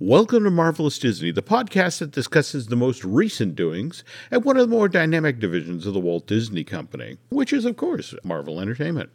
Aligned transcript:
Welcome 0.00 0.44
to 0.44 0.50
Marvelous 0.50 0.96
Disney, 0.96 1.32
the 1.32 1.42
podcast 1.42 1.98
that 1.98 2.12
discusses 2.12 2.68
the 2.68 2.76
most 2.76 3.04
recent 3.04 3.56
doings 3.56 4.04
at 4.30 4.44
one 4.44 4.56
of 4.56 4.70
the 4.70 4.76
more 4.76 4.88
dynamic 4.88 5.40
divisions 5.40 5.86
of 5.86 5.92
the 5.92 5.98
Walt 5.98 6.28
Disney 6.28 6.62
Company, 6.62 7.18
which 7.30 7.52
is, 7.52 7.64
of 7.64 7.76
course, 7.76 8.14
Marvel 8.22 8.60
Entertainment. 8.60 9.10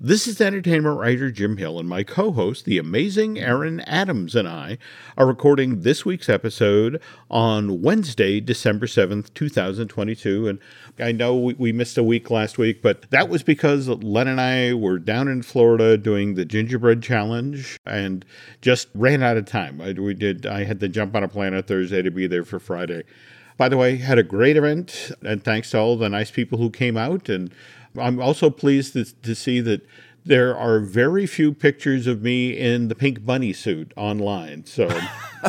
This 0.00 0.28
is 0.28 0.40
entertainment 0.40 0.96
writer 0.96 1.32
Jim 1.32 1.56
Hill, 1.56 1.80
and 1.80 1.88
my 1.88 2.04
co 2.04 2.30
host, 2.30 2.64
the 2.64 2.78
amazing 2.78 3.36
Aaron 3.36 3.80
Adams, 3.80 4.36
and 4.36 4.46
I 4.46 4.78
are 5.16 5.26
recording 5.26 5.80
this 5.80 6.04
week's 6.04 6.28
episode 6.28 7.02
on 7.28 7.82
Wednesday, 7.82 8.38
December 8.38 8.86
7th, 8.86 9.34
2022. 9.34 10.46
And 10.46 10.60
I 11.00 11.10
know 11.10 11.36
we, 11.36 11.54
we 11.54 11.72
missed 11.72 11.98
a 11.98 12.04
week 12.04 12.30
last 12.30 12.58
week, 12.58 12.80
but 12.80 13.10
that 13.10 13.28
was 13.28 13.42
because 13.42 13.88
Len 13.88 14.28
and 14.28 14.40
I 14.40 14.72
were 14.72 15.00
down 15.00 15.26
in 15.26 15.42
Florida 15.42 15.98
doing 15.98 16.34
the 16.34 16.44
gingerbread 16.44 17.02
challenge 17.02 17.76
and 17.84 18.24
just 18.60 18.86
ran 18.94 19.24
out 19.24 19.36
of 19.36 19.46
time. 19.46 19.80
I, 19.80 19.94
we 19.94 20.14
did, 20.14 20.46
I 20.46 20.62
had 20.62 20.78
to 20.78 20.88
jump 20.88 21.16
on 21.16 21.24
a 21.24 21.28
plane 21.28 21.54
on 21.54 21.64
Thursday 21.64 22.02
to 22.02 22.10
be 22.12 22.28
there 22.28 22.44
for 22.44 22.60
Friday. 22.60 23.02
By 23.56 23.68
the 23.68 23.76
way, 23.76 23.96
had 23.96 24.18
a 24.18 24.22
great 24.22 24.56
event, 24.56 25.10
and 25.22 25.42
thanks 25.42 25.72
to 25.72 25.78
all 25.80 25.96
the 25.96 26.08
nice 26.08 26.30
people 26.30 26.58
who 26.58 26.70
came 26.70 26.96
out 26.96 27.28
and 27.28 27.52
I'm 27.98 28.20
also 28.20 28.50
pleased 28.50 28.92
to, 28.94 29.04
to 29.04 29.34
see 29.34 29.60
that 29.60 29.86
there 30.24 30.56
are 30.56 30.80
very 30.80 31.26
few 31.26 31.54
pictures 31.54 32.06
of 32.06 32.22
me 32.22 32.56
in 32.56 32.88
the 32.88 32.94
pink 32.94 33.24
bunny 33.24 33.52
suit 33.52 33.92
online. 33.96 34.64
So, 34.66 34.88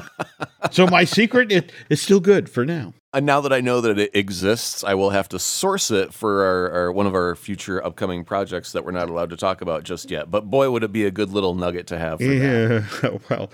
so 0.71 0.87
my 0.87 1.03
secret 1.03 1.51
it, 1.51 1.71
is 1.89 2.01
still 2.01 2.19
good 2.19 2.49
for 2.49 2.65
now. 2.65 2.93
And 3.11 3.25
now 3.25 3.41
that 3.41 3.51
I 3.51 3.59
know 3.59 3.81
that 3.81 3.97
it 3.97 4.15
exists, 4.15 4.83
I 4.83 4.93
will 4.93 5.09
have 5.09 5.27
to 5.29 5.39
source 5.39 5.89
it 5.89 6.13
for 6.13 6.45
our, 6.45 6.71
our, 6.71 6.91
one 6.91 7.07
of 7.07 7.15
our 7.15 7.35
future 7.35 7.83
upcoming 7.83 8.23
projects 8.23 8.71
that 8.71 8.85
we're 8.85 8.91
not 8.91 9.09
allowed 9.09 9.31
to 9.31 9.37
talk 9.37 9.61
about 9.61 9.83
just 9.83 10.11
yet. 10.11 10.29
But 10.29 10.49
boy, 10.49 10.69
would 10.69 10.83
it 10.83 10.91
be 10.91 11.05
a 11.05 11.11
good 11.11 11.31
little 11.31 11.55
nugget 11.55 11.87
to 11.87 11.97
have. 11.97 12.21
yeah. 12.21 12.83
That. 13.01 13.21
Well, 13.29 13.49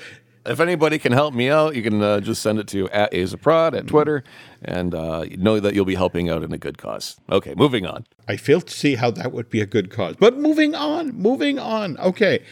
if 0.46 0.60
anybody 0.60 1.00
can 1.00 1.12
help 1.12 1.34
me 1.34 1.50
out, 1.50 1.76
you 1.76 1.82
can 1.82 2.02
uh, 2.02 2.20
just 2.20 2.42
send 2.42 2.60
it 2.60 2.68
to 2.70 2.90
at 2.90 3.12
Azaprod 3.12 3.78
at 3.78 3.88
Twitter 3.88 4.24
and 4.62 4.94
uh, 4.94 5.26
know 5.38 5.60
that 5.60 5.74
you'll 5.74 5.86
be 5.86 5.96
helping 5.96 6.30
out 6.30 6.44
in 6.44 6.52
a 6.54 6.58
good 6.58 6.78
cause. 6.78 7.20
Okay, 7.32 7.54
moving 7.56 7.86
on. 7.86 8.06
I 8.28 8.38
fail 8.38 8.62
to 8.62 8.74
see 8.74 8.96
how 8.96 9.12
that 9.12 9.32
would 9.32 9.50
be 9.50 9.62
a 9.62 9.66
good 9.66 9.90
cause. 9.90 10.16
But 10.20 10.38
moving 10.38 10.76
on, 10.76 11.12
moving 11.16 11.60
on. 11.60 11.98
Okay. 11.98 12.44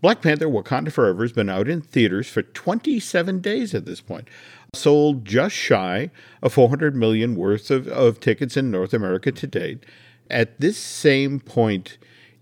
Black 0.00 0.22
Panther 0.22 0.46
Wakanda 0.46 0.90
Forever 0.90 1.22
has 1.22 1.32
been 1.32 1.50
out 1.50 1.68
in 1.68 1.82
theaters 1.82 2.28
for 2.28 2.42
27 2.42 3.40
days 3.40 3.74
at 3.74 3.84
this 3.84 4.00
point. 4.00 4.28
Sold 4.74 5.24
just 5.24 5.54
shy 5.54 6.10
of 6.42 6.52
400 6.54 6.96
million 6.96 7.34
worth 7.34 7.70
of, 7.70 7.86
of 7.88 8.20
tickets 8.20 8.56
in 8.56 8.70
North 8.70 8.94
America 8.94 9.30
to 9.30 9.46
date. 9.46 9.84
At 10.30 10.60
this 10.60 10.78
same 10.78 11.40
point, 11.40 11.98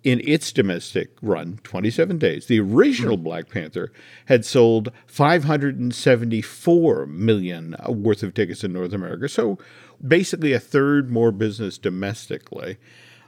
in 0.09 0.23
its 0.25 0.53
domestic 0.53 1.11
run, 1.20 1.61
27 1.64 2.17
days, 2.17 2.47
the 2.47 2.59
original 2.59 3.17
mm-hmm. 3.17 3.25
Black 3.25 3.51
Panther 3.51 3.92
had 4.25 4.42
sold 4.42 4.91
574 5.06 7.05
million 7.05 7.77
worth 7.87 8.23
of 8.23 8.33
tickets 8.33 8.64
in 8.64 8.73
North 8.73 8.95
America. 8.95 9.29
So 9.29 9.59
basically 10.06 10.55
a 10.55 10.61
third 10.61 11.11
more 11.11 11.31
business 11.31 11.77
domestically. 11.77 12.79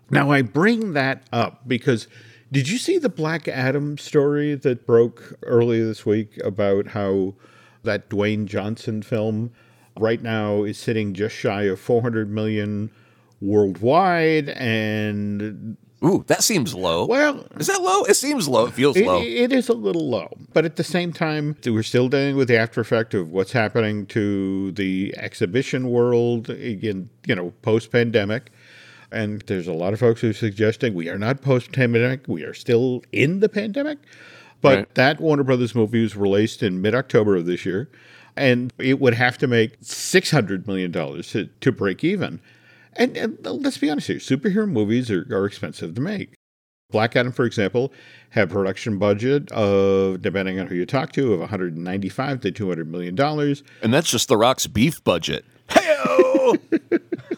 Now, 0.08 0.30
I 0.30 0.40
bring 0.40 0.94
that 0.94 1.26
up 1.30 1.68
because 1.68 2.08
did 2.50 2.70
you 2.70 2.78
see 2.78 2.96
the 2.96 3.10
Black 3.10 3.46
Adam 3.46 3.98
story 3.98 4.54
that 4.54 4.86
broke 4.86 5.34
earlier 5.42 5.84
this 5.84 6.06
week 6.06 6.38
about 6.42 6.86
how 6.86 7.34
that 7.82 8.08
Dwayne 8.08 8.46
Johnson 8.46 9.02
film 9.02 9.52
right 9.98 10.22
now 10.22 10.62
is 10.62 10.78
sitting 10.78 11.12
just 11.12 11.36
shy 11.36 11.64
of 11.64 11.78
400 11.78 12.30
million 12.30 12.90
worldwide 13.42 14.48
and 14.48 15.76
Ooh, 16.02 16.24
that 16.28 16.42
seems 16.42 16.74
low. 16.74 17.04
Well, 17.04 17.46
is 17.58 17.66
that 17.66 17.82
low? 17.82 18.04
It 18.04 18.14
seems 18.14 18.48
low. 18.48 18.66
It 18.66 18.72
feels 18.72 18.96
it, 18.96 19.06
low. 19.06 19.20
It 19.20 19.52
is 19.52 19.68
a 19.68 19.74
little 19.74 20.08
low, 20.08 20.30
but 20.54 20.64
at 20.64 20.76
the 20.76 20.84
same 20.84 21.12
time, 21.12 21.56
we're 21.66 21.82
still 21.82 22.08
dealing 22.08 22.36
with 22.36 22.48
the 22.48 22.56
after 22.56 22.80
effect 22.80 23.12
of 23.12 23.30
what's 23.30 23.52
happening 23.52 24.06
to 24.06 24.72
the 24.72 25.14
exhibition 25.18 25.90
world 25.90 26.48
again. 26.48 27.10
You 27.26 27.34
know, 27.34 27.52
post 27.60 27.92
pandemic, 27.92 28.50
and 29.12 29.42
there's 29.42 29.68
a 29.68 29.74
lot 29.74 29.92
of 29.92 30.00
folks 30.00 30.22
who 30.22 30.30
are 30.30 30.34
suggesting 30.34 30.94
we 30.94 31.10
are 31.10 31.18
not 31.18 31.42
post 31.42 31.72
pandemic. 31.72 32.26
We 32.26 32.44
are 32.44 32.54
still 32.54 33.02
in 33.12 33.40
the 33.40 33.48
pandemic. 33.48 33.98
But 34.60 34.76
right. 34.76 34.94
that 34.94 35.20
Warner 35.20 35.42
Brothers 35.42 35.74
movie 35.74 36.02
was 36.02 36.16
released 36.16 36.62
in 36.62 36.82
mid 36.82 36.94
October 36.94 37.36
of 37.36 37.46
this 37.46 37.64
year, 37.64 37.88
and 38.36 38.72
it 38.78 39.00
would 39.00 39.14
have 39.14 39.38
to 39.38 39.46
make 39.46 39.76
six 39.80 40.30
hundred 40.30 40.66
million 40.66 40.90
dollars 40.90 41.30
to, 41.32 41.46
to 41.46 41.72
break 41.72 42.04
even. 42.04 42.40
And, 42.94 43.16
and 43.16 43.38
let's 43.44 43.78
be 43.78 43.90
honest 43.90 44.08
here, 44.08 44.16
superhero 44.16 44.68
movies 44.68 45.10
are, 45.10 45.26
are 45.30 45.46
expensive 45.46 45.94
to 45.94 46.00
make. 46.00 46.34
Black 46.90 47.14
Adam, 47.14 47.32
for 47.32 47.44
example, 47.44 47.92
had 48.30 48.50
production 48.50 48.98
budget 48.98 49.50
of, 49.52 50.22
depending 50.22 50.58
on 50.58 50.66
who 50.66 50.74
you 50.74 50.84
talk 50.86 51.12
to, 51.12 51.32
of 51.32 51.40
195 51.40 52.40
to 52.40 52.50
200 52.50 52.90
million 52.90 53.14
dollars. 53.14 53.62
And 53.82 53.94
that's 53.94 54.10
just 54.10 54.28
The 54.28 54.36
Rock's 54.36 54.66
beef 54.66 55.02
budget. 55.04 55.44
Hey 55.70 55.96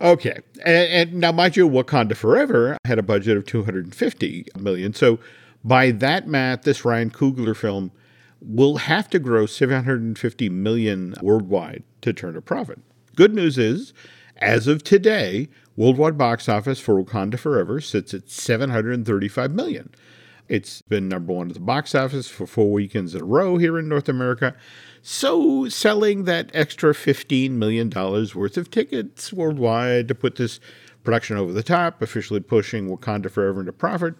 Okay, 0.00 0.38
and, 0.64 1.10
and, 1.10 1.14
now 1.14 1.30
mind 1.30 1.56
you, 1.56 1.68
Wakanda 1.68 2.16
Forever 2.16 2.76
had 2.84 2.98
a 2.98 3.04
budget 3.04 3.36
of 3.36 3.46
250 3.46 4.48
million. 4.58 4.94
So 4.94 5.20
by 5.62 5.92
that 5.92 6.26
math, 6.26 6.62
this 6.62 6.84
Ryan 6.84 7.10
Coogler 7.10 7.54
film 7.54 7.92
will 8.44 8.76
have 8.78 9.08
to 9.10 9.18
grow 9.18 9.46
750 9.46 10.48
million 10.48 11.14
worldwide 11.22 11.84
to 12.02 12.12
turn 12.12 12.36
a 12.36 12.40
profit. 12.40 12.80
Good 13.14 13.34
news 13.34 13.58
is, 13.58 13.92
as 14.36 14.66
of 14.66 14.82
today, 14.82 15.48
worldwide 15.76 16.18
box 16.18 16.48
office 16.48 16.80
for 16.80 17.02
Wakanda 17.02 17.38
Forever 17.38 17.80
sits 17.80 18.14
at 18.14 18.30
735 18.30 19.52
million. 19.52 19.90
It's 20.48 20.82
been 20.82 21.08
number 21.08 21.32
one 21.32 21.48
at 21.48 21.54
the 21.54 21.60
box 21.60 21.94
office 21.94 22.28
for 22.28 22.46
four 22.46 22.72
weekends 22.72 23.14
in 23.14 23.22
a 23.22 23.24
row 23.24 23.56
here 23.56 23.78
in 23.78 23.88
North 23.88 24.08
America. 24.08 24.54
So, 25.00 25.68
selling 25.68 26.24
that 26.24 26.50
extra 26.52 26.92
$15 26.92 27.52
million 27.52 27.90
worth 27.90 28.56
of 28.56 28.70
tickets 28.70 29.32
worldwide 29.32 30.08
to 30.08 30.14
put 30.14 30.36
this 30.36 30.60
production 31.04 31.36
over 31.36 31.52
the 31.52 31.62
top, 31.62 32.02
officially 32.02 32.40
pushing 32.40 32.88
Wakanda 32.88 33.30
Forever 33.30 33.60
into 33.60 33.72
profit, 33.72 34.14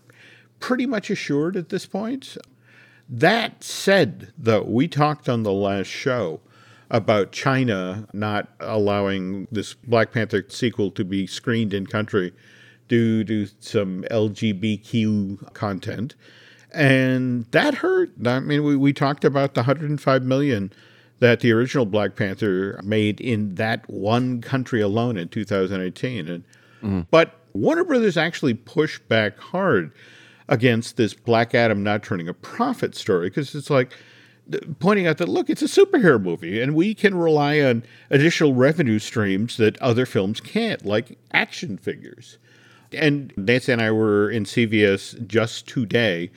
pretty 0.61 0.87
much 0.87 1.11
assured 1.11 1.57
at 1.57 1.69
this 1.69 1.87
point. 1.87 2.37
That 3.15 3.63
said, 3.63 4.33
though, 4.39 4.63
we 4.63 4.89
talked 4.89 5.29
on 5.29 5.43
the 5.43 5.53
last 5.53 5.89
show 5.89 6.41
about 6.91 7.31
China 7.31 8.09
not 8.15 8.49
allowing 8.59 9.49
this 9.53 9.75
Black 9.75 10.13
Panther 10.13 10.43
sequel 10.49 10.91
to 10.93 11.05
be 11.05 11.27
screened 11.27 11.75
in 11.75 11.87
country 11.87 12.33
due 12.89 13.23
to 13.25 13.49
some 13.61 14.05
LGBTQ 14.11 15.53
content. 15.53 16.15
And 16.73 17.45
that 17.51 17.75
hurt. 17.77 18.13
I 18.25 18.41
mean, 18.41 18.65
we, 18.65 18.77
we 18.77 18.95
talked 18.95 19.27
about 19.27 19.53
the 19.53 19.61
105 19.61 20.23
million 20.23 20.73
that 21.19 21.41
the 21.41 21.53
original 21.53 21.85
Black 21.85 22.17
Panther 22.17 22.81
made 22.83 23.21
in 23.21 23.57
that 23.57 23.89
one 23.91 24.41
country 24.41 24.81
alone 24.81 25.19
in 25.19 25.29
2018. 25.29 26.29
And, 26.29 26.45
mm-hmm. 26.83 27.01
But 27.11 27.39
Warner 27.53 27.85
Brothers 27.85 28.17
actually 28.17 28.55
pushed 28.55 29.07
back 29.07 29.39
hard 29.39 29.93
against 30.53 30.99
this 30.99 31.15
Black 31.15 31.55
Adam 31.55 31.83
not 31.83 32.03
turning 32.03 32.29
a 32.29 32.35
profit 32.35 32.95
story 32.95 33.31
because 33.31 33.55
it's 33.55 33.71
like 33.71 33.95
pointing 34.81 35.07
out 35.07 35.17
that 35.17 35.29
look, 35.29 35.49
it's 35.49 35.63
a 35.63 35.65
superhero 35.65 36.23
movie 36.23 36.61
and 36.61 36.75
we 36.75 36.95
can 36.95 37.15
rely 37.15 37.59
on 37.61 37.83
additional 38.11 38.53
revenue 38.53 38.99
streams 38.99 39.57
that 39.57 39.81
other 39.81 40.05
films 40.05 40.43
can't, 40.43 40.85
like 40.85 41.19
action 41.33 41.79
figures. 41.79 42.37
And 42.93 43.33
Nancy 43.39 43.73
and 43.73 43.81
I 43.81 43.93
were 43.93 44.31
in 44.31 44.45
CVS 44.45 45.27
just 45.27 45.67
today 45.67 46.31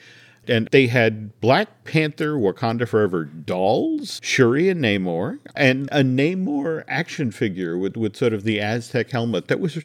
and 0.48 0.66
they 0.68 0.86
had 0.86 1.38
Black 1.42 1.84
Panther 1.84 2.36
Wakanda 2.36 2.88
Forever 2.88 3.24
dolls, 3.26 4.18
Shuri 4.22 4.70
and 4.70 4.82
Namor, 4.82 5.40
and 5.54 5.90
a 5.92 6.02
Namor 6.02 6.84
action 6.88 7.30
figure 7.32 7.76
with, 7.76 7.98
with 7.98 8.16
sort 8.16 8.32
of 8.32 8.44
the 8.44 8.62
Aztec 8.62 9.10
helmet 9.10 9.48
that 9.48 9.60
was, 9.60 9.76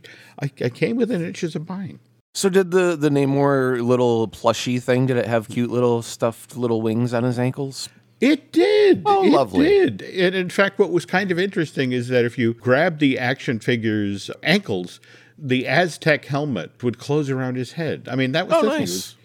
I, 0.41 0.49
I 0.63 0.69
came 0.69 0.95
within 0.95 1.21
inches 1.21 1.53
of 1.53 1.65
buying. 1.65 1.99
So 2.33 2.49
did 2.49 2.71
the 2.71 2.95
the 2.95 3.09
Namor 3.09 3.85
little 3.85 4.27
plushy 4.27 4.79
thing? 4.79 5.05
Did 5.05 5.17
it 5.17 5.25
have 5.25 5.49
cute 5.49 5.69
little 5.69 6.01
stuffed 6.01 6.55
little 6.55 6.81
wings 6.81 7.13
on 7.13 7.23
his 7.23 7.37
ankles? 7.37 7.89
It 8.21 8.51
did. 8.51 9.01
Oh, 9.05 9.25
it 9.25 9.31
lovely. 9.31 9.67
did. 9.67 10.01
And 10.03 10.35
in 10.35 10.49
fact, 10.49 10.77
what 10.77 10.91
was 10.91 11.05
kind 11.05 11.31
of 11.31 11.39
interesting 11.39 11.91
is 11.91 12.07
that 12.09 12.23
if 12.23 12.37
you 12.37 12.53
grab 12.53 12.99
the 12.99 13.17
action 13.17 13.59
figure's 13.59 14.29
ankles, 14.43 14.99
the 15.37 15.67
Aztec 15.67 16.25
helmet 16.25 16.83
would 16.83 16.99
close 16.99 17.31
around 17.31 17.57
his 17.57 17.73
head. 17.73 18.07
I 18.09 18.15
mean, 18.15 18.31
that 18.33 18.47
was, 18.47 18.63
oh, 18.63 18.67
nice. 18.67 18.79
Was, 18.79 19.15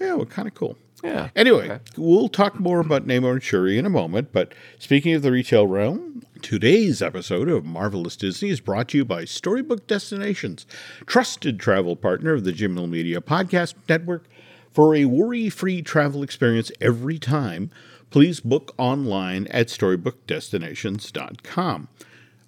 yeah, 0.00 0.14
well, 0.14 0.26
kind 0.26 0.46
of 0.46 0.54
cool. 0.54 0.78
Yeah. 1.02 1.30
Anyway, 1.34 1.68
okay. 1.68 1.80
we'll 1.96 2.28
talk 2.28 2.58
more 2.60 2.78
about 2.80 3.06
Namor 3.06 3.32
and 3.32 3.42
Shuri 3.42 3.76
in 3.76 3.84
a 3.84 3.90
moment. 3.90 4.32
But 4.32 4.54
speaking 4.78 5.14
of 5.14 5.22
the 5.22 5.32
retail 5.32 5.66
realm, 5.66 6.22
today's 6.44 7.00
episode 7.00 7.48
of 7.48 7.64
Marvelous 7.64 8.16
Disney 8.16 8.50
is 8.50 8.60
brought 8.60 8.88
to 8.88 8.98
you 8.98 9.04
by 9.06 9.24
Storybook 9.24 9.86
Destinations, 9.86 10.66
trusted 11.06 11.58
travel 11.58 11.96
partner 11.96 12.34
of 12.34 12.44
the 12.44 12.52
Jim 12.52 12.74
Media 12.90 13.22
Podcast 13.22 13.72
Network. 13.88 14.26
For 14.70 14.94
a 14.94 15.06
worry 15.06 15.48
free 15.48 15.80
travel 15.80 16.22
experience 16.22 16.70
every 16.82 17.18
time, 17.18 17.70
please 18.10 18.40
book 18.40 18.74
online 18.76 19.46
at 19.46 19.68
storybookdestinations.com. 19.68 21.88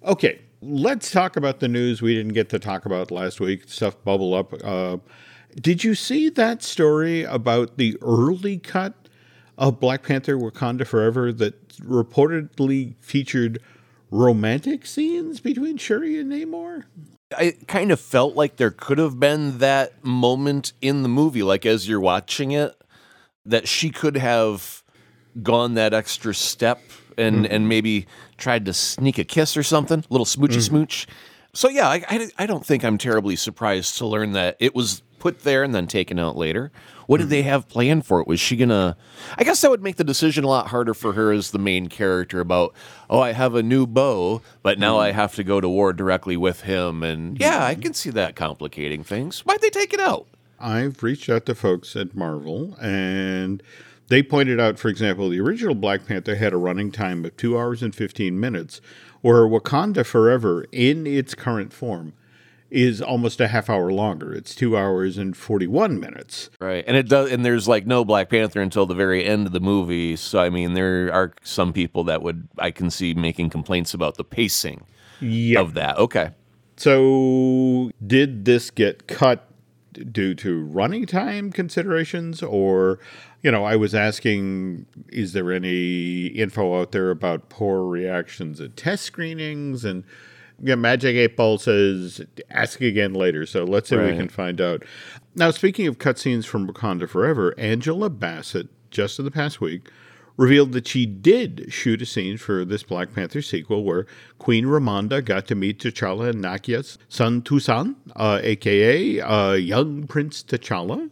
Okay, 0.05 0.41
let's 0.61 1.09
talk 1.09 1.35
about 1.35 1.59
the 1.59 1.67
news 1.67 1.99
we 1.99 2.13
didn't 2.13 2.33
get 2.33 2.49
to 2.49 2.59
talk 2.59 2.85
about 2.85 3.09
last 3.09 3.39
week. 3.39 3.63
Stuff 3.65 3.95
bubble 4.03 4.35
up. 4.35 4.53
Uh, 4.63 4.97
did 5.59 5.83
you 5.83 5.95
see 5.95 6.29
that 6.29 6.61
story 6.61 7.23
about 7.23 7.77
the 7.77 7.97
early 8.03 8.59
cut 8.59 8.93
of 9.57 9.79
Black 9.79 10.03
Panther 10.03 10.37
Wakanda 10.37 10.85
Forever 10.85 11.33
that 11.33 11.67
reportedly 11.79 12.93
featured 12.99 13.59
romantic 14.11 14.85
scenes 14.85 15.39
between 15.39 15.77
Shuri 15.77 16.19
and 16.19 16.31
Namor? 16.31 16.85
I 17.35 17.55
kind 17.67 17.91
of 17.91 17.99
felt 17.99 18.35
like 18.35 18.55
there 18.55 18.71
could 18.71 18.97
have 18.97 19.19
been 19.19 19.57
that 19.57 20.03
moment 20.03 20.73
in 20.81 21.03
the 21.03 21.09
movie, 21.09 21.43
like 21.43 21.65
as 21.65 21.87
you're 21.87 21.99
watching 21.99 22.51
it, 22.51 22.79
that 23.45 23.67
she 23.67 23.89
could 23.89 24.15
have 24.15 24.83
gone 25.43 25.73
that 25.73 25.93
extra 25.93 26.33
step 26.33 26.81
and 27.17 27.37
mm-hmm. 27.45 27.53
and 27.53 27.69
maybe 27.69 28.07
tried 28.37 28.65
to 28.65 28.73
sneak 28.73 29.17
a 29.17 29.23
kiss 29.23 29.57
or 29.57 29.63
something, 29.63 29.99
a 29.99 30.05
little 30.09 30.25
smoochy 30.25 30.51
mm-hmm. 30.51 30.59
smooch. 30.61 31.07
So 31.53 31.69
yeah, 31.69 31.89
I, 31.89 32.03
I, 32.07 32.29
I 32.37 32.45
don't 32.45 32.65
think 32.65 32.85
I'm 32.85 32.97
terribly 32.97 33.35
surprised 33.35 33.97
to 33.97 34.05
learn 34.05 34.33
that 34.33 34.57
it 34.59 34.75
was 34.75 35.01
put 35.27 35.43
there 35.43 35.61
and 35.61 35.75
then 35.75 35.87
taken 35.87 36.17
out 36.17 36.37
later. 36.37 36.71
What 37.05 37.19
did 37.19 37.27
they 37.27 37.41
mm-hmm. 37.41 37.49
have 37.49 37.67
planned 37.67 38.05
for 38.05 38.21
it? 38.21 38.27
Was 38.27 38.39
she 38.39 38.55
gonna? 38.55 38.95
I 39.37 39.43
guess 39.43 39.59
that 39.61 39.69
would 39.69 39.83
make 39.83 39.97
the 39.97 40.05
decision 40.05 40.45
a 40.45 40.47
lot 40.47 40.67
harder 40.67 40.93
for 40.93 41.13
her 41.13 41.33
as 41.33 41.51
the 41.51 41.59
main 41.59 41.87
character. 41.87 42.39
About 42.39 42.73
oh, 43.09 43.19
I 43.19 43.33
have 43.33 43.53
a 43.53 43.63
new 43.63 43.85
beau, 43.85 44.41
but 44.63 44.79
now 44.79 44.97
I 44.99 45.09
mm-hmm. 45.09 45.19
have 45.19 45.35
to 45.35 45.43
go 45.43 45.59
to 45.59 45.67
war 45.67 45.91
directly 45.91 46.37
with 46.37 46.61
him, 46.61 47.03
and 47.03 47.37
yeah, 47.39 47.65
I 47.65 47.75
can 47.75 47.93
see 47.93 48.09
that 48.11 48.37
complicating 48.37 49.03
things. 49.03 49.41
Why'd 49.41 49.59
they 49.59 49.69
take 49.69 49.93
it 49.93 49.99
out? 49.99 50.27
I've 50.59 51.03
reached 51.03 51.29
out 51.29 51.45
to 51.47 51.55
folks 51.55 51.95
at 51.97 52.15
Marvel, 52.15 52.77
and 52.81 53.61
they 54.07 54.23
pointed 54.23 54.61
out, 54.61 54.79
for 54.79 54.87
example, 54.87 55.29
the 55.29 55.41
original 55.41 55.75
Black 55.75 56.05
Panther 56.05 56.35
had 56.35 56.53
a 56.53 56.57
running 56.57 56.91
time 56.91 57.25
of 57.25 57.35
two 57.35 57.57
hours 57.57 57.83
and 57.83 57.93
fifteen 57.93 58.39
minutes, 58.39 58.79
where 59.19 59.45
Wakanda 59.45 60.05
Forever, 60.05 60.65
in 60.71 61.05
its 61.05 61.35
current 61.35 61.73
form, 61.73 62.13
is 62.69 63.01
almost 63.01 63.39
a 63.39 63.47
half 63.47 63.69
hour 63.69 63.91
longer. 63.91 64.33
It's 64.33 64.53
two 64.53 64.77
hours 64.77 65.17
and 65.17 65.35
forty 65.35 65.67
one 65.67 65.99
minutes. 65.99 66.49
Right, 66.59 66.83
and 66.87 66.97
it 66.97 67.07
does. 67.07 67.31
And 67.31 67.45
there's 67.45 67.67
like 67.67 67.85
no 67.85 68.03
Black 68.03 68.29
Panther 68.29 68.61
until 68.61 68.85
the 68.85 68.95
very 68.95 69.25
end 69.25 69.47
of 69.47 69.53
the 69.53 69.59
movie. 69.59 70.15
So 70.15 70.39
I 70.39 70.49
mean, 70.49 70.73
there 70.73 71.11
are 71.13 71.33
some 71.43 71.73
people 71.73 72.03
that 72.05 72.21
would 72.21 72.47
I 72.57 72.71
can 72.71 72.89
see 72.89 73.13
making 73.13 73.49
complaints 73.49 73.93
about 73.93 74.15
the 74.15 74.23
pacing 74.23 74.85
yep. 75.19 75.61
of 75.61 75.73
that. 75.75 75.97
Okay. 75.97 76.31
So 76.75 77.91
did 78.05 78.45
this 78.45 78.69
get 78.69 79.07
cut 79.07 79.47
due 80.11 80.35
to 80.35 80.63
running 80.63 81.05
time 81.05 81.51
considerations 81.51 82.43
or 82.43 82.99
you 83.41 83.51
know 83.51 83.63
i 83.63 83.75
was 83.75 83.95
asking 83.95 84.85
is 85.09 85.33
there 85.33 85.51
any 85.51 86.27
info 86.27 86.79
out 86.79 86.91
there 86.91 87.09
about 87.09 87.49
poor 87.49 87.83
reactions 87.83 88.61
at 88.61 88.77
test 88.77 89.03
screenings 89.03 89.83
and 89.83 90.03
yeah, 90.61 90.75
Magic 90.75 91.15
8 91.15 91.37
Ball 91.37 91.57
says 91.57 92.21
ask 92.49 92.81
again 92.81 93.13
later. 93.13 93.45
So 93.45 93.63
let's 93.63 93.89
see 93.89 93.95
right. 93.95 94.07
if 94.07 94.11
we 94.11 94.17
can 94.17 94.29
find 94.29 94.59
out. 94.59 94.83
Now, 95.35 95.51
speaking 95.51 95.87
of 95.87 95.99
cutscenes 95.99 96.45
from 96.45 96.67
Wakanda 96.67 97.07
Forever, 97.07 97.53
Angela 97.57 98.09
Bassett, 98.09 98.67
just 98.89 99.19
in 99.19 99.25
the 99.25 99.31
past 99.31 99.61
week, 99.61 99.89
revealed 100.35 100.71
that 100.71 100.87
she 100.87 101.05
did 101.05 101.65
shoot 101.69 102.01
a 102.01 102.05
scene 102.05 102.37
for 102.37 102.63
this 102.63 102.83
Black 102.83 103.13
Panther 103.13 103.41
sequel 103.41 103.83
where 103.83 104.05
Queen 104.39 104.65
Ramonda 104.65 105.23
got 105.23 105.47
to 105.47 105.55
meet 105.55 105.79
T'Challa 105.79 106.29
and 106.29 106.43
Nakia's 106.43 106.97
son 107.09 107.41
Toussaint, 107.41 107.95
uh, 108.15 108.39
aka 108.41 109.19
uh, 109.19 109.53
young 109.53 110.07
Prince 110.07 110.43
T'Challa. 110.43 111.09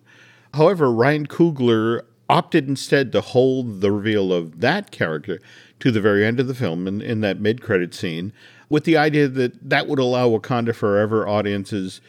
However, 0.54 0.92
Ryan 0.92 1.28
Coogler 1.28 2.02
opted 2.30 2.68
instead 2.68 3.12
to 3.12 3.22
hold 3.22 3.82
the 3.82 3.92
reveal 3.92 4.34
of 4.34 4.62
that 4.62 4.92
character 4.92 5.40
to 5.80 5.92
the 5.92 6.02
very 6.02 6.26
end 6.26 6.40
of 6.40 6.48
the 6.48 6.56
film 6.56 6.88
in, 6.88 7.02
in 7.02 7.22
that 7.22 7.40
mid 7.40 7.62
credit 7.62 7.94
scene 7.94 8.32
with 8.70 8.84
the 8.84 8.98
idea 8.98 9.28
that 9.28 9.70
that 9.70 9.88
would 9.88 10.00
allow 10.00 10.30
Wakanda 10.30 10.76
Forever 10.76 11.28
audiences 11.28 12.02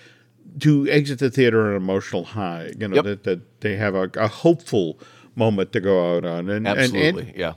to 0.60 0.88
exit 0.88 1.18
the 1.18 1.30
theater 1.30 1.62
on 1.62 1.70
an 1.70 1.76
emotional 1.76 2.24
high. 2.24 2.72
You 2.78 2.88
know, 2.88 2.96
yep. 2.96 3.04
that, 3.04 3.24
that 3.24 3.60
they 3.60 3.76
have 3.76 3.94
a, 3.94 4.10
a, 4.14 4.28
hopeful 4.28 4.98
moment 5.34 5.72
to 5.72 5.80
go 5.80 6.16
out 6.16 6.24
on. 6.24 6.48
And 6.48 6.66
Absolutely, 6.66 7.08
and, 7.08 7.18
and, 7.18 7.36
yeah. 7.36 7.52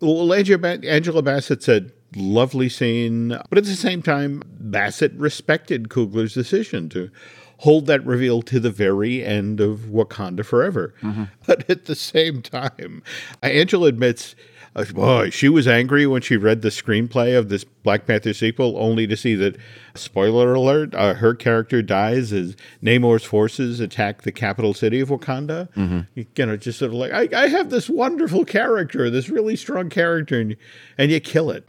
Well, 0.00 0.32
Angela 0.34 1.22
Bassett 1.22 1.62
said, 1.62 1.92
lovely 2.14 2.68
scene. 2.68 3.28
But 3.48 3.58
at 3.58 3.64
the 3.64 3.74
same 3.74 4.02
time, 4.02 4.42
Bassett 4.46 5.12
respected 5.14 5.88
Coogler's 5.88 6.34
decision 6.34 6.88
to 6.90 7.10
hold 7.58 7.86
that 7.86 8.04
reveal 8.04 8.42
to 8.42 8.60
the 8.60 8.70
very 8.70 9.24
end 9.24 9.60
of 9.60 9.80
Wakanda 9.90 10.44
Forever. 10.44 10.94
Mm-hmm. 11.00 11.24
But 11.46 11.68
at 11.70 11.86
the 11.86 11.94
same 11.94 12.42
time, 12.42 13.02
Angela 13.42 13.88
admits 13.88 14.34
uh, 14.76 14.84
boy, 14.92 15.30
she 15.30 15.48
was 15.48 15.66
angry 15.66 16.06
when 16.06 16.20
she 16.20 16.36
read 16.36 16.60
the 16.60 16.68
screenplay 16.68 17.36
of 17.36 17.48
this 17.48 17.64
Black 17.64 18.06
Panther 18.06 18.34
sequel, 18.34 18.76
only 18.76 19.06
to 19.06 19.16
see 19.16 19.34
that, 19.34 19.56
spoiler 19.94 20.52
alert, 20.52 20.94
uh, 20.94 21.14
her 21.14 21.34
character 21.34 21.80
dies 21.80 22.30
as 22.30 22.54
Namor's 22.82 23.24
forces 23.24 23.80
attack 23.80 24.22
the 24.22 24.32
capital 24.32 24.74
city 24.74 25.00
of 25.00 25.08
Wakanda. 25.08 25.72
Mm-hmm. 25.72 26.00
You, 26.14 26.26
you, 26.36 26.46
know, 26.46 26.56
just 26.58 26.78
sort 26.78 26.90
of 26.90 26.94
like, 26.98 27.12
I, 27.12 27.44
I, 27.44 27.48
have 27.48 27.70
this 27.70 27.88
wonderful 27.88 28.44
character, 28.44 29.08
this 29.08 29.30
really 29.30 29.56
strong 29.56 29.88
character, 29.88 30.38
and, 30.38 30.56
and 30.98 31.10
you 31.10 31.20
kill 31.20 31.50
it. 31.50 31.66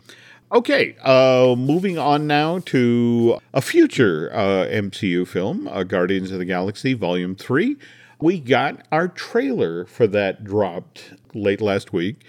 Okay, 0.51 0.97
uh, 1.03 1.55
moving 1.57 1.97
on 1.97 2.27
now 2.27 2.59
to 2.59 3.39
a 3.53 3.61
future 3.61 4.29
uh, 4.33 4.65
MCU 4.67 5.25
film, 5.25 5.67
uh, 5.69 5.83
Guardians 5.83 6.31
of 6.31 6.39
the 6.39 6.45
Galaxy 6.45 6.93
Volume 6.93 7.35
3. 7.35 7.77
We 8.19 8.39
got 8.39 8.85
our 8.91 9.07
trailer 9.07 9.85
for 9.85 10.07
that 10.07 10.43
dropped 10.43 11.13
late 11.33 11.61
last 11.61 11.93
week. 11.93 12.25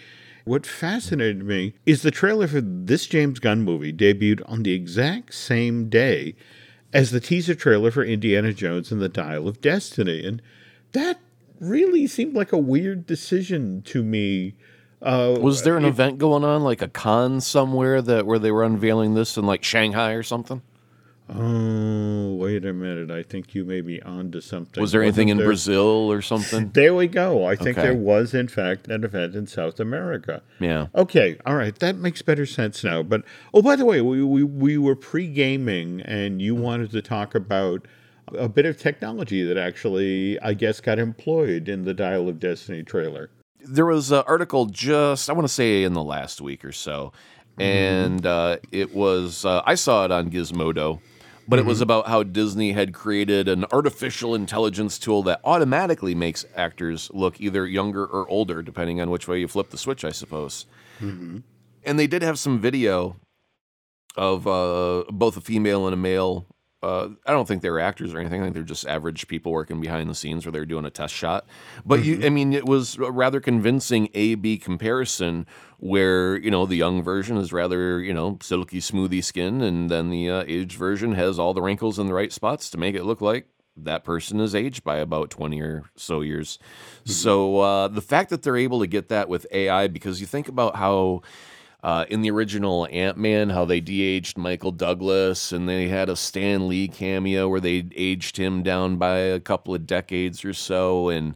What 0.49 0.65
fascinated 0.65 1.45
me 1.45 1.75
is 1.85 2.01
the 2.01 2.11
trailer 2.11 2.49
for 2.49 2.63
this 2.63 3.07
James 3.07 3.39
Gunn 3.39 3.65
movie 3.65 3.93
debuted 3.93 4.41
on 4.51 4.63
the 4.63 4.73
exact 4.73 5.35
same 5.35 5.91
day 5.91 6.37
as 6.91 7.11
the 7.11 7.21
teaser 7.21 7.55
trailer 7.55 7.91
for 7.91 8.03
Indiana 8.03 8.55
Jones 8.55 8.91
and 8.91 8.99
the 8.99 9.11
Dial 9.11 9.47
of 9.47 9.61
Destiny. 9.61 10.25
And 10.25 10.41
that 10.93 11.21
really 11.61 12.07
seemed 12.07 12.35
like 12.35 12.51
a 12.51 12.57
weird 12.57 13.05
decision 13.05 13.83
to 13.83 14.03
me. 14.03 14.55
Uh, 15.03 15.37
was 15.39 15.65
there 15.65 15.77
an 15.77 15.85
it, 15.85 15.89
event 15.89 16.17
going 16.17 16.45
on, 16.45 16.65
like 16.65 16.81
a 16.81 16.89
con 16.89 17.43
somewhere 17.43 18.01
that 18.01 18.25
where 18.25 18.39
they 18.39 18.51
were 18.51 18.65
unveiling 18.65 19.13
this 19.13 19.37
in 19.37 19.45
like 19.45 19.63
Shanghai 19.63 20.13
or 20.13 20.23
something? 20.23 20.63
Oh, 21.31 22.35
wait 22.37 22.65
a 22.65 22.73
minute. 22.73 23.11
I 23.11 23.23
think 23.23 23.55
you 23.55 23.65
may 23.65 23.83
be 23.83 24.03
onto 24.03 24.41
something. 24.41 24.81
Was 24.81 24.93
there 24.93 25.03
Wasn't 25.03 25.19
anything 25.19 25.29
in 25.29 25.37
there? 25.37 25.47
Brazil 25.47 26.11
or 26.11 26.23
something? 26.23 26.71
There 26.79 26.95
we 26.95 27.07
go. 27.07 27.45
I 27.45 27.57
think 27.57 27.77
okay. 27.77 27.89
there 27.89 27.95
was, 27.95 28.33
in 28.33 28.49
fact, 28.49 28.89
an 28.89 29.05
event 29.05 29.35
in 29.35 29.47
South 29.47 29.79
America. 29.81 30.43
Yeah. 30.59 30.87
Okay. 30.95 31.37
All 31.45 31.55
right. 31.57 31.77
That 31.79 31.97
makes 31.97 32.23
better 32.23 32.47
sense 32.47 32.83
now. 32.83 33.03
But, 33.03 33.25
oh, 33.53 33.63
by 33.63 33.77
the 33.77 33.85
way, 33.85 34.01
we, 34.01 34.23
we, 34.23 34.43
we 34.43 34.79
were 34.79 34.97
pre 34.97 35.27
gaming 35.27 36.01
and 36.03 36.41
you 36.41 36.55
wanted 36.55 36.91
to 36.93 37.03
talk 37.03 37.35
about 37.35 37.87
a 38.33 38.49
bit 38.49 38.65
of 38.65 38.79
technology 38.79 39.43
that 39.43 39.59
actually, 39.59 40.41
I 40.41 40.55
guess, 40.55 40.81
got 40.81 40.99
employed 40.99 41.69
in 41.69 41.85
the 41.85 41.95
Dial 41.95 42.29
of 42.29 42.39
Destiny 42.39 42.83
trailer. 42.83 43.31
There 43.61 43.87
was 43.87 44.11
an 44.13 44.23
article 44.27 44.67
just, 44.67 45.29
I 45.29 45.33
want 45.35 45.47
to 45.47 45.53
say, 45.53 45.83
in 45.83 45.93
the 45.93 46.03
last 46.03 46.41
week 46.41 46.65
or 46.65 46.73
so. 46.73 47.13
Mm-hmm. 47.59 47.63
And 47.63 48.27
uh, 48.27 48.59
it 48.73 48.95
was, 48.95 49.45
uh, 49.45 49.63
I 49.67 49.75
saw 49.75 50.05
it 50.05 50.13
on 50.13 50.31
Gizmodo 50.31 51.01
but 51.49 51.57
mm-hmm. 51.57 51.67
it 51.67 51.69
was 51.69 51.79
mm-hmm. 51.79 51.85
about 51.85 52.09
how 52.09 52.23
Disney 52.23 52.73
had 52.73 52.93
created 52.93 53.49
an 53.49 53.65
artificial 53.73 54.35
intelligence 54.35 54.99
tool 54.99 55.23
that 55.23 55.41
automatically 55.45 56.15
makes 56.15 56.45
actors 56.55 57.11
look 57.15 57.41
either 57.41 57.67
younger 57.67 58.05
or 58.05 58.29
older, 58.29 58.63
depending 58.63 59.01
on 59.01 59.11
which 59.11 59.27
way 59.27 59.41
you 59.41 59.49
flip 59.49 59.71
the 59.71 59.79
switch, 59.79 60.05
I 60.05 60.11
suppose. 60.11 60.67
Mm-hmm. 61.01 61.39
And 61.85 61.99
they 61.99 62.07
did 62.07 62.23
have 62.23 62.39
some 62.39 62.61
video 62.61 63.17
of 64.15 64.47
uh, 64.47 65.05
both 65.11 65.39
a 65.39 65.41
female 65.41 65.87
and 65.87 65.95
a 65.95 65.97
male. 65.97 66.47
Uh, 66.81 67.09
I 67.27 67.33
don't 67.33 67.49
think 67.49 67.63
they 67.63 67.71
were 67.71 67.81
actors 67.81 68.15
or 68.15 68.21
anything. 68.21 68.41
I 68.41 68.45
think 68.45 68.55
they're 68.55 68.63
just 68.63 68.87
average 68.87 69.27
people 69.27 69.51
working 69.51 69.81
behind 69.81 70.09
the 70.09 70.15
scenes 70.15 70.47
where 70.47 70.53
they're 70.53 70.65
doing 70.65 70.85
a 70.85 70.91
test 70.91 71.13
shot. 71.13 71.45
But 71.85 72.01
mm-hmm. 72.01 72.21
you, 72.21 72.27
I 72.27 72.31
mean, 72.31 72.53
it 72.53 72.67
was 72.67 72.97
a 72.99 73.11
rather 73.11 73.41
convincing 73.41 74.09
A 74.15 74.37
B 74.37 74.59
comparison 74.59 75.47
where 75.79 76.37
you 76.37 76.51
know 76.51 76.67
the 76.67 76.77
young 76.77 77.03
version 77.03 77.37
is 77.37 77.53
rather 77.53 78.01
you 78.01 78.13
know 78.13 78.39
silky 78.43 78.81
smoothie 78.81 79.23
skin 79.23 79.63
and 79.63 79.91
then 79.91 80.11
the 80.11 80.29
uh, 80.29 80.45
aged 80.47 80.77
version 80.77 81.13
has 81.13 81.39
all 81.39 81.55
the 81.55 81.63
wrinkles 81.63 81.99
in 81.99 82.07
the 82.07 82.15
right 82.15 82.33
spots 82.33 82.69
to 82.69 82.79
make 82.79 82.97
it 82.97 83.05
look 83.05 83.21
like 83.21 83.49
that 83.77 84.03
person 84.03 84.41
is 84.41 84.57
aged 84.57 84.83
by 84.83 84.97
about 84.97 85.31
20 85.31 85.61
or 85.61 85.85
so 85.95 86.21
years 86.21 86.59
mm-hmm. 86.59 87.13
so 87.13 87.61
uh, 87.61 87.87
the 87.87 88.01
fact 88.01 88.31
that 88.31 88.43
they're 88.43 88.57
able 88.57 88.81
to 88.81 88.89
get 88.89 89.09
that 89.09 89.29
with 89.29 89.47
ai 89.53 89.87
because 89.87 90.21
you 90.21 90.27
think 90.27 90.49
about 90.49 90.75
how 90.75 91.23
uh, 91.83 92.05
in 92.09 92.23
the 92.23 92.31
original 92.31 92.87
ant-man 92.91 93.51
how 93.51 93.65
they 93.65 93.81
de-aged 93.81 94.37
michael 94.37 94.73
douglas 94.73 95.53
and 95.53 95.69
they 95.69 95.89
had 95.89 96.09
a 96.09 96.17
stan 96.17 96.69
lee 96.69 96.89
cameo 96.89 97.49
where 97.49 97.61
they 97.61 97.87
aged 97.95 98.37
him 98.37 98.63
down 98.63 98.97
by 98.97 99.19
a 99.19 99.41
couple 99.41 99.75
of 99.75 99.87
decades 99.87 100.45
or 100.45 100.53
so 100.53 101.09
and 101.09 101.35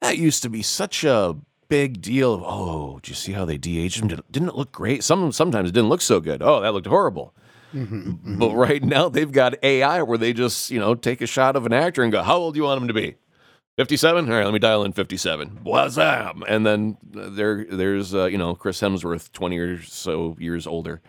that 0.00 0.18
used 0.18 0.42
to 0.42 0.48
be 0.48 0.62
such 0.62 1.04
a 1.04 1.36
big 1.68 2.00
deal 2.00 2.42
oh, 2.44 2.98
did 3.02 3.08
you 3.10 3.14
see 3.14 3.32
how 3.32 3.44
they 3.44 3.58
de-aged 3.58 4.00
him? 4.00 4.08
Didn't 4.30 4.48
it 4.48 4.54
look 4.54 4.72
great? 4.72 5.02
Some 5.02 5.32
sometimes 5.32 5.70
it 5.70 5.72
didn't 5.72 5.88
look 5.88 6.02
so 6.02 6.20
good. 6.20 6.42
Oh, 6.42 6.60
that 6.60 6.72
looked 6.72 6.86
horrible. 6.86 7.34
Mm-hmm, 7.74 8.10
mm-hmm. 8.10 8.38
But 8.38 8.54
right 8.54 8.82
now 8.82 9.08
they've 9.08 9.30
got 9.30 9.62
AI 9.62 10.02
where 10.02 10.18
they 10.18 10.32
just 10.32 10.70
you 10.70 10.78
know 10.78 10.94
take 10.94 11.20
a 11.20 11.26
shot 11.26 11.56
of 11.56 11.66
an 11.66 11.72
actor 11.72 12.02
and 12.02 12.12
go, 12.12 12.22
how 12.22 12.36
old 12.36 12.54
do 12.54 12.58
you 12.58 12.64
want 12.64 12.80
him 12.82 12.88
to 12.88 12.94
be? 12.94 13.16
57 13.76 14.28
all 14.30 14.36
right 14.36 14.44
let 14.44 14.52
me 14.52 14.58
dial 14.58 14.84
in 14.84 14.92
57 14.92 15.60
Wazam! 15.64 16.42
and 16.48 16.64
then 16.66 16.96
there 17.02 17.66
there's 17.70 18.14
uh, 18.14 18.24
you 18.24 18.38
know 18.38 18.54
chris 18.54 18.80
hemsworth 18.80 19.32
20 19.32 19.58
or 19.58 19.82
so 19.82 20.36
years 20.38 20.66
older 20.66 21.02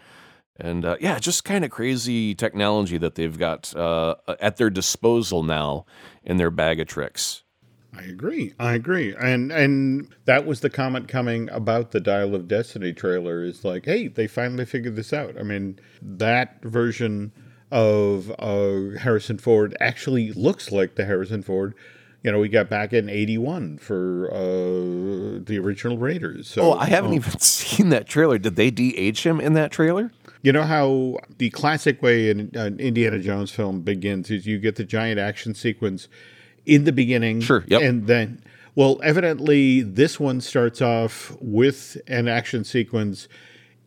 and 0.59 0.83
uh, 0.83 0.97
yeah 0.99 1.17
just 1.17 1.45
kind 1.45 1.63
of 1.63 1.71
crazy 1.71 2.35
technology 2.35 2.97
that 2.97 3.15
they've 3.15 3.37
got 3.37 3.73
uh, 3.75 4.15
at 4.39 4.57
their 4.57 4.69
disposal 4.69 5.43
now 5.43 5.85
in 6.23 6.37
their 6.37 6.51
bag 6.51 6.79
of 6.79 6.87
tricks 6.87 7.43
I 7.95 8.03
agree. 8.03 8.53
I 8.59 8.73
agree. 8.73 9.15
And 9.15 9.51
and 9.51 10.13
that 10.25 10.45
was 10.45 10.59
the 10.59 10.69
comment 10.69 11.07
coming 11.07 11.49
about 11.49 11.91
the 11.91 11.99
Dial 11.99 12.35
of 12.35 12.47
Destiny 12.47 12.93
trailer 12.93 13.43
is 13.43 13.65
like, 13.65 13.85
hey, 13.85 14.07
they 14.07 14.27
finally 14.27 14.65
figured 14.65 14.95
this 14.95 15.13
out. 15.13 15.35
I 15.39 15.41
mean, 15.41 15.79
that 16.01 16.61
version 16.63 17.31
of 17.71 18.29
uh, 18.37 18.99
Harrison 18.99 19.39
Ford 19.39 19.75
actually 19.79 20.31
looks 20.33 20.71
like 20.71 20.95
the 20.95 21.05
Harrison 21.05 21.41
Ford 21.41 21.73
you 22.23 22.31
know, 22.31 22.39
we 22.39 22.49
got 22.49 22.69
back 22.69 22.93
in 22.93 23.09
'81 23.09 23.77
for 23.77 24.29
uh, 24.31 25.39
the 25.43 25.59
original 25.61 25.97
Raiders. 25.97 26.47
So, 26.49 26.73
oh, 26.73 26.73
I 26.73 26.85
haven't 26.87 27.13
even 27.13 27.39
seen 27.39 27.89
that 27.89 28.07
trailer. 28.07 28.37
Did 28.37 28.55
they 28.55 28.71
de-age 28.71 29.23
him 29.23 29.39
in 29.39 29.53
that 29.53 29.71
trailer? 29.71 30.11
You 30.41 30.51
know 30.51 30.63
how 30.63 31.17
the 31.37 31.49
classic 31.49 32.01
way 32.01 32.29
an, 32.29 32.51
an 32.53 32.79
Indiana 32.79 33.19
Jones 33.19 33.51
film 33.51 33.81
begins 33.81 34.29
is 34.29 34.45
you 34.45 34.59
get 34.59 34.75
the 34.75 34.83
giant 34.83 35.19
action 35.19 35.53
sequence 35.53 36.07
in 36.65 36.83
the 36.83 36.91
beginning, 36.91 37.41
sure, 37.41 37.63
yep. 37.67 37.81
and 37.81 38.07
then, 38.07 38.43
well, 38.75 38.99
evidently 39.03 39.81
this 39.81 40.19
one 40.19 40.41
starts 40.41 40.81
off 40.81 41.35
with 41.39 41.97
an 42.07 42.27
action 42.27 42.63
sequence 42.63 43.27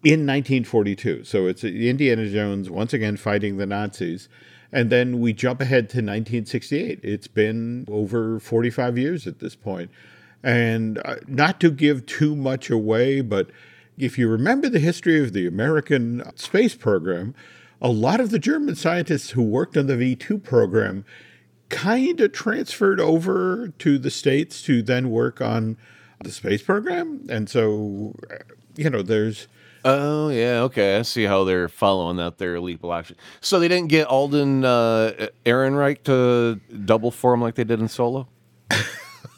in 0.02 0.26
1942. 0.26 1.24
So 1.24 1.46
it's 1.46 1.62
Indiana 1.62 2.28
Jones 2.28 2.70
once 2.70 2.92
again 2.92 3.16
fighting 3.16 3.58
the 3.58 3.66
Nazis. 3.66 4.28
And 4.72 4.90
then 4.90 5.20
we 5.20 5.32
jump 5.32 5.60
ahead 5.60 5.88
to 5.90 5.98
1968. 5.98 7.00
It's 7.02 7.26
been 7.26 7.86
over 7.90 8.38
45 8.38 8.98
years 8.98 9.26
at 9.26 9.40
this 9.40 9.56
point. 9.56 9.90
And 10.42 11.00
uh, 11.04 11.16
not 11.26 11.60
to 11.60 11.70
give 11.70 12.06
too 12.06 12.36
much 12.36 12.70
away, 12.70 13.20
but 13.20 13.50
if 13.98 14.16
you 14.16 14.28
remember 14.28 14.68
the 14.68 14.78
history 14.78 15.22
of 15.22 15.32
the 15.32 15.46
American 15.46 16.22
space 16.36 16.74
program, 16.74 17.34
a 17.82 17.88
lot 17.88 18.20
of 18.20 18.30
the 18.30 18.38
German 18.38 18.76
scientists 18.76 19.30
who 19.30 19.42
worked 19.42 19.76
on 19.76 19.86
the 19.86 19.96
V 19.96 20.16
2 20.16 20.38
program 20.38 21.04
kind 21.68 22.20
of 22.20 22.32
transferred 22.32 23.00
over 23.00 23.68
to 23.78 23.98
the 23.98 24.10
States 24.10 24.62
to 24.62 24.82
then 24.82 25.10
work 25.10 25.40
on 25.40 25.76
the 26.22 26.30
space 26.30 26.62
program. 26.62 27.26
And 27.30 27.48
so, 27.48 28.14
you 28.76 28.90
know, 28.90 29.02
there's 29.02 29.48
Oh 29.84 30.28
yeah, 30.28 30.62
okay. 30.62 30.96
I 30.96 31.02
see 31.02 31.24
how 31.24 31.44
they're 31.44 31.68
following 31.68 32.16
that 32.18 32.38
their 32.38 32.60
leap 32.60 32.84
action. 32.84 33.16
So 33.40 33.58
they 33.58 33.68
didn't 33.68 33.88
get 33.88 34.06
Alden 34.06 34.64
uh, 34.64 35.28
Ehrenreich 35.46 36.02
to 36.04 36.60
double 36.84 37.10
for 37.10 37.32
him 37.34 37.40
like 37.40 37.54
they 37.54 37.64
did 37.64 37.80
in 37.80 37.88
Solo. 37.88 38.28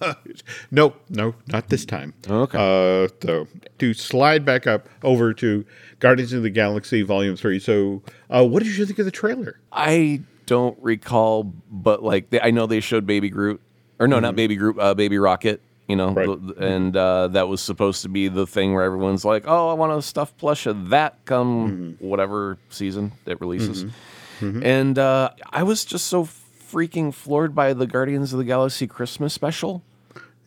nope, 0.71 1.01
no, 1.09 1.35
not 1.47 1.69
this 1.69 1.85
time. 1.85 2.15
Okay. 2.29 2.59
Uh, 2.59 3.09
so 3.23 3.47
to 3.79 3.95
slide 3.95 4.45
back 4.45 4.67
up 4.67 4.89
over 5.03 5.33
to 5.35 5.65
Guardians 6.01 6.33
of 6.33 6.43
the 6.43 6.51
Galaxy 6.51 7.03
Volume 7.03 7.37
Three. 7.37 7.59
So, 7.59 8.03
uh, 8.29 8.45
what 8.45 8.63
did 8.63 8.77
you 8.77 8.87
think 8.87 8.99
of 8.99 9.05
the 9.05 9.11
trailer? 9.13 9.61
I 9.71 10.23
don't 10.47 10.77
recall, 10.83 11.45
but 11.71 12.03
like 12.03 12.31
they, 12.31 12.41
I 12.41 12.51
know 12.51 12.67
they 12.67 12.81
showed 12.81 13.07
Baby 13.07 13.31
Groot, 13.31 13.61
or 14.01 14.09
no, 14.09 14.17
mm-hmm. 14.17 14.23
not 14.23 14.37
Baby 14.37 14.57
Groot, 14.57 14.79
uh, 14.79 14.95
Baby 14.95 15.19
Rocket 15.19 15.63
you 15.93 15.97
know, 15.97 16.13
right. 16.13 16.57
and 16.57 16.97
uh, 16.97 17.29
that 17.29 17.49
was 17.49 17.61
supposed 17.61 18.01
to 18.01 18.09
be 18.09 18.29
the 18.29 18.47
thing 18.47 18.73
where 18.73 18.83
everyone's 18.83 19.27
like, 19.27 19.45
"Oh, 19.47 19.69
I 19.69 19.75
want 19.75 19.93
a 19.93 20.01
stuffed 20.01 20.39
plush 20.39 20.65
of 20.65 20.89
that 20.89 21.23
come 21.27 21.97
mm-hmm. 21.99 22.09
whatever 22.09 22.57
season 22.71 23.13
it 23.27 23.39
releases," 23.43 23.85
mm-hmm. 23.85 24.47
Mm-hmm. 24.47 24.65
and 24.65 24.99
uh, 24.99 25.33
I 25.51 25.65
was 25.65 25.85
just 25.85 26.07
so 26.07 26.25
freaking 26.25 27.13
floored 27.13 27.55
by 27.55 27.75
the 27.75 27.87
Guardians 27.87 28.33
of 28.33 28.39
the 28.39 28.47
Galaxy 28.47 28.87
Christmas 28.87 29.35
special 29.35 29.83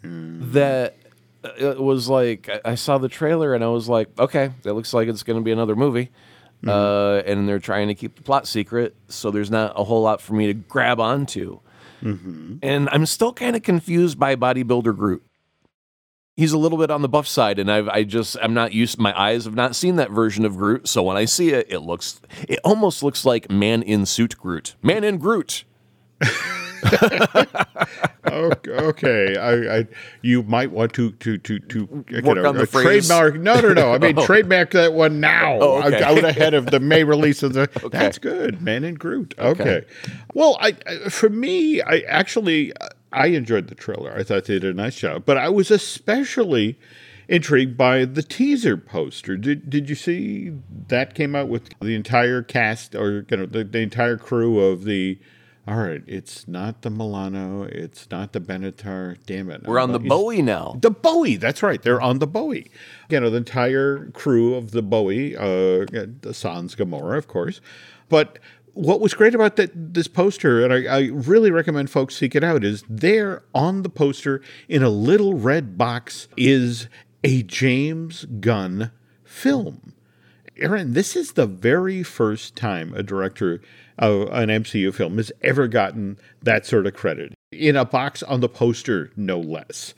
mm. 0.04 0.52
that 0.54 0.98
uh, 1.44 1.50
it 1.58 1.80
was 1.80 2.10
like 2.10 2.50
I 2.66 2.74
saw 2.74 2.98
the 2.98 3.08
trailer 3.08 3.54
and 3.54 3.64
I 3.64 3.68
was 3.68 3.88
like, 3.88 4.10
"Okay, 4.18 4.50
that 4.64 4.74
looks 4.74 4.96
like 4.96 5.08
it's 5.08 5.22
going 5.22 5.38
to 5.38 5.44
be 5.44 5.52
another 5.52 5.76
movie." 5.76 6.10
Mm-hmm. 6.64 6.70
Uh, 6.70 7.32
and 7.32 7.48
they're 7.48 7.60
trying 7.60 7.90
to 7.90 7.94
keep 7.94 8.16
the 8.16 8.24
plot 8.24 8.48
secret, 8.48 8.96
so 9.10 9.30
there's 9.30 9.52
not 9.52 9.74
a 9.76 9.84
whole 9.84 10.02
lot 10.02 10.22
for 10.22 10.34
me 10.34 10.48
to 10.48 10.56
grab 10.56 11.00
onto. 11.00 11.60
Mm-hmm. 12.02 12.58
And 12.64 12.90
I'm 12.92 13.06
still 13.06 13.32
kind 13.32 13.56
of 13.56 13.62
confused 13.62 14.18
by 14.18 14.36
Bodybuilder 14.36 14.98
Groot 14.98 15.24
he's 16.36 16.52
a 16.52 16.58
little 16.58 16.78
bit 16.78 16.92
on 16.92 17.02
the 17.02 17.10
buff 17.10 17.28
side, 17.28 17.60
and 17.60 17.72
I've 17.72 17.88
I 17.90 18.04
just 18.04 18.38
I'm 18.42 18.54
not 18.54 18.74
used. 18.74 18.98
My 18.98 19.18
eyes 19.20 19.46
have 19.46 19.56
not 19.56 19.76
seen 19.76 19.96
that 19.98 20.12
version 20.12 20.46
of 20.46 20.58
Groot, 20.58 20.88
so 20.88 21.04
when 21.04 21.18
I 21.18 21.26
see 21.26 21.50
it, 21.50 21.68
it 21.70 21.80
looks 21.80 22.22
it 22.48 22.60
almost 22.64 23.04
looks 23.04 23.26
like 23.26 23.50
man 23.50 23.82
in 23.82 24.06
suit 24.06 24.38
Groot, 24.38 24.76
man 24.82 25.04
in 25.04 25.18
Groot. 25.18 25.64
okay, 28.28 29.36
I, 29.38 29.80
I, 29.80 29.88
you 30.22 30.44
might 30.44 30.72
want 30.72 30.94
to 30.94 31.12
to 31.12 31.38
to 31.38 31.60
to 31.60 31.86
work 31.86 32.38
know, 32.38 32.50
on 32.50 32.58
the 32.58 32.68
trademark. 32.68 33.36
No, 33.36 33.60
no, 33.60 33.74
no. 33.74 33.94
I 33.94 33.98
mean 33.98 34.18
oh. 34.20 34.26
trademark 34.26 34.72
that 34.72 34.94
one 34.94 35.20
now. 35.20 35.58
Oh, 35.60 35.84
okay. 35.84 36.04
Out 36.04 36.24
ahead 36.24 36.54
of 36.54 36.68
the 36.68 36.80
May 36.80 37.04
release 37.04 37.44
of 37.44 37.54
the. 37.54 37.70
Okay. 37.86 38.00
That's 38.00 38.18
good, 38.18 38.62
man 38.64 38.84
in 38.84 38.96
Groot. 38.96 39.36
Okay. 39.38 39.62
okay. 39.62 39.88
Well, 40.34 40.58
I 40.60 40.72
for 41.10 41.30
me, 41.30 41.82
I 41.82 42.00
actually 42.08 42.74
uh, 42.78 42.88
I 43.16 43.28
enjoyed 43.28 43.68
the 43.68 43.76
trailer. 43.76 44.14
I 44.16 44.24
thought 44.24 44.46
they 44.46 44.60
did 44.60 44.66
a 44.66 44.74
nice 44.74 44.96
job, 44.96 45.24
but 45.26 45.38
I 45.38 45.50
was 45.50 45.72
especially 45.72 46.78
intrigued 47.28 47.78
by 47.78 48.06
the 48.06 48.22
teaser 48.22 48.78
poster. 48.78 49.38
Did 49.38 49.70
did 49.70 49.90
you 49.90 49.96
see 49.96 50.54
that 50.88 51.16
came 51.16 51.36
out 51.36 51.48
with 51.48 51.70
the 51.80 51.96
entire 51.96 52.44
cast 52.44 52.94
or 52.94 53.26
you 53.30 53.38
know 53.38 53.46
the, 53.46 53.64
the 53.64 53.80
entire 53.80 54.18
crew 54.18 54.60
of 54.60 54.84
the 54.84 55.18
all 55.68 55.78
right, 55.78 56.04
it's 56.06 56.48
not 56.48 56.84
the 56.84 56.92
Milano, 56.92 57.64
it's 57.64 58.08
not 58.12 58.34
the 58.34 58.40
Benatar. 58.40 59.18
Damn 59.26 59.50
it. 59.50 59.64
We're 59.64 59.80
on 59.80 59.94
the 59.94 60.00
Bowie 60.00 60.44
now. 60.44 60.78
The 60.80 60.92
Bowie, 60.92 61.38
that's 61.38 61.64
right. 61.64 61.82
They're 61.82 62.02
on 62.02 62.20
the 62.20 62.28
Bowie. 62.28 62.70
You 63.10 63.20
know, 63.20 63.32
the 63.32 63.38
entire 63.38 64.12
crew 64.12 64.54
of 64.54 64.72
the 64.72 64.84
Bowie, 64.84 65.36
uh, 65.36 65.88
the 66.22 66.34
Sans 66.34 66.76
Gamora, 66.76 67.18
of 67.18 67.28
course. 67.28 67.62
But 68.10 68.38
what 68.76 69.00
was 69.00 69.14
great 69.14 69.34
about 69.34 69.56
that 69.56 69.72
this 69.94 70.08
poster, 70.08 70.64
and 70.64 70.74
I, 70.74 70.98
I, 70.98 71.00
really 71.12 71.50
recommend 71.50 71.90
folks 71.90 72.16
seek 72.16 72.36
it 72.36 72.44
out, 72.44 72.64
is 72.64 72.84
there 72.90 73.44
on 73.56 73.82
the 73.82 73.90
poster 73.90 74.42
in 74.68 74.84
a 74.84 74.90
little 74.90 75.34
red 75.34 75.78
box 75.78 76.28
is 76.38 76.88
a 77.24 77.42
James 77.44 78.26
Gunn 78.26 78.92
film. 79.24 79.94
Aaron, 80.58 80.94
this 80.94 81.16
is 81.16 81.34
the 81.34 81.48
very 81.48 82.04
first 82.04 82.56
time 82.56 82.94
a 82.94 83.04
director 83.04 83.62
of 83.98 84.30
an 84.32 84.50
MCU 84.50 84.94
film 84.94 85.18
has 85.18 85.32
ever 85.42 85.68
gotten 85.68 86.18
that 86.44 86.66
sort 86.66 86.86
of 86.86 86.94
credit 86.94 87.34
in 87.52 87.78
a 87.78 87.86
box 87.86 88.24
on 88.24 88.42
the 88.42 88.50
poster, 88.50 89.12
no 89.16 89.40
less 89.40 89.94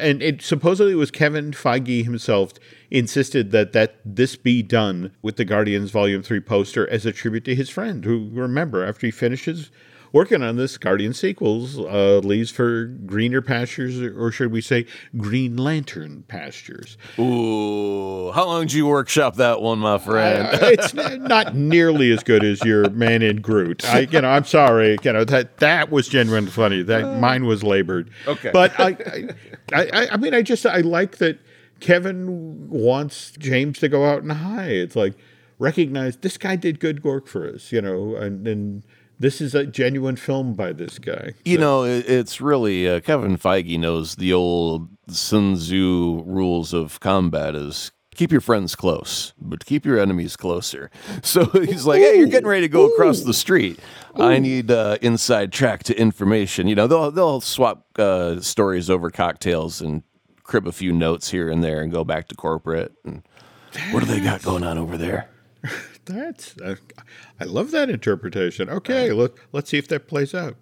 and 0.00 0.22
it 0.22 0.42
supposedly 0.42 0.94
was 0.94 1.10
Kevin 1.10 1.52
Feige 1.52 2.04
himself 2.04 2.54
insisted 2.90 3.50
that 3.52 3.72
that 3.72 3.96
this 4.04 4.36
be 4.36 4.62
done 4.62 5.12
with 5.22 5.36
the 5.36 5.44
Guardians 5.44 5.90
Volume 5.90 6.22
Three 6.22 6.40
poster 6.40 6.88
as 6.88 7.06
a 7.06 7.12
tribute 7.12 7.44
to 7.44 7.54
his 7.54 7.70
friend, 7.70 8.04
who 8.04 8.30
remember 8.32 8.84
after 8.84 9.06
he 9.06 9.10
finishes 9.10 9.70
working 10.12 10.42
on 10.42 10.56
this 10.56 10.76
Guardian 10.76 11.14
sequels 11.14 11.78
uh, 11.78 12.20
leaves 12.24 12.50
for 12.50 12.86
greener 12.86 13.40
pastures, 13.40 14.00
or 14.00 14.30
should 14.32 14.50
we 14.50 14.60
say, 14.60 14.86
Green 15.16 15.56
Lantern 15.56 16.24
pastures. 16.28 16.96
Ooh, 17.18 18.32
how 18.32 18.46
long 18.46 18.62
did 18.62 18.72
you 18.72 18.86
workshop 18.86 19.36
that 19.36 19.60
one, 19.62 19.78
my 19.78 19.98
friend? 19.98 20.46
uh, 20.46 20.58
it's 20.62 20.94
not 20.94 21.54
nearly 21.54 22.10
as 22.12 22.22
good 22.22 22.44
as 22.44 22.62
your 22.64 22.90
Man 22.90 23.22
in 23.22 23.40
Groot. 23.40 23.84
I, 23.84 24.00
you 24.00 24.20
know, 24.20 24.30
I'm 24.30 24.44
sorry. 24.44 24.96
You 25.02 25.12
know 25.12 25.24
that 25.24 25.58
that 25.58 25.90
was 25.90 26.08
genuinely 26.08 26.50
funny. 26.50 26.82
That 26.82 27.04
uh, 27.04 27.18
mine 27.18 27.46
was 27.46 27.62
labored. 27.62 28.10
Okay, 28.26 28.50
but 28.52 28.78
I, 28.78 29.28
I, 29.72 29.90
I, 29.92 30.08
I 30.12 30.16
mean, 30.16 30.34
I 30.34 30.42
just 30.42 30.66
I 30.66 30.80
like 30.80 31.18
that 31.18 31.38
Kevin 31.80 32.68
wants 32.68 33.32
James 33.32 33.78
to 33.80 33.88
go 33.88 34.06
out 34.06 34.22
and 34.22 34.32
high. 34.32 34.68
It's 34.68 34.96
like 34.96 35.14
recognize 35.58 36.16
this 36.18 36.38
guy 36.38 36.56
did 36.56 36.80
good 36.80 37.04
work 37.04 37.26
for 37.26 37.48
us, 37.48 37.72
you 37.72 37.80
know, 37.80 38.16
and 38.16 38.46
and 38.46 38.84
this 39.18 39.40
is 39.40 39.54
a 39.54 39.66
genuine 39.66 40.16
film 40.16 40.54
by 40.54 40.72
this 40.72 40.98
guy. 40.98 41.34
You 41.44 41.56
so. 41.56 41.60
know, 41.60 41.84
it's 41.84 42.40
really 42.40 42.88
uh, 42.88 43.00
Kevin 43.00 43.36
Feige 43.36 43.78
knows 43.78 44.16
the 44.16 44.32
old 44.32 44.88
Sun 45.08 45.56
Tzu 45.56 46.24
rules 46.26 46.72
of 46.72 47.00
combat 47.00 47.54
is 47.54 47.92
keep 48.14 48.32
your 48.32 48.40
friends 48.40 48.74
close, 48.74 49.32
but 49.40 49.64
keep 49.64 49.84
your 49.84 49.98
enemies 49.98 50.36
closer. 50.36 50.90
So 51.22 51.44
he's 51.46 51.84
like, 51.84 52.00
"Hey, 52.00 52.16
you're 52.16 52.28
getting 52.28 52.48
ready 52.48 52.62
to 52.62 52.68
go 52.68 52.86
Ooh. 52.86 52.94
across 52.94 53.20
the 53.20 53.34
street. 53.34 53.78
Ooh. 54.18 54.22
I 54.22 54.38
need 54.38 54.70
uh, 54.70 54.96
inside 55.02 55.52
track 55.52 55.82
to 55.84 55.98
information." 55.98 56.66
You 56.66 56.74
know, 56.74 56.86
they'll 56.86 57.10
they'll 57.10 57.40
swap 57.40 57.86
uh, 57.98 58.40
stories 58.40 58.88
over 58.88 59.10
cocktails 59.10 59.82
and 59.82 60.02
crib 60.50 60.66
a 60.66 60.72
few 60.72 60.92
notes 60.92 61.30
here 61.30 61.48
and 61.48 61.62
there 61.62 61.80
and 61.80 61.92
go 61.92 62.02
back 62.02 62.26
to 62.26 62.34
corporate. 62.34 62.92
And 63.04 63.22
what 63.92 64.00
do 64.00 64.06
they 64.06 64.18
got 64.18 64.42
going 64.42 64.64
on 64.64 64.78
over 64.78 64.96
there? 64.96 65.30
That's 66.06 66.56
uh, 66.58 66.74
I 67.38 67.44
love 67.44 67.70
that 67.70 67.88
interpretation. 67.88 68.68
Okay, 68.68 69.12
look, 69.12 69.46
let's 69.52 69.70
see 69.70 69.78
if 69.78 69.86
that 69.88 70.08
plays 70.08 70.34
out. 70.34 70.56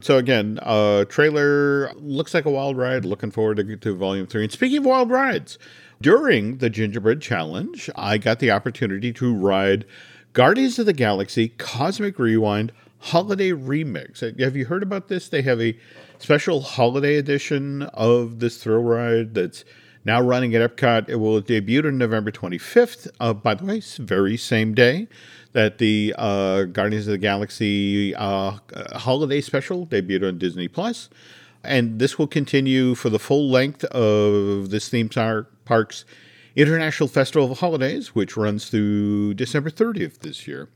So 0.00 0.18
again, 0.18 0.58
uh, 0.62 1.04
trailer 1.04 1.92
looks 1.94 2.34
like 2.34 2.46
a 2.46 2.50
wild 2.50 2.76
ride. 2.76 3.04
Looking 3.04 3.30
forward 3.30 3.58
to, 3.58 3.76
to 3.76 3.96
volume 3.96 4.26
three. 4.26 4.42
And 4.42 4.52
speaking 4.52 4.78
of 4.78 4.86
wild 4.86 5.10
rides, 5.10 5.56
during 6.00 6.58
the 6.58 6.68
Gingerbread 6.68 7.20
Challenge, 7.20 7.88
I 7.94 8.18
got 8.18 8.40
the 8.40 8.50
opportunity 8.50 9.12
to 9.12 9.32
ride 9.32 9.84
Guardians 10.32 10.80
of 10.80 10.86
the 10.86 10.92
Galaxy 10.92 11.50
Cosmic 11.58 12.18
Rewind 12.18 12.72
Holiday 12.98 13.50
Remix. 13.50 14.20
Have 14.40 14.56
you 14.56 14.64
heard 14.64 14.82
about 14.82 15.06
this? 15.06 15.28
They 15.28 15.42
have 15.42 15.60
a 15.60 15.78
special 16.18 16.60
holiday 16.60 17.16
edition 17.16 17.82
of 17.94 18.40
this 18.40 18.62
thrill 18.62 18.82
ride 18.82 19.34
that's 19.34 19.64
now 20.04 20.20
running 20.20 20.54
at 20.54 20.76
Epcot. 20.76 21.08
It 21.08 21.16
will 21.16 21.40
debut 21.40 21.86
on 21.86 21.98
November 21.98 22.30
25th. 22.30 23.08
Uh, 23.20 23.32
by 23.32 23.54
the 23.54 23.64
way, 23.64 23.82
very 23.98 24.36
same 24.36 24.74
day 24.74 25.08
that 25.52 25.78
the 25.78 26.14
uh, 26.18 26.64
Guardians 26.64 27.06
of 27.06 27.12
the 27.12 27.18
Galaxy 27.18 28.14
uh, 28.14 28.58
holiday 28.94 29.40
special 29.40 29.86
debuted 29.86 30.26
on 30.28 30.38
Disney 30.38 30.68
Plus. 30.68 31.08
And 31.64 31.98
this 31.98 32.18
will 32.18 32.28
continue 32.28 32.94
for 32.94 33.10
the 33.10 33.18
full 33.18 33.50
length 33.50 33.84
of 33.84 34.70
this 34.70 34.88
theme 34.88 35.08
park's 35.64 36.04
International 36.54 37.08
Festival 37.08 37.52
of 37.52 37.58
Holidays, 37.58 38.14
which 38.14 38.36
runs 38.36 38.68
through 38.68 39.34
December 39.34 39.70
30th 39.70 40.20
this 40.20 40.48
year. 40.48 40.68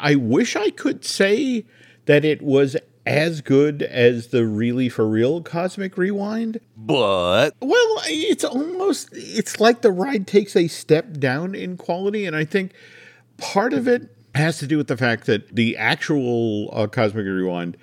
I 0.00 0.16
wish 0.16 0.56
I 0.56 0.70
could 0.70 1.04
say 1.04 1.64
that 2.06 2.24
it 2.24 2.42
was 2.42 2.76
as 3.04 3.40
good 3.40 3.82
as 3.82 4.28
the 4.28 4.46
really 4.46 4.88
for 4.88 5.08
real 5.08 5.42
Cosmic 5.42 5.96
Rewind. 5.96 6.60
But 6.76 7.54
well, 7.60 8.02
it's 8.06 8.44
almost 8.44 9.08
it's 9.12 9.60
like 9.60 9.82
the 9.82 9.92
ride 9.92 10.26
takes 10.26 10.54
a 10.56 10.68
step 10.68 11.18
down 11.18 11.54
in 11.54 11.76
quality 11.76 12.26
and 12.26 12.36
I 12.36 12.44
think 12.44 12.72
part 13.38 13.72
of 13.72 13.88
it 13.88 14.08
has 14.34 14.58
to 14.58 14.66
do 14.66 14.78
with 14.78 14.86
the 14.86 14.96
fact 14.96 15.26
that 15.26 15.54
the 15.54 15.76
actual 15.76 16.70
uh, 16.72 16.86
Cosmic 16.86 17.26
Rewind 17.26 17.76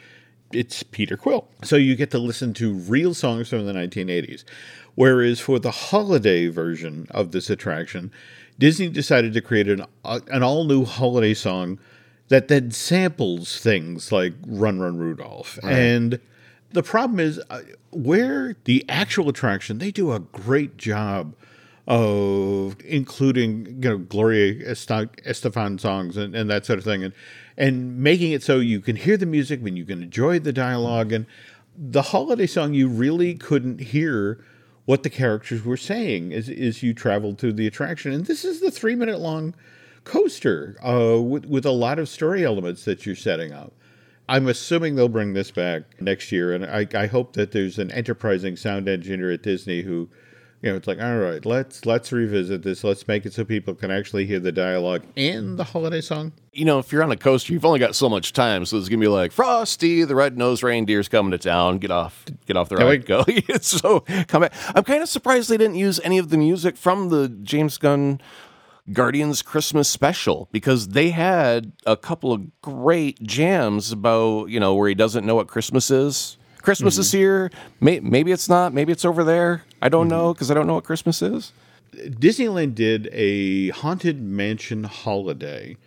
it's 0.51 0.83
Peter 0.83 1.15
Quill. 1.15 1.47
So 1.63 1.75
you 1.75 1.95
get 1.95 2.11
to 2.11 2.17
listen 2.17 2.53
to 2.55 2.73
real 2.73 3.13
songs 3.13 3.49
from 3.49 3.65
the 3.65 3.73
1980s. 3.73 4.43
Whereas 4.95 5.39
for 5.39 5.59
the 5.59 5.71
holiday 5.71 6.47
version 6.47 7.07
of 7.11 7.31
this 7.31 7.49
attraction, 7.49 8.11
Disney 8.57 8.89
decided 8.89 9.33
to 9.33 9.41
create 9.41 9.69
an, 9.69 9.85
uh, 10.03 10.19
an 10.29 10.43
all 10.43 10.65
new 10.65 10.85
holiday 10.85 11.33
song 11.33 11.79
that 12.29 12.47
then 12.47 12.71
samples 12.71 13.59
things 13.59 14.11
like 14.11 14.33
Run 14.47 14.79
Run 14.79 14.97
Rudolph. 14.97 15.59
Right. 15.61 15.73
And 15.73 16.19
the 16.71 16.83
problem 16.83 17.19
is 17.19 17.41
uh, 17.49 17.61
where 17.91 18.55
the 18.63 18.85
actual 18.87 19.29
attraction, 19.29 19.79
they 19.79 19.91
do 19.91 20.11
a 20.11 20.19
great 20.19 20.77
job 20.77 21.35
of 21.89 22.75
including 22.85 23.65
you 23.81 23.89
know 23.89 23.97
Gloria 23.97 24.53
Estefan 24.63 25.79
songs 25.79 26.17
and, 26.17 26.35
and 26.35 26.47
that 26.49 26.65
sort 26.65 26.77
of 26.77 26.85
thing 26.85 27.03
and 27.03 27.13
and 27.57 27.97
making 27.97 28.31
it 28.31 28.43
so 28.43 28.59
you 28.59 28.79
can 28.79 28.95
hear 28.95 29.17
the 29.17 29.25
music 29.25 29.59
and 29.65 29.75
you 29.75 29.85
can 29.85 30.03
enjoy 30.03 30.37
the 30.37 30.53
dialogue 30.53 31.11
and 31.11 31.25
the 31.75 32.03
holiday 32.03 32.45
song 32.45 32.75
you 32.75 32.87
really 32.87 33.33
couldn't 33.33 33.79
hear 33.81 34.39
what 34.85 35.01
the 35.01 35.09
characters 35.09 35.65
were 35.65 35.77
saying 35.77 36.31
as, 36.31 36.47
as 36.47 36.83
you 36.83 36.93
traveled 36.93 37.39
through 37.39 37.53
the 37.53 37.65
attraction 37.65 38.11
and 38.11 38.27
this 38.27 38.45
is 38.45 38.59
the 38.59 38.69
three 38.69 38.95
minute 38.95 39.19
long 39.19 39.55
coaster 40.03 40.77
uh, 40.83 41.19
with, 41.21 41.45
with 41.45 41.65
a 41.65 41.71
lot 41.71 41.99
of 41.99 42.09
story 42.09 42.45
elements 42.45 42.85
that 42.85 43.05
you're 43.05 43.15
setting 43.15 43.51
up 43.51 43.73
I'm 44.29 44.47
assuming 44.47 44.95
they'll 44.95 45.09
bring 45.09 45.33
this 45.33 45.49
back 45.49 45.99
next 45.99 46.31
year, 46.31 46.53
and 46.53 46.63
I, 46.63 46.87
I 46.93 47.07
hope 47.07 47.33
that 47.33 47.51
there's 47.51 47.79
an 47.79 47.89
enterprising 47.89 48.57
sound 48.57 48.87
engineer 48.87 49.31
at 49.31 49.41
Disney 49.41 49.81
who 49.81 50.07
you 50.61 50.69
know, 50.69 50.75
it's 50.75 50.87
like, 50.87 51.01
all 51.01 51.17
right, 51.17 51.45
let's 51.45 51.85
let's 51.85 52.11
revisit 52.11 52.63
this. 52.63 52.83
Let's 52.83 53.07
make 53.07 53.25
it 53.25 53.33
so 53.33 53.45
people 53.45 53.73
can 53.75 53.91
actually 53.91 54.25
hear 54.25 54.39
the 54.39 54.51
dialogue 54.51 55.03
and 55.15 55.57
the 55.57 55.63
holiday 55.63 56.01
song. 56.01 56.33
You 56.51 56.65
know, 56.65 56.79
if 56.79 56.91
you're 56.91 57.01
on 57.01 57.11
a 57.11 57.17
coaster, 57.17 57.53
you've 57.53 57.63
only 57.63 57.79
got 57.79 57.95
so 57.95 58.09
much 58.09 58.33
time, 58.33 58.65
so 58.65 58.77
it's 58.77 58.89
gonna 58.89 58.99
be 58.99 59.07
like 59.07 59.31
Frosty, 59.31 60.03
the 60.03 60.15
red-nosed 60.15 60.61
reindeer's 60.61 61.07
coming 61.07 61.31
to 61.31 61.37
town. 61.37 61.77
Get 61.77 61.91
off, 61.91 62.25
get 62.45 62.57
off 62.57 62.67
the 62.67 62.75
ride, 62.75 63.05
go. 63.05 63.23
so 63.61 64.01
come 64.27 64.41
back. 64.41 64.53
I'm 64.75 64.83
kind 64.83 65.01
of 65.01 65.07
surprised 65.07 65.49
they 65.49 65.57
didn't 65.57 65.77
use 65.77 65.99
any 66.03 66.17
of 66.17 66.29
the 66.29 66.37
music 66.37 66.75
from 66.75 67.07
the 67.07 67.29
James 67.29 67.77
Gunn 67.77 68.19
Guardians 68.91 69.41
Christmas 69.41 69.89
special 69.89 70.47
because 70.51 70.89
they 70.89 71.11
had 71.11 71.71
a 71.85 71.95
couple 71.95 72.31
of 72.31 72.61
great 72.61 73.21
jams 73.21 73.91
about 73.91 74.45
you 74.49 74.59
know 74.59 74.75
where 74.75 74.89
he 74.89 74.95
doesn't 74.95 75.25
know 75.25 75.35
what 75.35 75.47
Christmas 75.47 75.91
is. 75.91 76.37
Christmas 76.61 76.95
mm-hmm. 76.95 77.01
is 77.01 77.11
here. 77.11 77.51
May- 77.79 77.99
maybe 78.01 78.31
it's 78.31 78.49
not. 78.49 78.73
Maybe 78.73 78.91
it's 78.91 79.05
over 79.05 79.23
there. 79.23 79.63
I 79.81 79.89
don't 79.89 80.07
mm-hmm. 80.07 80.17
know 80.17 80.33
because 80.33 80.51
I 80.51 80.53
don't 80.53 80.67
know 80.67 80.75
what 80.75 80.83
Christmas 80.83 81.21
is. 81.21 81.53
Disneyland 81.93 82.75
did 82.75 83.09
a 83.11 83.69
haunted 83.69 84.21
mansion 84.21 84.83
holiday, 84.83 85.77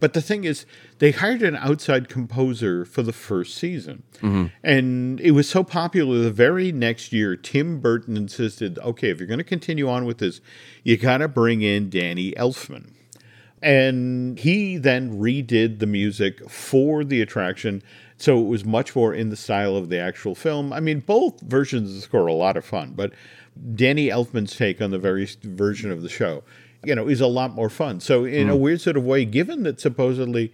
but 0.00 0.14
the 0.14 0.22
thing 0.22 0.44
is, 0.44 0.66
they 0.98 1.12
hired 1.12 1.42
an 1.42 1.56
outside 1.56 2.08
composer 2.08 2.84
for 2.84 3.02
the 3.02 3.12
first 3.12 3.56
season, 3.56 4.02
mm-hmm. 4.14 4.46
and 4.64 5.20
it 5.20 5.32
was 5.32 5.48
so 5.48 5.62
popular. 5.62 6.18
The 6.18 6.32
very 6.32 6.72
next 6.72 7.12
year, 7.12 7.36
Tim 7.36 7.80
Burton 7.80 8.16
insisted, 8.16 8.78
"Okay, 8.80 9.10
if 9.10 9.18
you're 9.18 9.28
going 9.28 9.38
to 9.38 9.44
continue 9.44 9.88
on 9.88 10.04
with 10.04 10.18
this, 10.18 10.40
you 10.82 10.96
got 10.96 11.18
to 11.18 11.28
bring 11.28 11.62
in 11.62 11.90
Danny 11.90 12.32
Elfman." 12.32 12.92
And 13.62 14.38
he 14.38 14.78
then 14.78 15.20
redid 15.20 15.80
the 15.80 15.86
music 15.86 16.48
for 16.48 17.04
the 17.04 17.20
attraction 17.20 17.82
so 18.20 18.38
it 18.38 18.46
was 18.46 18.66
much 18.66 18.94
more 18.94 19.14
in 19.14 19.30
the 19.30 19.36
style 19.36 19.76
of 19.76 19.88
the 19.88 19.98
actual 19.98 20.34
film. 20.34 20.74
I 20.74 20.80
mean, 20.80 21.00
both 21.00 21.40
versions 21.40 21.88
of 21.88 21.96
the 21.96 22.02
score 22.02 22.24
are 22.24 22.26
a 22.26 22.34
lot 22.34 22.58
of 22.58 22.66
fun, 22.66 22.92
but 22.94 23.12
Danny 23.74 24.08
Elfman's 24.08 24.54
take 24.54 24.82
on 24.82 24.90
the 24.90 24.98
very 24.98 25.26
version 25.42 25.90
of 25.90 26.02
the 26.02 26.08
show, 26.10 26.42
you 26.84 26.94
know, 26.94 27.08
is 27.08 27.20
a 27.20 27.26
lot 27.26 27.54
more 27.54 27.70
fun. 27.70 28.00
So 28.00 28.24
in 28.24 28.48
mm. 28.48 28.52
a 28.52 28.56
weird 28.56 28.80
sort 28.80 28.96
of 28.96 29.04
way, 29.04 29.24
given 29.24 29.62
that 29.64 29.80
supposedly 29.80 30.52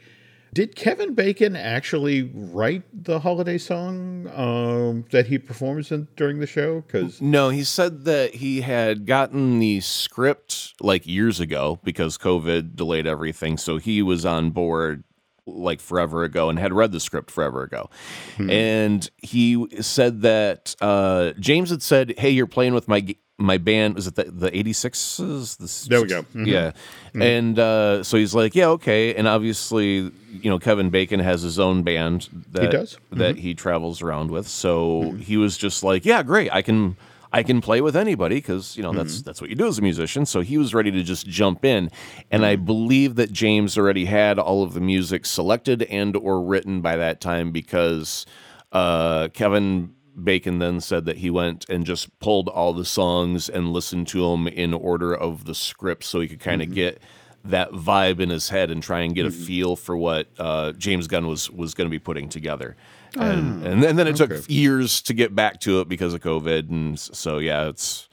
did 0.56 0.74
Kevin 0.74 1.12
Bacon 1.12 1.54
actually 1.54 2.30
write 2.32 2.82
the 3.04 3.20
holiday 3.20 3.58
song 3.58 4.26
um, 4.34 5.04
that 5.10 5.26
he 5.26 5.36
performs 5.36 5.92
in, 5.92 6.08
during 6.16 6.38
the 6.40 6.46
show? 6.46 6.80
Because 6.80 7.20
no, 7.20 7.50
he 7.50 7.62
said 7.62 8.06
that 8.06 8.36
he 8.36 8.62
had 8.62 9.04
gotten 9.04 9.58
the 9.58 9.80
script 9.80 10.72
like 10.80 11.06
years 11.06 11.40
ago 11.40 11.78
because 11.84 12.16
COVID 12.16 12.74
delayed 12.74 13.06
everything, 13.06 13.58
so 13.58 13.76
he 13.76 14.00
was 14.00 14.24
on 14.24 14.48
board 14.48 15.04
like 15.44 15.78
forever 15.78 16.24
ago 16.24 16.48
and 16.48 16.58
had 16.58 16.72
read 16.72 16.90
the 16.90 17.00
script 17.00 17.30
forever 17.30 17.62
ago. 17.62 17.90
Hmm. 18.38 18.48
And 18.48 19.10
he 19.18 19.66
said 19.82 20.22
that 20.22 20.74
uh, 20.80 21.32
James 21.38 21.68
had 21.68 21.82
said, 21.82 22.14
"Hey, 22.16 22.30
you're 22.30 22.46
playing 22.46 22.72
with 22.72 22.88
my 22.88 23.14
my 23.38 23.58
band. 23.58 23.94
Was 23.94 24.06
it 24.06 24.14
the 24.14 24.24
the 24.24 24.50
86s? 24.50 25.56
The 25.58 25.88
there 25.88 26.02
we 26.02 26.08
go. 26.08 26.22
Mm-hmm. 26.22 26.46
Yeah, 26.46 26.70
mm-hmm. 26.70 27.22
and 27.22 27.58
uh, 27.58 28.02
so 28.02 28.16
he's 28.16 28.34
like, 28.34 28.54
"Yeah, 28.54 28.68
okay." 28.68 29.14
And 29.14 29.28
obviously, 29.28 30.10
you 30.30 30.50
know, 30.50 30.58
Kevin 30.58 30.90
Bacon 30.90 31.20
has 31.20 31.42
his 31.42 31.58
own 31.58 31.82
band 31.82 32.28
that 32.52 32.62
he 32.62 32.68
does 32.68 32.98
that 33.10 33.34
mm-hmm. 33.34 33.40
he 33.40 33.54
travels 33.54 34.02
around 34.02 34.30
with. 34.30 34.48
So 34.48 35.02
mm-hmm. 35.02 35.18
he 35.18 35.36
was 35.36 35.56
just 35.56 35.82
like, 35.82 36.04
"Yeah, 36.04 36.22
great. 36.22 36.52
I 36.52 36.62
can." 36.62 36.96
I 37.32 37.42
can 37.42 37.60
play 37.60 37.82
with 37.82 37.96
anybody 37.96 38.36
because 38.36 38.76
you 38.78 38.82
know 38.82 38.92
that's 38.92 39.16
mm-hmm. 39.16 39.24
that's 39.24 39.42
what 39.42 39.50
you 39.50 39.56
do 39.56 39.66
as 39.66 39.78
a 39.78 39.82
musician. 39.82 40.24
So 40.24 40.40
he 40.40 40.56
was 40.56 40.72
ready 40.72 40.90
to 40.92 41.02
just 41.02 41.26
jump 41.26 41.66
in, 41.66 41.90
and 42.30 42.42
mm-hmm. 42.42 42.52
I 42.52 42.56
believe 42.56 43.16
that 43.16 43.30
James 43.30 43.76
already 43.76 44.06
had 44.06 44.38
all 44.38 44.62
of 44.62 44.72
the 44.72 44.80
music 44.80 45.26
selected 45.26 45.82
and 45.82 46.16
or 46.16 46.40
written 46.40 46.80
by 46.80 46.96
that 46.96 47.20
time 47.20 47.50
because 47.50 48.24
uh, 48.72 49.28
Kevin 49.34 49.95
Bacon 50.22 50.58
then 50.58 50.80
said 50.80 51.04
that 51.06 51.18
he 51.18 51.30
went 51.30 51.68
and 51.68 51.84
just 51.84 52.18
pulled 52.20 52.48
all 52.48 52.72
the 52.72 52.84
songs 52.84 53.48
and 53.48 53.72
listened 53.72 54.08
to 54.08 54.30
them 54.30 54.48
in 54.48 54.72
order 54.72 55.14
of 55.14 55.44
the 55.44 55.54
script 55.54 56.04
so 56.04 56.20
he 56.20 56.28
could 56.28 56.40
kind 56.40 56.62
of 56.62 56.68
mm-hmm. 56.68 56.74
get 56.74 57.02
that 57.44 57.70
vibe 57.70 58.18
in 58.18 58.28
his 58.28 58.48
head 58.48 58.70
and 58.70 58.82
try 58.82 59.00
and 59.00 59.14
get 59.14 59.26
mm-hmm. 59.26 59.42
a 59.42 59.46
feel 59.46 59.76
for 59.76 59.96
what 59.96 60.28
uh, 60.38 60.72
James 60.72 61.06
Gunn 61.06 61.26
was 61.26 61.50
was 61.50 61.74
going 61.74 61.86
to 61.86 61.90
be 61.90 61.98
putting 61.98 62.28
together 62.28 62.76
and 63.18 63.64
oh, 63.64 63.70
and, 63.70 63.84
and 63.84 63.98
then 63.98 64.06
it 64.06 64.20
okay. 64.20 64.36
took 64.36 64.50
years 64.50 65.02
to 65.02 65.14
get 65.14 65.34
back 65.34 65.60
to 65.60 65.80
it 65.80 65.88
because 65.88 66.14
of 66.14 66.20
COVID, 66.20 66.70
and 66.70 66.98
so 66.98 67.38
yeah, 67.38 67.68
it's 67.68 68.08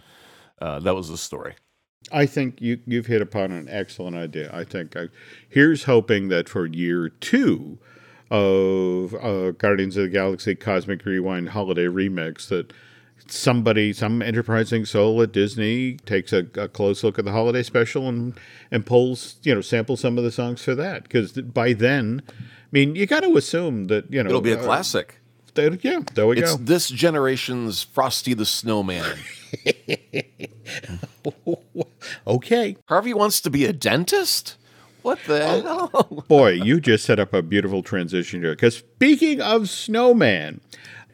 uh, 0.62 0.80
that 0.80 0.96
was 0.96 1.10
the 1.10 1.18
story. 1.18 1.56
I 2.12 2.26
think 2.26 2.62
you 2.62 2.80
you've 2.86 3.08
hit 3.08 3.22
upon 3.22 3.52
an 3.52 3.68
excellent 3.70 4.16
idea. 4.16 4.50
I 4.54 4.64
think 4.64 4.96
I, 4.96 5.08
here's 5.50 5.84
hoping 5.84 6.30
that 6.30 6.50
for 6.50 6.66
year 6.66 7.10
two 7.10 7.80
of 8.34 9.14
uh, 9.14 9.52
Guardians 9.52 9.96
of 9.96 10.04
the 10.04 10.10
Galaxy 10.10 10.56
Cosmic 10.56 11.06
Rewind 11.06 11.50
Holiday 11.50 11.86
Remix 11.86 12.48
that 12.48 12.74
somebody, 13.28 13.94
some 13.94 14.24
enterprising 14.24 14.86
soul 14.86 15.22
at 15.22 15.32
Disney 15.32 15.98
takes 15.98 16.34
a, 16.34 16.48
a, 16.56 16.68
close 16.68 17.04
look 17.04 17.20
at 17.20 17.26
the 17.26 17.32
holiday 17.32 17.62
special 17.62 18.10
and 18.10 18.34
and 18.72 18.88
pulls, 18.88 19.36
you 19.44 19.54
know, 19.54 19.62
samples 19.62 20.00
some 20.00 20.18
of 20.18 20.24
the 20.24 20.32
songs 20.32 20.64
for 20.64 20.74
that. 20.74 21.04
Because 21.04 21.34
by 21.34 21.74
then, 21.74 22.24
I 22.28 22.34
mean, 22.72 22.96
you 22.96 23.06
got 23.06 23.22
to 23.22 23.38
assume 23.38 23.86
that 23.86 24.12
you 24.12 24.24
know 24.24 24.30
it'll 24.30 24.42
be 24.42 24.52
a 24.52 24.60
uh, 24.60 24.64
classic. 24.64 25.20
They, 25.54 25.70
yeah, 25.84 26.00
there 26.16 26.26
we 26.26 26.40
it's 26.40 26.56
go. 26.56 26.56
It's 26.56 26.64
this 26.68 26.90
generation's 26.90 27.84
Frosty 27.84 28.34
the 28.34 28.48
Snowman. 28.48 29.16
okay. 32.28 32.78
Harvey 32.90 33.14
wants 33.14 33.40
to 33.42 33.52
be 33.52 33.66
a 33.66 33.74
dentist. 33.74 34.58
What 35.04 35.20
the 35.28 35.44
oh, 35.46 35.90
hell? 35.92 36.24
Boy, 36.28 36.52
you 36.52 36.80
just 36.80 37.06
set 37.06 37.20
up 37.20 37.34
a 37.34 37.42
beautiful 37.42 37.84
transition 37.84 38.42
here. 38.42 38.54
Because 38.54 38.78
speaking 38.78 39.42
of 39.42 39.70
snowman, 39.70 40.62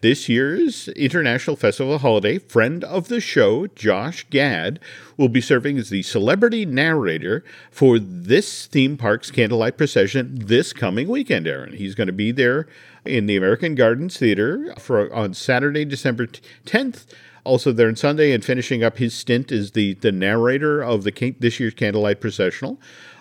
this 0.01 0.29
year's 0.29 0.87
International 0.89 1.55
Festival 1.55 1.97
holiday, 1.97 2.37
friend 2.37 2.83
of 2.83 3.07
the 3.07 3.19
show, 3.19 3.65
Josh 3.67 4.25
Gad, 4.29 4.79
will 5.17 5.27
be 5.27 5.41
serving 5.41 5.77
as 5.79 5.89
the 5.89 6.03
celebrity 6.03 6.65
narrator 6.65 7.43
for 7.71 7.97
this 7.99 8.67
theme 8.67 8.95
park's 8.95 9.31
candlelight 9.31 9.75
procession 9.75 10.37
this 10.39 10.71
coming 10.71 11.09
weekend, 11.09 11.47
Aaron. 11.47 11.73
He's 11.73 11.95
going 11.95 12.07
to 12.07 12.13
be 12.13 12.31
there 12.31 12.67
in 13.03 13.25
the 13.25 13.35
American 13.35 13.73
Gardens 13.73 14.17
Theater 14.17 14.73
for 14.77 15.11
on 15.13 15.33
Saturday, 15.33 15.83
December 15.83 16.27
10th. 16.65 17.05
Also 17.43 17.71
there 17.71 17.87
on 17.87 17.95
Sunday, 17.95 18.31
and 18.31 18.45
finishing 18.45 18.83
up 18.83 18.97
his 18.97 19.15
stint 19.15 19.51
as 19.51 19.71
the, 19.71 19.95
the 19.95 20.11
narrator 20.11 20.83
of 20.83 21.03
the 21.03 21.35
this 21.39 21.59
year's 21.59 21.73
Candlelight 21.73 22.21
Processional 22.21 22.79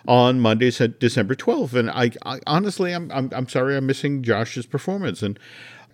on 0.09 0.41
Monday, 0.41 0.71
December 0.71 1.35
12th. 1.35 1.75
And 1.75 1.91
I, 1.91 2.11
I 2.25 2.41
honestly, 2.47 2.93
I'm, 2.93 3.13
I'm, 3.13 3.31
I'm 3.33 3.49
sorry 3.49 3.77
I'm 3.77 3.87
missing 3.87 4.23
Josh's 4.23 4.65
performance. 4.65 5.23
And 5.23 5.39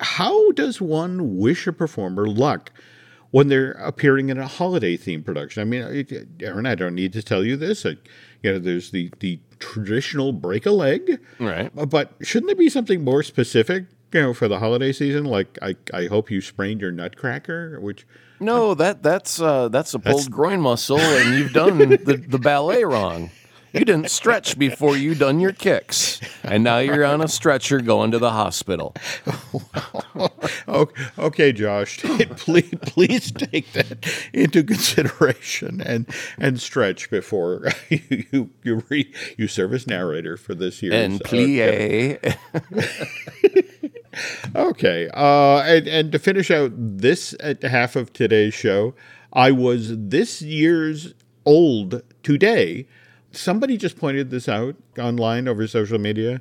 how 0.01 0.53
does 0.53 0.81
one 0.81 1.37
wish 1.37 1.67
a 1.67 1.73
performer 1.73 2.27
luck 2.29 2.71
when 3.33 3.49
they're 3.49 3.73
appearing 3.73 4.29
in 4.29 4.39
a 4.39 4.47
holiday 4.47 4.97
themed 4.97 5.25
production? 5.25 5.63
I 5.63 5.65
mean, 5.65 6.27
Aaron, 6.41 6.65
I 6.65 6.77
don't 6.77 6.95
need 6.95 7.13
to 7.15 7.23
tell 7.23 7.45
you 7.45 7.57
this. 7.57 7.85
you 7.85 7.97
know, 8.45 8.59
there's 8.61 8.93
the 8.93 9.11
the 9.19 9.41
traditional 9.59 10.33
break 10.33 10.65
a 10.65 10.71
leg, 10.71 11.21
right? 11.41 11.71
But 11.75 12.13
shouldn't 12.23 12.49
there 12.49 12.57
be 12.57 12.71
something 12.71 13.03
more 13.03 13.23
specific 13.25 13.87
you 14.13 14.21
know, 14.21 14.35
for 14.35 14.47
the 14.47 14.61
holiday 14.61 14.93
season? 14.93 15.25
Like, 15.25 15.59
I, 15.61 15.75
I 15.93 16.07
hope 16.07 16.31
you 16.31 16.41
sprained 16.41 16.81
your 16.81 16.93
nutcracker, 16.93 17.81
which 17.81 18.07
No, 18.39 18.75
that 18.75 19.03
that's 19.03 19.41
uh, 19.41 19.69
that's 19.69 19.93
a 19.95 19.99
pulled 19.99 20.31
groin 20.31 20.61
muscle, 20.61 21.01
and 21.01 21.37
you've 21.37 21.53
done 21.53 21.79
the, 21.79 22.25
the 22.29 22.39
ballet 22.39 22.85
wrong. 22.85 23.31
You 23.75 23.85
didn't 23.85 24.11
stretch 24.11 24.59
before 24.59 24.97
you 24.97 25.15
done 25.15 25.41
your 25.41 25.53
kicks, 25.53 26.21
and 26.45 26.63
now 26.63 26.79
you're 26.79 27.05
on 27.05 27.21
a 27.21 27.29
stretcher 27.29 27.81
going 27.81 28.13
to 28.13 28.19
the 28.21 28.31
hospital. 28.31 28.95
okay, 30.69 31.05
okay, 31.19 31.53
Josh, 31.53 31.99
please 32.37 32.75
please 32.83 33.33
take 33.33 33.73
that 33.73 34.07
into 34.33 34.63
consideration 34.63 35.81
and 35.81 36.09
and 36.39 36.61
stretch 36.61 37.11
before 37.11 37.69
you 37.89 38.25
you 38.31 38.51
you, 38.63 38.85
re, 38.89 39.13
you 39.37 39.49
serve 39.49 39.75
as 39.75 39.87
narrator 39.89 40.37
for 40.37 40.55
this 40.55 40.81
year's 40.81 40.95
And 40.95 41.21
plie. 41.21 42.37
Okay. 44.55 45.09
Uh, 45.13 45.59
and, 45.63 45.89
and 45.89 46.13
to 46.13 46.19
finish 46.19 46.51
out 46.51 46.73
this 46.77 47.35
uh, 47.41 47.55
half 47.63 47.97
of 47.97 48.13
today's 48.13 48.55
show, 48.55 48.95
I 49.33 49.51
was 49.51 49.91
this 49.97 50.43
year's 50.43 51.15
old 51.45 52.03
today. 52.23 52.87
Somebody 53.37 53.77
just 53.77 53.99
pointed 53.99 54.31
this 54.31 54.49
out 54.49 54.77
online 54.99 55.49
over 55.49 55.67
social 55.67 55.99
media 55.99 56.41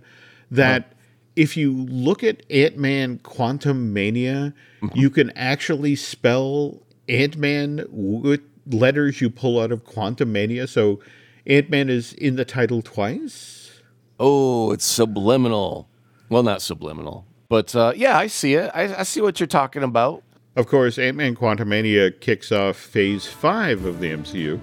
that 0.51 0.93
if 1.35 1.57
you 1.57 1.71
look 1.73 2.23
at 2.23 2.43
Ant 2.51 2.77
Man 2.77 3.19
Quantumania, 3.19 4.53
you 4.93 5.09
can 5.09 5.31
actually 5.31 5.95
spell 5.95 6.81
Ant 7.09 7.37
Man 7.37 7.85
with 7.89 8.41
letters 8.67 9.19
you 9.21 9.29
pull 9.29 9.59
out 9.59 9.71
of 9.71 9.83
Quantumania. 9.83 10.69
So 10.69 10.99
Ant 11.47 11.69
Man 11.69 11.89
is 11.89 12.13
in 12.13 12.35
the 12.35 12.45
title 12.45 12.81
twice. 12.81 13.81
Oh, 14.19 14.71
it's 14.71 14.85
subliminal. 14.85 15.89
Well, 16.29 16.43
not 16.43 16.61
subliminal, 16.61 17.25
but 17.49 17.75
uh, 17.75 17.93
yeah, 17.95 18.17
I 18.17 18.27
see 18.27 18.53
it. 18.53 18.71
I, 18.73 18.99
I 18.99 19.03
see 19.03 19.21
what 19.21 19.39
you're 19.39 19.47
talking 19.47 19.83
about. 19.83 20.23
Of 20.55 20.67
course, 20.67 20.99
Ant 20.99 21.17
Man 21.17 21.35
Quantumania 21.35 22.19
kicks 22.19 22.51
off 22.51 22.77
phase 22.77 23.25
five 23.25 23.85
of 23.85 23.99
the 23.99 24.11
MCU. 24.11 24.59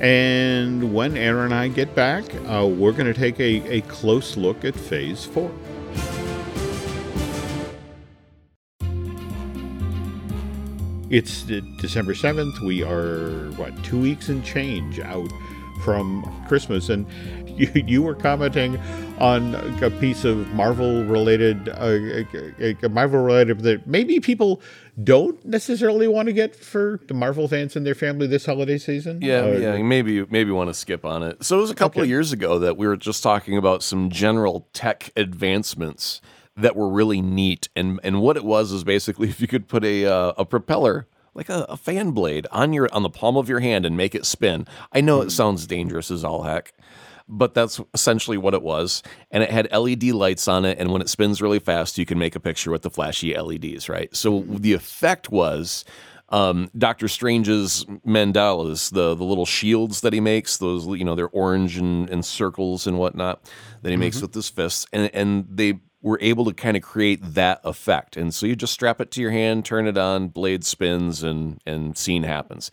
And 0.00 0.94
when 0.94 1.18
Aaron 1.18 1.46
and 1.46 1.54
I 1.54 1.68
get 1.68 1.94
back, 1.94 2.24
uh, 2.48 2.66
we're 2.66 2.92
going 2.92 3.12
to 3.12 3.14
take 3.14 3.38
a, 3.38 3.70
a 3.70 3.80
close 3.82 4.38
look 4.38 4.64
at 4.64 4.74
phase 4.74 5.26
four. 5.26 5.52
It's 11.10 11.42
December 11.42 12.14
7th. 12.14 12.60
We 12.60 12.82
are, 12.82 13.50
what, 13.56 13.84
two 13.84 14.00
weeks 14.00 14.30
and 14.30 14.42
change 14.42 14.98
out 14.98 15.30
from 15.84 16.24
Christmas. 16.48 16.88
And 16.88 17.06
you, 17.48 17.70
you 17.86 18.02
were 18.02 18.14
commenting 18.14 18.78
on 19.18 19.54
a 19.82 19.90
piece 19.90 20.24
of 20.24 20.48
Marvel 20.54 21.04
related, 21.04 21.68
uh, 21.68 22.24
a, 22.58 22.76
a 22.82 22.88
Marvel 22.88 23.22
related 23.22 23.60
that 23.60 23.86
maybe 23.86 24.18
people 24.18 24.60
don't 25.02 25.44
necessarily 25.44 26.08
want 26.08 26.26
to 26.26 26.32
get 26.32 26.56
for 26.56 27.00
the 27.06 27.14
Marvel 27.14 27.46
fans 27.48 27.76
and 27.76 27.86
their 27.86 27.94
family 27.94 28.26
this 28.26 28.46
holiday 28.46 28.78
season. 28.78 29.20
Yeah, 29.22 29.40
Uh, 29.40 29.52
yeah. 29.52 29.82
Maybe 29.82 30.24
maybe 30.26 30.50
want 30.50 30.70
to 30.70 30.74
skip 30.74 31.04
on 31.04 31.22
it. 31.22 31.44
So 31.44 31.58
it 31.58 31.60
was 31.60 31.70
a 31.70 31.74
couple 31.74 32.02
of 32.02 32.08
years 32.08 32.32
ago 32.32 32.58
that 32.60 32.76
we 32.76 32.86
were 32.86 32.96
just 32.96 33.22
talking 33.22 33.56
about 33.56 33.82
some 33.82 34.10
general 34.10 34.68
tech 34.72 35.10
advancements 35.16 36.20
that 36.56 36.76
were 36.76 36.88
really 36.88 37.20
neat, 37.20 37.68
and 37.74 38.00
and 38.04 38.20
what 38.20 38.36
it 38.36 38.44
was 38.44 38.72
is 38.72 38.84
basically 38.84 39.28
if 39.34 39.40
you 39.40 39.48
could 39.48 39.68
put 39.68 39.84
a 39.84 40.06
uh, 40.06 40.32
a 40.38 40.44
propeller 40.44 41.06
like 41.34 41.48
a, 41.48 41.66
a 41.68 41.76
fan 41.76 42.12
blade 42.12 42.46
on 42.50 42.72
your 42.72 42.92
on 42.92 43.02
the 43.02 43.10
palm 43.10 43.36
of 43.36 43.48
your 43.48 43.60
hand 43.60 43.86
and 43.86 43.96
make 43.96 44.14
it 44.14 44.26
spin. 44.26 44.66
I 44.92 45.00
know 45.00 45.20
it 45.20 45.24
hmm. 45.24 45.30
sounds 45.30 45.66
dangerous 45.66 46.10
as 46.10 46.24
all 46.24 46.42
heck. 46.42 46.72
But 47.26 47.54
that's 47.54 47.80
essentially 47.94 48.36
what 48.36 48.52
it 48.52 48.60
was. 48.60 49.02
And 49.30 49.42
it 49.42 49.50
had 49.50 49.72
LED 49.72 50.02
lights 50.04 50.46
on 50.46 50.66
it. 50.66 50.78
And 50.78 50.92
when 50.92 51.00
it 51.00 51.08
spins 51.08 51.40
really 51.40 51.58
fast, 51.58 51.96
you 51.96 52.04
can 52.04 52.18
make 52.18 52.36
a 52.36 52.40
picture 52.40 52.70
with 52.70 52.82
the 52.82 52.90
flashy 52.90 53.34
LEDs, 53.34 53.88
right? 53.88 54.14
So 54.14 54.40
hmm. 54.40 54.56
the 54.56 54.74
effect 54.74 55.30
was 55.30 55.86
um, 56.30 56.70
Doctor 56.76 57.06
Strange's 57.06 57.84
mandalas, 58.06 58.92
the 58.92 59.14
the 59.14 59.24
little 59.24 59.46
shields 59.46 60.00
that 60.00 60.12
he 60.12 60.20
makes, 60.20 60.56
those 60.56 60.86
you 60.86 61.04
know 61.04 61.14
they're 61.14 61.28
orange 61.28 61.76
and, 61.76 62.08
and 62.10 62.24
circles 62.24 62.86
and 62.86 62.98
whatnot 62.98 63.50
that 63.82 63.90
he 63.90 63.96
makes 63.96 64.16
mm-hmm. 64.16 64.24
with 64.24 64.34
his 64.34 64.48
fists, 64.48 64.86
and 64.92 65.14
and 65.14 65.46
they 65.48 65.80
were 66.04 66.18
able 66.20 66.44
to 66.44 66.52
kind 66.52 66.76
of 66.76 66.82
create 66.82 67.18
that 67.22 67.62
effect. 67.64 68.14
And 68.14 68.32
so 68.34 68.44
you 68.44 68.54
just 68.54 68.74
strap 68.74 69.00
it 69.00 69.10
to 69.12 69.22
your 69.22 69.30
hand, 69.30 69.64
turn 69.64 69.88
it 69.88 69.96
on, 69.96 70.28
blade 70.28 70.62
spins, 70.62 71.22
and 71.22 71.60
and 71.64 71.96
scene 71.96 72.24
happens. 72.24 72.70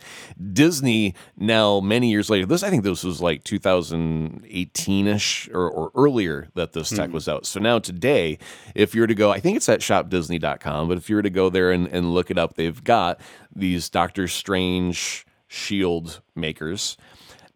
Disney 0.52 1.14
now 1.34 1.80
many 1.80 2.10
years 2.10 2.28
later, 2.28 2.44
this 2.44 2.62
I 2.62 2.68
think 2.68 2.84
this 2.84 3.02
was 3.02 3.22
like 3.22 3.42
2018 3.42 5.06
ish 5.06 5.48
or, 5.48 5.66
or 5.66 5.90
earlier 5.94 6.48
that 6.54 6.74
this 6.74 6.90
tech 6.90 7.08
hmm. 7.08 7.14
was 7.14 7.26
out. 7.26 7.46
So 7.46 7.58
now 7.58 7.78
today, 7.78 8.38
if 8.74 8.94
you 8.94 9.00
were 9.00 9.06
to 9.06 9.14
go, 9.14 9.30
I 9.32 9.40
think 9.40 9.56
it's 9.56 9.68
at 9.68 9.80
shopdisney.com, 9.80 10.88
but 10.88 10.98
if 10.98 11.08
you 11.08 11.16
were 11.16 11.22
to 11.22 11.30
go 11.30 11.48
there 11.48 11.72
and, 11.72 11.88
and 11.88 12.12
look 12.12 12.30
it 12.30 12.36
up, 12.36 12.56
they've 12.56 12.84
got 12.84 13.18
these 13.56 13.88
Doctor 13.88 14.28
Strange 14.28 15.24
shield 15.48 16.20
makers. 16.36 16.98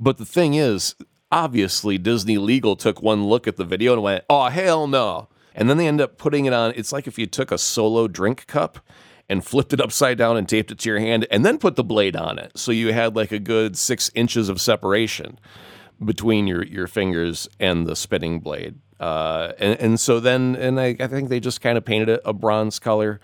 But 0.01 0.17
the 0.17 0.25
thing 0.25 0.55
is, 0.55 0.95
obviously, 1.31 1.99
Disney 1.99 2.39
Legal 2.39 2.77
took 2.77 3.03
one 3.03 3.27
look 3.27 3.47
at 3.47 3.57
the 3.57 3.65
video 3.65 3.93
and 3.93 4.03
went, 4.03 4.25
oh, 4.31 4.49
hell 4.49 4.87
no. 4.87 5.29
And 5.57 5.69
then 5.69 5.79
they 5.79 5.89
end 5.89 6.01
up 6.01 6.19
putting 6.19 6.45
it 6.45 6.53
on. 6.53 6.73
It's 6.77 6.93
like 6.93 7.09
if 7.09 7.19
you 7.19 7.27
took 7.27 7.51
a 7.51 7.59
solo 7.59 8.07
drink 8.07 8.47
cup 8.47 8.79
and 9.29 9.45
flipped 9.45 9.73
it 9.73 9.81
upside 9.81 10.19
down 10.19 10.37
and 10.37 10.49
taped 10.49 10.71
it 10.71 10.79
to 10.81 10.89
your 10.89 11.01
hand 11.01 11.27
and 11.31 11.45
then 11.45 11.59
put 11.59 11.75
the 11.75 11.83
blade 11.83 12.15
on 12.15 12.39
it. 12.39 12.57
So 12.57 12.71
you 12.71 12.93
had 12.93 13.17
like 13.17 13.33
a 13.33 13.41
good 13.41 13.77
six 13.77 14.11
inches 14.15 14.49
of 14.49 14.61
separation 14.61 15.41
between 16.05 16.47
your, 16.47 16.63
your 16.63 16.87
fingers 16.87 17.49
and 17.59 17.87
the 17.87 17.97
spinning 17.97 18.39
blade. 18.39 18.77
Uh, 19.01 19.53
and, 19.59 19.81
and 19.81 20.01
so 20.01 20.21
then, 20.21 20.57
and 20.57 20.79
I, 20.79 20.95
I 21.01 21.07
think 21.07 21.31
they 21.31 21.41
just 21.41 21.61
kind 21.61 21.77
of 21.77 21.85
painted 21.85 22.11
it 22.11 22.21
a 22.25 22.33
bronze 22.33 22.79
color 22.79 23.21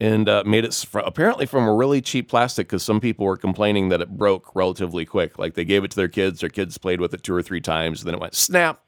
and 0.00 0.28
uh, 0.28 0.42
made 0.46 0.64
it 0.64 0.74
fr- 0.74 1.00
apparently 1.00 1.46
from 1.46 1.66
a 1.66 1.74
really 1.74 2.00
cheap 2.00 2.28
plastic 2.28 2.68
because 2.68 2.82
some 2.82 3.00
people 3.00 3.26
were 3.26 3.36
complaining 3.36 3.88
that 3.88 4.00
it 4.00 4.16
broke 4.16 4.54
relatively 4.54 5.04
quick. 5.04 5.38
Like 5.38 5.54
they 5.54 5.64
gave 5.64 5.84
it 5.84 5.90
to 5.92 5.96
their 5.96 6.08
kids, 6.08 6.40
their 6.40 6.50
kids 6.50 6.78
played 6.78 7.00
with 7.00 7.14
it 7.14 7.22
two 7.22 7.34
or 7.34 7.42
three 7.42 7.60
times, 7.60 8.04
then 8.04 8.14
it 8.14 8.20
went 8.20 8.34
snap, 8.34 8.80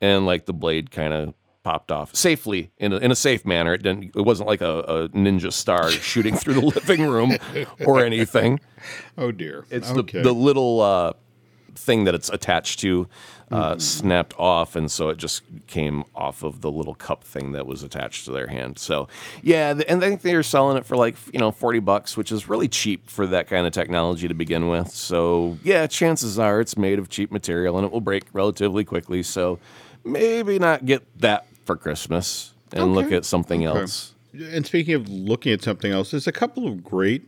and 0.00 0.26
like 0.26 0.46
the 0.46 0.52
blade 0.52 0.90
kind 0.90 1.12
of 1.12 1.34
popped 1.62 1.90
off 1.90 2.14
safely 2.14 2.70
in 2.78 2.92
a, 2.92 2.96
in 2.98 3.10
a 3.10 3.16
safe 3.16 3.44
manner. 3.44 3.74
It 3.74 3.82
didn't. 3.82 4.16
It 4.16 4.22
wasn't 4.22 4.48
like 4.48 4.60
a, 4.60 4.78
a 4.80 5.08
ninja 5.10 5.52
star 5.52 5.90
shooting 6.10 6.36
through 6.36 6.54
the 6.54 6.66
living 6.66 7.06
room 7.08 7.36
or 7.84 8.04
anything. 8.04 8.60
Oh 9.18 9.32
dear. 9.32 9.64
It's 9.70 9.90
okay. 9.90 10.18
the 10.18 10.28
the 10.28 10.32
little 10.32 10.80
uh, 10.80 11.12
thing 11.74 12.04
that 12.04 12.14
it's 12.14 12.28
attached 12.28 12.78
to 12.80 13.08
uh, 13.50 13.78
snapped 13.78 14.34
off, 14.38 14.76
and 14.76 14.90
so 14.90 15.08
it 15.08 15.16
just 15.16 15.42
came 15.66 16.04
off 16.14 16.42
of 16.42 16.60
the 16.60 16.70
little 16.70 16.94
cup 16.94 17.24
thing 17.24 17.52
that 17.52 17.66
was 17.66 17.82
attached 17.82 18.24
to 18.26 18.30
their 18.30 18.46
hand. 18.46 18.78
So 18.78 19.08
yeah, 19.42 19.74
th- 19.74 19.86
and 19.88 20.04
I 20.04 20.08
think 20.08 20.22
they 20.22 20.34
were 20.36 20.42
selling 20.42 20.76
it 20.76 20.84
for 20.84 20.96
like 20.96 21.16
you 21.32 21.40
know 21.40 21.50
forty 21.50 21.78
bucks, 21.80 22.16
which 22.16 22.30
is 22.30 22.48
really 22.48 22.68
cheap 22.68 23.08
for 23.08 23.26
that 23.26 23.48
kind 23.48 23.66
of 23.66 23.72
technology 23.72 24.28
to 24.28 24.34
begin 24.34 24.68
with. 24.68 24.90
So 24.90 25.58
yeah, 25.64 25.86
chances 25.86 26.38
are 26.38 26.60
it's 26.60 26.76
made 26.76 26.98
of 26.98 27.08
cheap 27.08 27.32
material 27.32 27.76
and 27.78 27.86
it 27.86 27.92
will 27.92 28.00
break 28.00 28.24
relatively 28.32 28.84
quickly. 28.84 29.22
So 29.22 29.58
maybe 30.08 30.58
not 30.58 30.84
get 30.86 31.06
that 31.20 31.46
for 31.64 31.76
Christmas 31.76 32.54
and 32.72 32.94
look 32.94 33.12
at 33.12 33.24
something 33.24 33.66
Okay. 33.66 33.80
else. 33.80 34.14
And 34.34 34.66
speaking 34.66 34.94
of 34.94 35.08
looking 35.08 35.52
at 35.52 35.62
something 35.62 35.90
else, 35.90 36.10
there's 36.10 36.26
a 36.26 36.32
couple 36.32 36.66
of 36.66 36.84
great 36.84 37.22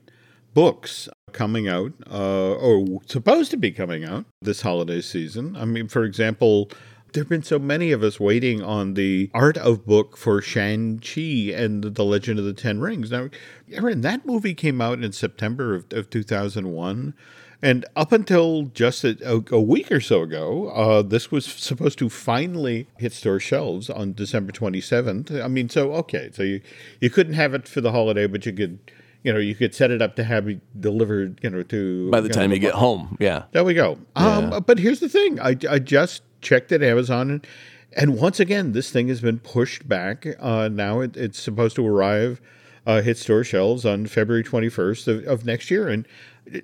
books 0.55 1.09
coming 1.33 1.69
out, 1.69 1.93
uh, 2.11 2.53
or 2.55 3.01
supposed 3.07 3.51
to 3.53 3.57
be 3.57 3.71
coming 3.71 4.05
out 4.05 4.25
this 4.43 4.63
holiday 4.63 5.01
season. 5.01 5.57
I 5.57 5.65
mean, 5.65 5.89
for 5.89 6.05
example, 6.05 6.69
there 7.13 7.23
have 7.23 7.29
been 7.29 7.43
so 7.43 7.59
many 7.59 7.93
of 7.93 8.03
us 8.03 8.21
waiting 8.21 8.63
on 8.63 8.95
the 8.95 9.31
art 9.35 9.57
of 9.57 9.85
book 9.87 10.17
for 10.17 10.41
Shang-Chi 10.41 11.53
and 11.55 11.83
The 11.83 12.05
Legend 12.05 12.39
of 12.39 12.45
the 12.45 12.53
Ten 12.53 12.81
Rings. 12.81 13.11
Now, 13.11 13.29
Aaron, 13.73 14.01
that 14.03 14.25
movie 14.25 14.55
came 14.55 14.81
out 14.81 15.03
in 15.03 15.13
September 15.13 15.75
of, 15.75 15.87
of 15.93 16.11
2001. 16.11 17.15
And 17.63 17.85
up 17.95 18.13
until 18.13 18.63
just 18.63 19.05
a, 19.05 19.45
a, 19.51 19.61
week 19.61 19.93
or 19.93 20.01
so 20.01 20.23
ago, 20.23 20.69
uh, 20.71 21.03
this 21.03 21.31
was 21.31 21.45
supposed 21.45 21.99
to 21.99 22.09
finally 22.09 22.87
hit 22.97 23.13
store 23.13 23.39
shelves 23.39 23.91
on 23.91 24.15
December 24.15 24.51
27th. 24.51 25.45
I 25.45 25.47
mean, 25.49 25.69
so 25.69 25.93
okay, 25.93 26.31
so 26.33 26.43
you 26.43 26.63
you 27.01 27.11
couldn't 27.11 27.35
have 27.35 27.53
it 27.53 27.69
for 27.69 27.83
the 27.83 27.93
holiday, 27.93 28.27
but 28.27 28.47
you 28.47 28.55
could, 28.55 28.79
you 29.23 29.31
know, 29.31 29.39
you 29.39 29.55
could 29.55 29.75
set 29.75 29.91
it 29.91 30.01
up 30.01 30.17
to 30.17 30.25
have 30.25 30.49
it 30.49 30.81
delivered, 30.81 31.39
you 31.43 31.51
know, 31.51 31.63
to 31.65 32.11
By 32.11 32.23
the 32.23 32.29
you 32.29 32.33
time 32.33 32.49
know, 32.49 32.55
you 32.55 32.61
get 32.61 32.77
home, 32.77 33.19
yeah. 33.21 33.43
there 33.53 33.63
we 33.63 33.75
go. 33.75 33.99
Um, 34.17 34.65
but 34.67 34.79
here's 34.79 35.01
the 35.01 35.11
thing: 35.11 35.39
I, 35.39 35.55
I 35.69 35.81
just 35.81 36.23
checked 36.41 36.73
at 36.73 36.83
Amazon, 36.83 37.31
and, 37.31 37.47
and 37.97 38.19
once 38.19 38.41
again, 38.41 38.73
this 38.73 38.91
thing 38.91 39.09
has 39.09 39.21
been 39.21 39.39
pushed 39.39 39.89
back. 39.89 40.27
Uh, 40.39 40.69
now 40.69 41.01
it, 41.01 41.17
it's 41.17 41.41
supposed 41.41 41.77
to 41.77 41.87
arrive, 41.87 42.41
uh, 42.87 43.03
hit 43.03 43.19
store 43.19 43.45
shelves 43.45 43.85
on 43.85 44.07
February 44.07 44.45
21st 44.45 45.09
of, 45.09 45.27
of 45.27 45.45
next 45.45 45.71
year. 45.71 45.89
And 45.89 46.07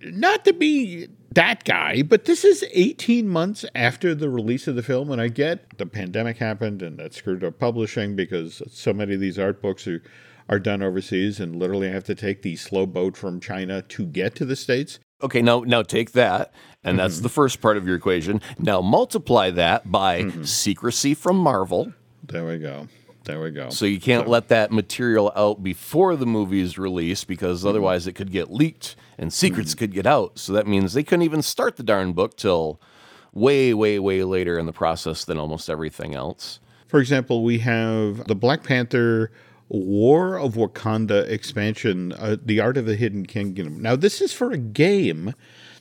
not 0.05 0.45
to 0.45 0.53
be 0.53 1.09
that 1.33 1.65
guy, 1.65 2.03
but 2.03 2.25
this 2.25 2.45
is 2.45 2.65
18 2.73 3.29
months 3.29 3.65
after 3.75 4.15
the 4.15 4.31
release 4.31 4.67
of 4.67 4.77
the 4.77 4.83
film. 4.83 5.11
And 5.11 5.21
I 5.21 5.29
get 5.29 5.79
the 5.79 5.87
pandemic 5.87 6.39
happened, 6.39 6.83
and 6.83 6.99
that 6.99 7.15
screwed 7.15 7.45
up 7.45 7.59
publishing 7.59 8.17
because 8.17 8.63
so 8.71 8.93
many 8.93 9.15
of 9.15 9.21
these 9.21 9.39
art 9.39 9.61
books 9.61 9.87
are 9.87 10.03
are 10.49 10.59
done 10.59 10.83
overseas 10.83 11.41
and 11.41 11.57
literally 11.57 11.91
have 11.91 12.05
to 12.05 12.15
take 12.15 12.43
the 12.43 12.57
slow 12.57 12.87
boat 12.87 13.17
from 13.17 13.41
China 13.41 13.83
to 13.83 14.07
get 14.07 14.35
to 14.37 14.45
the 14.45 14.57
states. 14.57 14.99
Okay, 15.23 15.41
now 15.41 15.61
now 15.61 15.83
take 15.83 16.13
that, 16.13 16.53
and 16.85 16.99
that's 16.99 17.17
mm-hmm. 17.17 17.23
the 17.23 17.29
first 17.31 17.61
part 17.61 17.77
of 17.77 17.87
your 17.87 17.97
equation. 17.97 18.41
Now 18.59 18.81
multiply 18.81 19.51
that 19.51 19.91
by 19.91 20.23
mm-hmm. 20.23 20.45
secrecy 20.45 21.15
from 21.15 21.37
Marvel. 21.37 21.93
There 22.23 22.47
we 22.47 22.59
go. 22.59 22.89
There 23.25 23.41
we 23.41 23.51
go. 23.51 23.71
So 23.71 23.87
you 23.87 24.01
can't 24.01 24.29
let 24.29 24.49
that 24.49 24.71
material 24.71 25.33
out 25.35 25.63
before 25.63 26.15
the 26.15 26.27
movie 26.27 26.61
is 26.61 26.79
released 26.79 27.27
because 27.27 27.61
Mm-hmm. 27.61 27.69
otherwise 27.69 28.07
it 28.07 28.13
could 28.13 28.31
get 28.31 28.53
leaked 28.53 28.95
and 29.19 29.33
secrets 29.33 29.73
mm-hmm. 29.73 29.79
could 29.79 29.93
get 29.93 30.07
out. 30.07 30.39
So 30.39 30.53
that 30.53 30.67
means 30.67 30.93
they 30.93 31.03
couldn't 31.03 31.25
even 31.25 31.43
start 31.43 31.77
the 31.77 31.83
darn 31.83 32.13
book 32.13 32.37
till 32.37 32.81
way, 33.33 33.75
way, 33.75 33.99
way 33.99 34.23
later 34.23 34.59
in 34.59 34.67
the 34.67 34.73
process 34.73 35.25
than 35.25 35.39
almost 35.39 35.69
everything 35.69 36.15
else. 36.15 36.61
For 36.87 37.01
example, 37.01 37.43
we 37.43 37.59
have 37.59 38.27
the 38.29 38.37
Black 38.37 38.63
Panther 38.63 39.33
War 39.69 40.39
of 40.39 40.55
Wakanda 40.55 41.29
expansion, 41.29 42.13
uh, 42.13 42.37
The 42.45 42.61
Art 42.61 42.77
of 42.77 42.87
the 42.87 42.97
Hidden 42.97 43.27
Kingdom. 43.27 43.81
Now, 43.81 43.97
this 43.97 44.21
is 44.21 44.33
for 44.33 44.53
a 44.53 44.59
game 44.59 45.35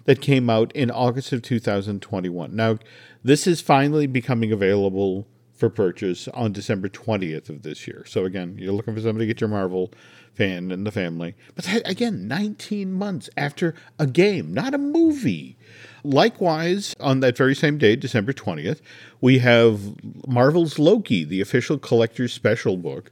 that 0.06 0.22
came 0.22 0.50
out 0.50 0.72
in 0.74 0.90
August 0.90 1.32
of 1.34 1.42
2021. 1.42 2.56
Now, 2.56 2.78
this 3.24 3.48
is 3.48 3.62
finally 3.62 4.08
becoming 4.08 4.52
available 4.52 5.28
for 5.54 5.70
purchase 5.70 6.28
on 6.30 6.52
December 6.52 6.90
20th 6.90 7.50
of 7.50 7.62
this 7.62 7.88
year. 7.88 8.04
So, 8.08 8.26
again, 8.26 8.58
you're 8.60 8.74
looking 8.74 8.96
for 8.96 9.02
somebody 9.02 9.26
to 9.26 9.34
get 9.34 9.42
your 9.42 9.50
Marvel 9.50 9.92
fan 10.34 10.72
and 10.72 10.86
the 10.86 10.92
family. 10.92 11.36
But 11.56 11.66
that, 11.66 11.90
again, 11.90 12.28
19 12.28 12.92
months 12.92 13.30
after 13.38 13.74
a 13.98 14.06
game, 14.06 14.54
not 14.54 14.74
a 14.74 14.78
movie. 14.78 15.58
Likewise, 16.04 16.94
on 17.00 17.22
that 17.22 17.38
very 17.38 17.56
same 17.56 17.78
day, 17.78 17.96
December 17.96 18.34
20th, 18.34 18.82
we 19.22 19.40
have 19.40 19.96
Marvel's 20.28 20.78
Loki, 20.78 21.24
the 21.24 21.42
official 21.42 21.78
collector's 21.78 22.34
special 22.34 22.78
book. 22.78 23.12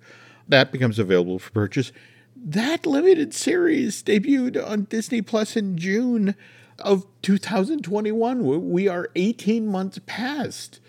That 0.54 0.72
becomes 0.72 1.00
available 1.00 1.40
for 1.40 1.50
purchase. 1.50 1.92
That 2.36 2.86
limited 2.86 3.34
series 3.34 4.04
debuted 4.04 4.64
on 4.64 4.84
Disney 4.84 5.24
Plus 5.24 5.56
in 5.56 5.80
June 5.80 6.36
of 6.78 7.08
2021. 7.24 8.70
We- 8.70 8.88
are 8.88 9.10
18 9.16 9.66
months 9.66 10.00
past. 10.06 10.80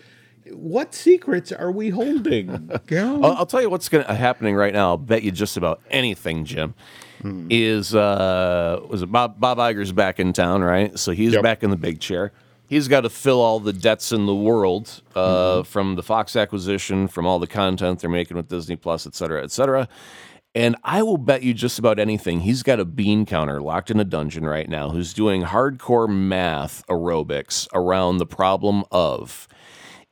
What 0.51 0.93
secrets 0.93 1.51
are 1.51 1.71
we 1.71 1.89
holding? 1.89 2.69
I'll, 2.91 3.25
I'll 3.25 3.45
tell 3.47 3.63
you 3.63 3.71
what's 3.71 3.89
gonna, 3.89 4.13
happening 4.13 4.53
right 4.55 4.71
now. 4.71 4.89
I'll 4.89 4.97
bet 4.97 5.23
you 5.23 5.31
just 5.31 5.57
about 5.57 5.81
anything, 5.89 6.45
Jim. 6.45 6.75
Is 7.49 7.95
uh, 7.95 8.81
was 8.87 9.01
it 9.01 9.11
Bob 9.11 9.39
Bob 9.39 9.57
Iger's 9.57 9.91
back 9.91 10.19
in 10.19 10.31
town, 10.31 10.61
right? 10.61 10.97
So 10.99 11.11
he's 11.11 11.33
Yep. 11.33 11.41
back 11.41 11.63
in 11.63 11.71
the 11.71 11.75
big 11.77 11.99
chair. 11.99 12.31
He's 12.67 12.87
got 12.87 13.01
to 13.01 13.09
fill 13.09 13.41
all 13.41 13.59
the 13.59 13.73
debts 13.73 14.11
in 14.11 14.25
the 14.25 14.35
world 14.35 15.01
uh, 15.15 15.63
from 15.63 15.95
the 15.95 16.03
Fox 16.03 16.35
acquisition, 16.35 17.07
from 17.07 17.25
all 17.25 17.39
the 17.39 17.47
content 17.47 17.99
they're 17.99 18.09
making 18.09 18.37
with 18.37 18.47
Disney 18.47 18.75
Plus, 18.75 19.05
et 19.05 19.15
cetera, 19.15 19.43
et 19.43 19.51
cetera. 19.51 19.87
And 20.55 20.77
I 20.83 21.03
will 21.03 21.17
bet 21.17 21.43
you 21.43 21.53
just 21.53 21.79
about 21.79 21.99
anything. 21.99 22.39
He's 22.39 22.63
got 22.63 22.79
a 22.79 22.85
bean 22.85 23.25
counter 23.25 23.61
locked 23.61 23.91
in 23.91 23.99
a 23.99 24.05
dungeon 24.05 24.45
right 24.45 24.69
now 24.69 24.89
who's 24.89 25.13
doing 25.13 25.43
hardcore 25.43 26.09
math 26.09 26.81
aerobics 26.87 27.67
around 27.73 28.17
the 28.17 28.25
problem 28.25 28.85
of 28.89 29.49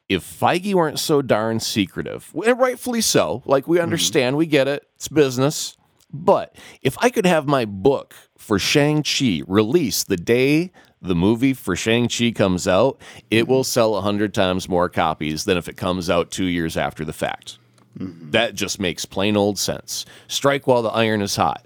if 0.10 0.22
Feige 0.24 0.74
weren't 0.74 1.00
so 1.00 1.22
darn 1.22 1.62
secretive, 1.62 2.32
and 2.46 2.60
rightfully 2.60 3.00
so, 3.00 3.42
like 3.46 3.70
we 3.70 3.80
understand, 3.80 4.36
we 4.36 4.46
get 4.46 4.68
it, 4.68 4.86
it's 4.96 5.08
business. 5.08 5.78
But 6.12 6.56
if 6.82 6.98
I 7.00 7.10
could 7.10 7.26
have 7.26 7.48
my 7.48 7.64
book 7.66 8.14
for 8.38 8.60
Shang-Chi 8.60 9.42
released 9.48 10.10
the 10.10 10.18
day 10.18 10.72
the 11.04 11.16
movie 11.16 11.54
for 11.54 11.76
Shang-Chi 11.76 12.32
comes 12.32 12.68
out, 12.68 13.00
it 13.30 13.44
mm-hmm. 13.44 13.52
will 13.52 13.64
sell 13.64 13.92
100 13.92 14.34
times 14.34 14.68
more 14.68 14.90
copies 14.90 15.46
than 15.46 15.58
if 15.58 15.68
it 15.68 15.78
comes 15.78 16.10
out 16.10 16.32
two 16.32 16.46
years 16.46 16.78
after 16.78 17.06
the 17.06 17.14
fact. 17.14 17.60
Mm-hmm. 18.00 18.32
That 18.32 18.56
just 18.56 18.80
makes 18.80 19.06
plain 19.06 19.38
old 19.38 19.60
sense. 19.60 20.06
Strike 20.28 20.66
while 20.66 20.82
the 20.82 20.90
iron 20.90 21.22
is 21.22 21.36
hot. 21.36 21.66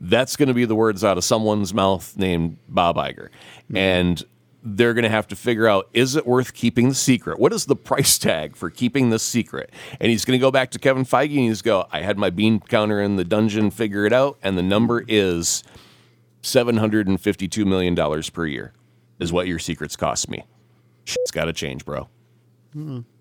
That's 0.00 0.36
going 0.36 0.48
to 0.48 0.54
be 0.54 0.64
the 0.64 0.74
words 0.74 1.04
out 1.04 1.18
of 1.18 1.24
someone's 1.24 1.74
mouth 1.74 2.16
named 2.16 2.58
Bob 2.68 2.96
Iger. 2.96 3.28
Mm-hmm. 3.28 3.76
And 3.76 4.24
they're 4.68 4.94
going 4.94 5.04
to 5.04 5.08
have 5.08 5.28
to 5.28 5.36
figure 5.36 5.68
out 5.68 5.88
is 5.92 6.16
it 6.16 6.26
worth 6.26 6.52
keeping 6.52 6.88
the 6.88 6.94
secret? 6.94 7.38
What 7.38 7.52
is 7.52 7.66
the 7.66 7.76
price 7.76 8.18
tag 8.18 8.56
for 8.56 8.68
keeping 8.68 9.10
this 9.10 9.22
secret? 9.22 9.70
And 10.00 10.10
he's 10.10 10.24
going 10.24 10.38
to 10.38 10.42
go 10.42 10.50
back 10.50 10.70
to 10.72 10.78
Kevin 10.78 11.04
Feige 11.04 11.30
and 11.30 11.48
he's 11.48 11.62
go, 11.62 11.86
I 11.92 12.02
had 12.02 12.18
my 12.18 12.30
bean 12.30 12.60
counter 12.60 13.00
in 13.00 13.16
the 13.16 13.24
dungeon, 13.24 13.70
figure 13.70 14.04
it 14.06 14.12
out, 14.12 14.38
and 14.42 14.58
the 14.58 14.62
number 14.62 15.04
is 15.06 15.62
$752 16.46 17.66
million 17.66 18.22
per 18.32 18.46
year 18.46 18.72
is 19.18 19.32
what 19.32 19.48
your 19.48 19.58
secrets 19.58 19.96
cost 19.96 20.30
me. 20.30 20.44
Shit's 21.04 21.32
got 21.32 21.46
to 21.46 21.52
change, 21.52 21.84
bro. 21.84 22.08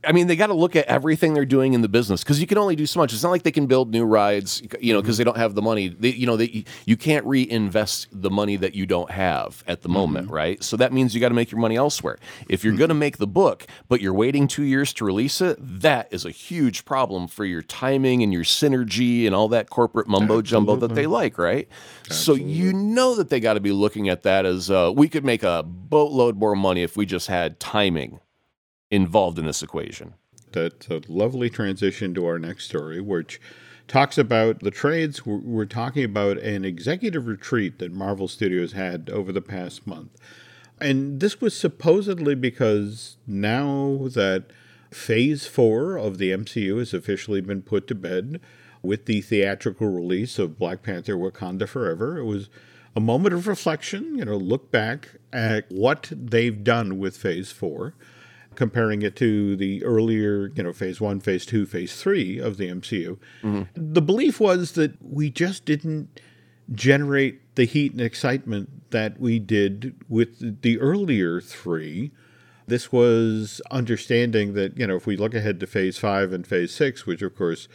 I 0.05 0.11
mean, 0.11 0.27
they 0.27 0.35
got 0.35 0.47
to 0.47 0.53
look 0.53 0.75
at 0.75 0.85
everything 0.85 1.33
they're 1.33 1.45
doing 1.45 1.73
in 1.73 1.81
the 1.81 1.89
business 1.89 2.23
because 2.23 2.39
you 2.39 2.47
can 2.47 2.57
only 2.57 2.75
do 2.75 2.85
so 2.85 2.99
much. 2.99 3.13
It's 3.13 3.23
not 3.23 3.29
like 3.29 3.43
they 3.43 3.51
can 3.51 3.67
build 3.67 3.91
new 3.91 4.03
rides, 4.03 4.61
you 4.79 4.93
know, 4.93 5.01
because 5.01 5.15
mm-hmm. 5.15 5.19
they 5.19 5.23
don't 5.23 5.37
have 5.37 5.55
the 5.55 5.61
money. 5.61 5.87
They, 5.87 6.09
you 6.09 6.25
know, 6.25 6.37
they, 6.37 6.65
you 6.85 6.97
can't 6.97 7.25
reinvest 7.25 8.07
the 8.11 8.29
money 8.29 8.55
that 8.57 8.75
you 8.75 8.85
don't 8.85 9.09
have 9.09 9.63
at 9.67 9.81
the 9.81 9.89
moment, 9.89 10.27
mm-hmm. 10.27 10.35
right? 10.35 10.63
So 10.63 10.77
that 10.77 10.93
means 10.93 11.15
you 11.15 11.21
got 11.21 11.29
to 11.29 11.35
make 11.35 11.51
your 11.51 11.61
money 11.61 11.75
elsewhere. 11.75 12.17
If 12.49 12.63
you're 12.63 12.73
going 12.73 12.89
to 12.89 12.93
mm-hmm. 12.93 12.99
make 12.99 13.17
the 13.17 13.27
book, 13.27 13.65
but 13.87 14.01
you're 14.01 14.13
waiting 14.13 14.47
two 14.47 14.63
years 14.63 14.93
to 14.93 15.05
release 15.05 15.41
it, 15.41 15.57
that 15.59 16.07
is 16.11 16.25
a 16.25 16.31
huge 16.31 16.85
problem 16.85 17.27
for 17.27 17.45
your 17.45 17.61
timing 17.61 18.21
and 18.21 18.33
your 18.33 18.43
synergy 18.43 19.25
and 19.25 19.33
all 19.33 19.47
that 19.49 19.69
corporate 19.69 20.07
mumbo 20.07 20.41
jumbo 20.41 20.75
that 20.75 20.93
they 20.93 21.07
like, 21.07 21.37
right? 21.37 21.67
So 22.09 22.33
you 22.33 22.73
know 22.73 23.15
that 23.15 23.29
they 23.29 23.39
got 23.39 23.53
to 23.53 23.59
be 23.59 23.71
looking 23.71 24.09
at 24.09 24.23
that 24.23 24.45
as 24.45 24.69
uh, 24.69 24.91
we 24.93 25.07
could 25.07 25.25
make 25.25 25.43
a 25.43 25.63
boatload 25.63 26.37
more 26.37 26.55
money 26.55 26.83
if 26.83 26.97
we 26.97 27.05
just 27.05 27.27
had 27.27 27.59
timing 27.59 28.19
involved 28.91 29.39
in 29.39 29.45
this 29.45 29.63
equation. 29.63 30.13
That's 30.52 30.88
a 30.89 31.02
lovely 31.08 31.50
transition 31.50 32.13
to 32.13 32.26
our 32.26 32.39
next 32.39 32.65
story, 32.65 33.02
which 33.02 33.41
talks 33.88 34.17
about 34.17 34.62
the 34.62 34.71
trades. 34.71 35.26
We're, 35.26 35.65
talking 35.65 36.04
about 36.04 36.38
an 36.38 36.63
executive 36.63 37.28
retreat 37.28 37.80
that 37.80 37.91
Marvel 37.91 38.28
Studios 38.28 38.71
had 38.71 39.10
over 39.10 39.32
the 39.32 39.41
past 39.41 39.86
month. 39.86 40.12
And 40.80 41.19
this 41.19 41.41
was 41.41 41.58
supposedly 41.58 42.36
because 42.36 43.17
now 43.28 44.08
that 44.13 44.45
phase 44.91 45.45
four 45.45 45.98
of 45.98 46.17
the 46.17 46.32
MCU 46.32 46.80
has 46.80 46.93
officially 46.93 47.41
been 47.41 47.62
put 47.62 47.88
to 47.88 47.95
bed 47.95 48.39
with 48.82 49.06
the 49.06 49.21
theatrical 49.21 49.88
release 49.88 50.39
of 50.39 50.60
Black 50.60 50.84
Panther 50.84 51.15
Wakanda 51.15 51.67
Forever, 51.67 52.17
it 52.17 52.24
was 52.24 52.50
a 52.95 53.00
moment 53.02 53.34
of 53.34 53.48
reflection, 53.48 54.17
you 54.17 54.24
know, 54.24 54.38
look 54.38 54.71
back 54.71 55.10
at 55.34 55.69
what 55.69 56.12
they've 56.12 56.63
done 56.63 56.98
with 56.98 57.17
phase 57.17 57.52
four 57.52 57.93
comparing 58.55 59.01
it 59.01 59.15
to 59.17 59.55
the 59.55 59.83
earlier, 59.83 60.51
you 60.55 60.63
know, 60.63 60.73
phase 60.73 61.01
one, 61.01 61.19
phase 61.19 61.45
two, 61.45 61.65
phase 61.65 61.95
three 62.01 62.37
of 62.39 62.57
the 62.57 62.69
MCU. 62.69 63.17
Mm-hmm. 63.43 63.93
The 63.93 64.01
belief 64.01 64.39
was 64.39 64.73
that 64.73 64.93
we 65.01 65.29
just 65.29 65.65
didn't 65.65 66.19
generate 66.71 67.55
the 67.55 67.65
heat 67.65 67.91
and 67.91 68.01
excitement 68.01 68.91
that 68.91 69.19
we 69.19 69.39
did 69.39 69.95
with 70.09 70.61
the 70.61 70.79
earlier 70.79 71.39
three. 71.39 72.11
This 72.67 72.91
was 72.91 73.61
understanding 73.69 74.53
that, 74.53 74.77
you 74.77 74.87
know, 74.87 74.95
if 74.95 75.05
we 75.05 75.15
look 75.15 75.35
ahead 75.35 75.59
to 75.59 75.67
phase 75.67 75.97
five 75.97 76.33
and 76.33 76.47
phase 76.47 76.73
six, 76.73 77.05
which 77.05 77.21
of 77.21 77.35
course 77.35 77.67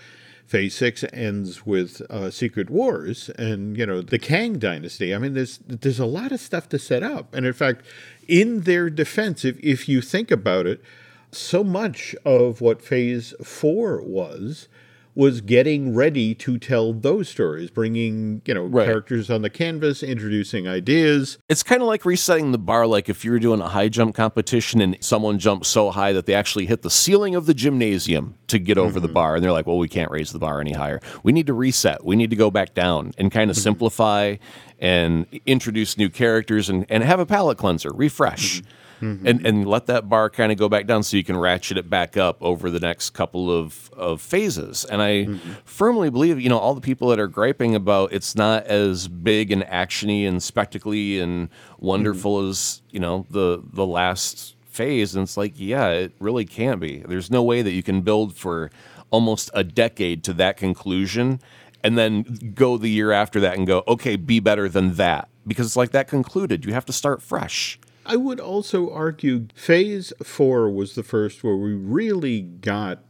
phase 0.50 0.74
six 0.74 1.04
ends 1.12 1.64
with 1.64 2.02
uh, 2.10 2.28
Secret 2.28 2.70
Wars 2.70 3.30
and, 3.38 3.76
you 3.78 3.86
know, 3.86 4.00
the 4.02 4.18
Kang 4.18 4.58
dynasty. 4.58 5.14
I 5.14 5.18
mean, 5.18 5.34
there's 5.34 5.60
there's 5.64 6.00
a 6.00 6.06
lot 6.06 6.32
of 6.32 6.40
stuff 6.40 6.68
to 6.70 6.78
set 6.78 7.04
up. 7.04 7.32
And 7.32 7.46
in 7.46 7.52
fact, 7.52 7.86
in 8.26 8.62
their 8.62 8.90
defense, 8.90 9.44
if, 9.44 9.60
if 9.60 9.88
you 9.88 10.00
think 10.00 10.32
about 10.32 10.66
it, 10.66 10.82
so 11.30 11.62
much 11.62 12.16
of 12.24 12.60
what 12.60 12.82
phase 12.82 13.32
four 13.44 14.02
was 14.02 14.66
was 15.14 15.40
getting 15.40 15.94
ready 15.94 16.34
to 16.34 16.58
tell 16.58 16.92
those 16.92 17.28
stories, 17.28 17.70
bringing, 17.70 18.42
you 18.46 18.54
know, 18.54 18.64
Right. 18.64 18.86
characters 18.86 19.30
on 19.30 19.42
the 19.42 19.50
canvas, 19.50 20.02
introducing 20.02 20.68
ideas. 20.68 21.38
It's 21.48 21.62
kind 21.62 21.82
of 21.82 21.88
like 21.88 22.04
resetting 22.04 22.52
the 22.52 22.58
bar, 22.58 22.86
like 22.86 23.08
if 23.08 23.24
you 23.24 23.32
were 23.32 23.38
doing 23.38 23.60
a 23.60 23.68
high 23.68 23.88
jump 23.88 24.14
competition 24.14 24.80
and 24.80 24.96
someone 25.00 25.38
jumps 25.38 25.68
so 25.68 25.90
high 25.90 26.12
that 26.12 26.26
they 26.26 26.34
actually 26.34 26.66
hit 26.66 26.82
the 26.82 26.90
ceiling 26.90 27.34
of 27.34 27.46
the 27.46 27.54
gymnasium 27.54 28.34
to 28.48 28.58
get 28.58 28.78
over 28.78 28.98
the 28.98 29.06
mm-hmm. 29.06 29.14
bar, 29.14 29.34
and 29.36 29.44
they're 29.44 29.52
like, 29.52 29.66
well, 29.66 29.78
we 29.78 29.88
can't 29.88 30.10
raise 30.10 30.32
the 30.32 30.38
bar 30.38 30.60
any 30.60 30.72
higher. 30.72 31.00
We 31.22 31.32
need 31.32 31.46
to 31.46 31.54
reset. 31.54 32.04
We 32.04 32.16
need 32.16 32.30
to 32.30 32.36
go 32.36 32.50
back 32.50 32.74
down 32.74 33.12
and 33.18 33.30
kind 33.30 33.50
of 33.50 33.56
mm-hmm. 33.56 33.62
simplify 33.62 34.36
and 34.80 35.26
introduce 35.46 35.96
new 35.96 36.08
characters 36.08 36.68
and, 36.68 36.86
and 36.88 37.04
have 37.04 37.20
a 37.20 37.26
palate 37.26 37.58
cleanser, 37.58 37.92
refresh. 37.92 38.60
Mm-hmm. 38.60 38.76
Mm-hmm. 39.00 39.26
And, 39.26 39.46
and 39.46 39.66
let 39.66 39.86
that 39.86 40.10
bar 40.10 40.28
kind 40.28 40.52
of 40.52 40.58
go 40.58 40.68
back 40.68 40.86
down 40.86 41.02
so 41.02 41.16
you 41.16 41.24
can 41.24 41.38
ratchet 41.38 41.78
it 41.78 41.88
back 41.88 42.18
up 42.18 42.36
over 42.42 42.68
the 42.68 42.80
next 42.80 43.10
couple 43.10 43.50
of, 43.50 43.90
of 43.94 44.20
phases. 44.20 44.84
And 44.84 45.00
I 45.00 45.24
mm-hmm. 45.24 45.52
firmly 45.64 46.10
believe, 46.10 46.38
you 46.38 46.50
know, 46.50 46.58
all 46.58 46.74
the 46.74 46.82
people 46.82 47.08
that 47.08 47.18
are 47.18 47.26
griping 47.26 47.74
about 47.74 48.12
it's 48.12 48.34
not 48.34 48.66
as 48.66 49.08
big 49.08 49.50
and 49.52 49.62
actiony 49.62 50.28
and 50.28 50.42
spectacly 50.42 51.18
and 51.18 51.48
wonderful 51.78 52.46
as, 52.46 52.82
you 52.90 53.00
know, 53.00 53.24
the 53.30 53.62
the 53.72 53.86
last 53.86 54.54
phase. 54.66 55.14
And 55.14 55.22
it's 55.22 55.38
like, 55.38 55.54
yeah, 55.56 55.88
it 55.88 56.12
really 56.20 56.44
can't 56.44 56.78
be. 56.78 56.98
There's 56.98 57.30
no 57.30 57.42
way 57.42 57.62
that 57.62 57.72
you 57.72 57.82
can 57.82 58.02
build 58.02 58.36
for 58.36 58.70
almost 59.10 59.50
a 59.54 59.64
decade 59.64 60.22
to 60.24 60.32
that 60.34 60.58
conclusion 60.58 61.40
and 61.82 61.96
then 61.96 62.52
go 62.54 62.76
the 62.76 62.90
year 62.90 63.12
after 63.12 63.40
that 63.40 63.56
and 63.56 63.66
go, 63.66 63.82
okay, 63.88 64.16
be 64.16 64.40
better 64.40 64.68
than 64.68 64.94
that. 64.94 65.28
Because 65.46 65.66
it's 65.66 65.76
like 65.76 65.90
that 65.92 66.08
concluded. 66.08 66.64
You 66.64 66.72
have 66.72 66.84
to 66.86 66.92
start 66.92 67.22
fresh. 67.22 67.78
I 68.06 68.16
would 68.16 68.40
also 68.40 68.90
argue 68.90 69.46
phase 69.54 70.12
four 70.22 70.70
was 70.70 70.94
the 70.94 71.02
first 71.02 71.42
where 71.44 71.56
we 71.56 71.72
really 71.74 72.40
got 72.42 73.04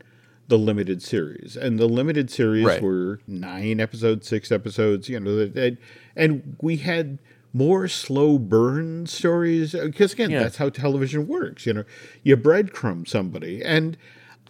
the 0.49 0.59
limited 0.59 1.03
series. 1.03 1.57
And 1.57 1.79
the 1.79 1.87
limited 1.89 2.31
series 2.31 2.65
Right. 2.65 2.83
were 2.83 3.21
nine 3.27 3.81
episodes, 3.81 4.27
six 4.29 4.51
episodes, 4.53 5.09
you 5.09 5.21
know, 5.21 5.47
that- 5.47 5.79
and 6.17 6.57
we 6.61 6.77
had 6.77 7.19
more 7.53 7.89
slow 7.89 8.39
burn 8.39 9.07
stories 9.07 9.73
because 9.73 10.13
again 10.13 10.31
Yeah. 10.31 10.45
that's 10.45 10.59
how 10.59 10.69
television 10.69 11.27
works 11.27 11.67
you 11.67 11.73
know 11.73 11.83
you 12.23 12.37
breadcrumb 12.37 13.09
somebody 13.09 13.61
and 13.61 13.97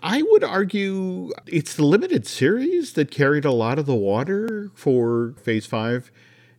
I 0.02 0.22
would 0.22 0.44
argue 0.44 1.30
it's 1.46 1.74
the 1.74 1.84
limited 1.84 2.26
series 2.26 2.94
that 2.94 3.10
carried 3.10 3.44
a 3.44 3.52
lot 3.52 3.78
of 3.78 3.86
the 3.86 3.94
water 3.94 4.70
for 4.74 5.34
Phase 5.42 5.66
Five 5.66 6.10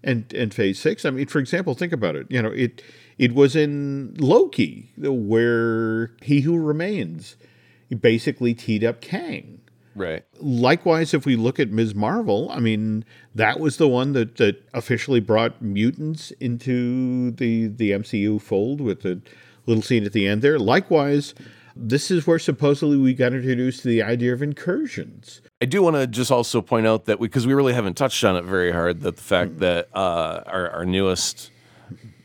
and 0.03 0.31
and 0.33 0.53
Phase 0.53 0.79
Six. 0.79 1.05
I 1.05 1.11
mean, 1.11 1.27
for 1.27 1.39
example, 1.39 1.73
think 1.73 1.93
about 1.93 2.15
it. 2.15 2.27
You 2.29 2.41
know, 2.41 2.51
it 2.51 2.81
it 3.17 3.33
was 3.33 3.55
in 3.55 4.15
Loki 4.17 4.91
where 4.97 6.11
He 6.21 6.41
Who 6.41 6.57
Remains 6.57 7.35
basically 7.99 8.53
teed 8.53 8.83
up 8.83 9.01
Kang. 9.01 9.61
Right. 9.95 10.23
Likewise, 10.39 11.13
if 11.13 11.25
we 11.25 11.35
look 11.35 11.59
at 11.59 11.69
Ms. 11.69 11.93
Marvel, 11.93 12.49
I 12.49 12.59
mean, 12.59 13.03
that 13.35 13.59
was 13.59 13.77
the 13.77 13.89
one 13.89 14.13
that, 14.13 14.37
that 14.37 14.63
officially 14.73 15.19
brought 15.19 15.61
mutants 15.61 16.31
into 16.39 17.31
the, 17.31 17.67
the 17.67 17.91
MCU 17.91 18.41
fold 18.41 18.79
with 18.79 19.01
the 19.01 19.21
little 19.65 19.83
scene 19.83 20.05
at 20.05 20.13
the 20.13 20.27
end 20.27 20.41
there. 20.41 20.57
Likewise, 20.57 21.33
this 21.75 22.11
is 22.11 22.27
where 22.27 22.39
supposedly 22.39 22.97
we 22.97 23.13
got 23.13 23.33
introduced 23.33 23.81
to 23.83 23.87
the 23.87 24.03
idea 24.03 24.33
of 24.33 24.41
incursions. 24.41 25.41
I 25.61 25.65
do 25.65 25.81
want 25.81 25.95
to 25.95 26.07
just 26.07 26.31
also 26.31 26.61
point 26.61 26.87
out 26.87 27.05
that 27.05 27.19
because 27.19 27.45
we, 27.45 27.53
we, 27.53 27.57
really 27.57 27.73
haven't 27.73 27.95
touched 27.95 28.23
on 28.23 28.35
it 28.35 28.43
very 28.43 28.71
hard, 28.71 29.01
that 29.01 29.15
the 29.17 29.21
fact 29.21 29.51
mm-hmm. 29.51 29.59
that 29.59 29.89
uh, 29.93 30.43
our, 30.47 30.69
our 30.69 30.85
newest 30.85 31.51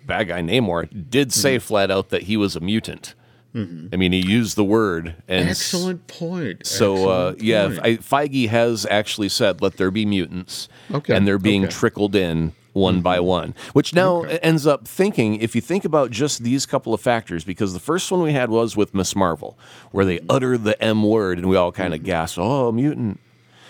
bad 0.07 0.29
guy 0.29 0.41
Namor 0.41 1.11
did 1.11 1.33
say 1.33 1.57
mm-hmm. 1.57 1.67
flat 1.67 1.91
out 1.91 2.11
that 2.11 2.23
he 2.23 2.37
was 2.37 2.57
a 2.57 2.61
mutant. 2.61 3.15
Mm-hmm. 3.55 3.89
I 3.93 3.97
mean, 3.97 4.13
he 4.13 4.21
used 4.21 4.57
the 4.57 4.65
word. 4.65 5.17
And 5.29 5.49
Excellent 5.49 6.07
point. 6.07 6.67
So, 6.67 6.93
Excellent 6.95 7.11
uh, 7.11 7.31
point. 7.31 7.43
yeah, 7.43 7.65
I, 7.83 7.91
Feige 7.97 8.49
has 8.49 8.87
actually 8.91 9.31
said, 9.31 9.63
let 9.63 9.79
there 9.79 9.91
be 9.91 10.05
mutants. 10.05 10.69
Okay. 10.93 11.17
And 11.17 11.27
they're 11.27 11.39
being 11.39 11.65
okay. 11.65 11.73
trickled 11.73 12.15
in 12.15 12.53
one 12.77 12.97
mm-hmm. 12.97 13.03
by 13.03 13.21
one, 13.21 13.55
which 13.73 13.95
now 13.95 14.19
okay. 14.19 14.39
ends 14.39 14.67
up 14.67 14.87
thinking 14.87 15.37
if 15.37 15.55
you 15.55 15.61
think 15.61 15.85
about 15.85 16.11
just 16.11 16.45
these 16.45 16.67
couple 16.67 16.95
of 16.95 17.01
factors, 17.01 17.43
because 17.43 17.73
the 17.73 17.81
first 17.81 18.11
one 18.11 18.23
we 18.23 18.33
had 18.33 18.51
was 18.51 18.77
with 18.77 18.95
Ms. 18.95 19.17
Marvel, 19.17 19.59
where 19.91 20.05
they 20.05 20.19
mm-hmm. 20.19 20.31
utter 20.31 20.59
the 20.59 20.81
M 20.83 21.03
word 21.03 21.39
and 21.39 21.49
we 21.49 21.57
all 21.57 21.73
kind 21.73 21.95
of 21.95 22.01
mm-hmm. 22.01 22.07
gasp, 22.07 22.39
oh, 22.39 22.71
mutant. 22.71 23.19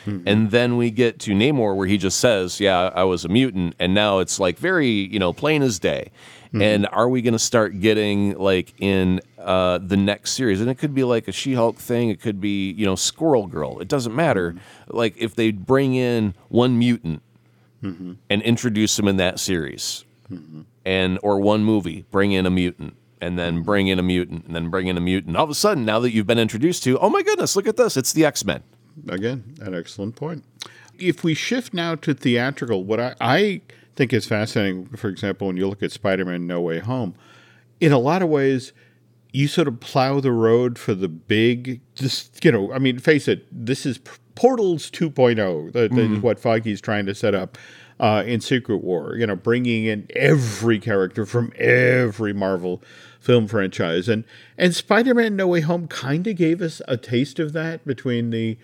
Mm-hmm. 0.04 0.28
And 0.28 0.50
then 0.50 0.76
we 0.76 0.90
get 0.90 1.18
to 1.20 1.32
Namor, 1.32 1.74
where 1.76 1.86
he 1.88 1.98
just 1.98 2.20
says, 2.20 2.60
"Yeah, 2.60 2.92
I 2.94 3.02
was 3.02 3.24
a 3.24 3.28
mutant," 3.28 3.74
and 3.80 3.92
now 3.92 4.20
it's 4.20 4.38
like 4.38 4.56
very, 4.56 4.88
you 4.88 5.18
know, 5.18 5.32
plain 5.32 5.62
as 5.62 5.80
day. 5.80 6.12
Mm-hmm. 6.46 6.62
And 6.62 6.86
are 6.92 7.08
we 7.08 7.22
going 7.22 7.32
to 7.32 7.40
start 7.40 7.80
getting 7.80 8.38
like 8.38 8.72
in 8.78 9.20
uh, 9.36 9.78
the 9.78 9.96
next 9.96 10.32
series? 10.32 10.60
And 10.60 10.70
it 10.70 10.76
could 10.76 10.94
be 10.94 11.02
like 11.02 11.26
a 11.26 11.32
She-Hulk 11.32 11.76
thing. 11.78 12.08
It 12.08 12.20
could 12.20 12.40
be 12.40 12.70
you 12.70 12.86
know 12.86 12.94
Squirrel 12.94 13.48
Girl. 13.48 13.80
It 13.80 13.88
doesn't 13.88 14.14
matter. 14.14 14.52
Mm-hmm. 14.52 14.96
Like 14.96 15.16
if 15.16 15.34
they 15.34 15.50
bring 15.50 15.94
in 15.94 16.34
one 16.48 16.78
mutant 16.78 17.22
mm-hmm. 17.82 18.12
and 18.30 18.42
introduce 18.42 18.96
them 18.96 19.08
in 19.08 19.16
that 19.16 19.38
series, 19.38 20.04
mm-hmm. 20.30 20.62
and 20.84 21.18
or 21.22 21.40
one 21.40 21.64
movie, 21.64 22.04
bring 22.10 22.32
in 22.32 22.46
a 22.46 22.50
mutant. 22.50 22.96
And 23.18 23.38
then 23.38 23.62
bring 23.62 23.88
in 23.88 23.98
a 23.98 24.02
mutant, 24.02 24.44
and 24.44 24.54
then 24.54 24.68
bring 24.68 24.88
in 24.88 24.98
a 24.98 25.00
mutant. 25.00 25.38
All 25.38 25.44
of 25.44 25.48
a 25.48 25.54
sudden, 25.54 25.86
now 25.86 25.98
that 26.00 26.12
you've 26.12 26.26
been 26.26 26.38
introduced 26.38 26.84
to, 26.84 26.98
oh 26.98 27.08
my 27.08 27.22
goodness, 27.22 27.56
look 27.56 27.66
at 27.66 27.78
this! 27.78 27.96
It's 27.96 28.12
the 28.12 28.26
X 28.26 28.44
Men. 28.44 28.62
Again, 29.08 29.56
an 29.62 29.74
excellent 29.74 30.16
point. 30.16 30.44
If 30.98 31.24
we 31.24 31.32
shift 31.32 31.72
now 31.72 31.94
to 31.94 32.12
theatrical, 32.12 32.84
what 32.84 33.00
I, 33.00 33.14
I 33.18 33.62
think 33.96 34.12
is 34.12 34.26
fascinating, 34.26 34.88
for 34.88 35.08
example, 35.08 35.46
when 35.46 35.56
you 35.56 35.66
look 35.66 35.82
at 35.82 35.92
Spider 35.92 36.26
Man 36.26 36.46
No 36.46 36.60
Way 36.60 36.78
Home, 36.78 37.14
in 37.80 37.90
a 37.90 37.98
lot 37.98 38.20
of 38.20 38.28
ways, 38.28 38.74
you 39.32 39.48
sort 39.48 39.66
of 39.66 39.80
plow 39.80 40.20
the 40.20 40.30
road 40.30 40.78
for 40.78 40.92
the 40.92 41.08
big, 41.08 41.80
just, 41.94 42.44
you 42.44 42.52
know, 42.52 42.70
I 42.70 42.78
mean, 42.78 42.98
face 42.98 43.28
it, 43.28 43.46
this 43.50 43.86
is 43.86 43.98
Portals 44.36 44.90
2.0, 44.90 45.72
that, 45.72 45.90
mm. 45.90 46.16
is 46.16 46.22
what 46.22 46.40
Feige's 46.40 46.80
trying 46.80 47.06
to 47.06 47.14
set 47.14 47.34
up. 47.34 47.58
Uh, 47.98 48.22
in 48.26 48.42
Secret 48.42 48.84
War, 48.84 49.16
you 49.16 49.26
know, 49.26 49.34
bringing 49.34 49.86
in 49.86 50.06
every 50.10 50.78
character 50.78 51.24
from 51.24 51.50
every 51.56 52.34
Marvel 52.34 52.82
film 53.18 53.48
franchise, 53.48 54.06
and 54.06 54.24
and 54.58 54.76
Spider-Man: 54.76 55.34
No 55.34 55.46
Way 55.46 55.62
Home 55.62 55.88
kind 55.88 56.26
of 56.26 56.36
gave 56.36 56.60
us 56.60 56.82
a 56.86 56.98
taste 56.98 57.38
of 57.38 57.54
that 57.54 57.86
between 57.86 58.28
the 58.28 58.58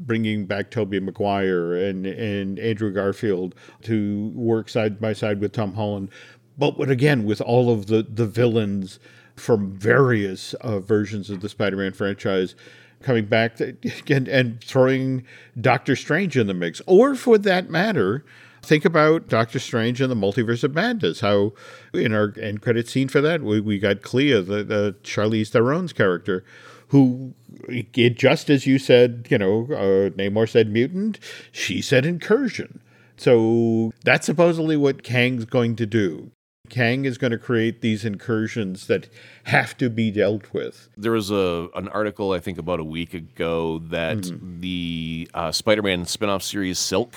bringing 0.00 0.46
back 0.46 0.70
Tobey 0.70 1.00
Maguire 1.00 1.74
and, 1.74 2.06
and 2.06 2.58
Andrew 2.58 2.92
Garfield 2.92 3.54
to 3.82 4.32
work 4.34 4.68
side 4.68 5.00
by 5.00 5.12
side 5.12 5.40
with 5.40 5.52
Tom 5.52 5.74
Holland. 5.74 6.08
But, 6.56 6.90
again, 6.90 7.24
with 7.24 7.40
all 7.40 7.70
of 7.70 7.86
the, 7.86 8.02
the 8.02 8.26
villains 8.26 8.98
from 9.36 9.72
various 9.72 10.54
uh, 10.54 10.80
versions 10.80 11.30
of 11.30 11.40
the 11.40 11.48
Spider 11.48 11.76
Man 11.76 11.92
franchise 11.92 12.56
coming 13.02 13.26
back 13.26 13.56
to, 13.56 13.76
and, 14.08 14.28
and 14.28 14.62
throwing 14.62 15.24
Doctor 15.60 15.96
Strange 15.96 16.36
in 16.36 16.46
the 16.46 16.54
mix. 16.54 16.80
Or 16.86 17.14
for 17.14 17.38
that 17.38 17.70
matter, 17.70 18.24
think 18.62 18.84
about 18.84 19.28
Doctor 19.28 19.58
Strange 19.58 20.00
and 20.00 20.10
the 20.10 20.16
Multiverse 20.16 20.64
of 20.64 20.74
Madness. 20.74 21.20
How 21.20 21.52
in 21.92 22.12
our 22.12 22.34
end 22.40 22.62
credit 22.62 22.88
scene 22.88 23.08
for 23.08 23.20
that, 23.20 23.42
we, 23.42 23.60
we 23.60 23.78
got 23.78 24.02
Clea, 24.02 24.40
the, 24.42 24.64
the 24.64 24.96
Charlize 25.02 25.50
Theron's 25.50 25.92
character, 25.92 26.44
who 26.88 27.34
it, 27.68 28.16
just 28.16 28.50
as 28.50 28.66
you 28.66 28.78
said, 28.78 29.26
you 29.30 29.38
know, 29.38 29.64
uh, 29.70 30.10
Namor 30.10 30.48
said 30.48 30.70
mutant, 30.70 31.18
she 31.52 31.80
said 31.80 32.06
incursion. 32.06 32.80
So 33.16 33.92
that's 34.04 34.26
supposedly 34.26 34.76
what 34.76 35.02
Kang's 35.02 35.44
going 35.44 35.76
to 35.76 35.86
do. 35.86 36.30
Kang 36.68 37.04
is 37.04 37.18
going 37.18 37.30
to 37.30 37.38
create 37.38 37.80
these 37.80 38.04
incursions 38.04 38.86
that 38.86 39.08
have 39.44 39.76
to 39.78 39.88
be 39.88 40.10
dealt 40.10 40.52
with. 40.52 40.88
There 40.96 41.12
was 41.12 41.30
a 41.30 41.68
an 41.74 41.88
article 41.88 42.32
I 42.32 42.40
think 42.40 42.58
about 42.58 42.80
a 42.80 42.84
week 42.84 43.14
ago 43.14 43.78
that 43.90 44.18
mm-hmm. 44.18 44.60
the 44.60 45.30
uh, 45.34 45.52
Spider-Man 45.52 46.04
spin-off 46.06 46.42
series 46.42 46.78
Silk, 46.78 47.14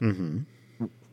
mm-hmm. 0.00 0.40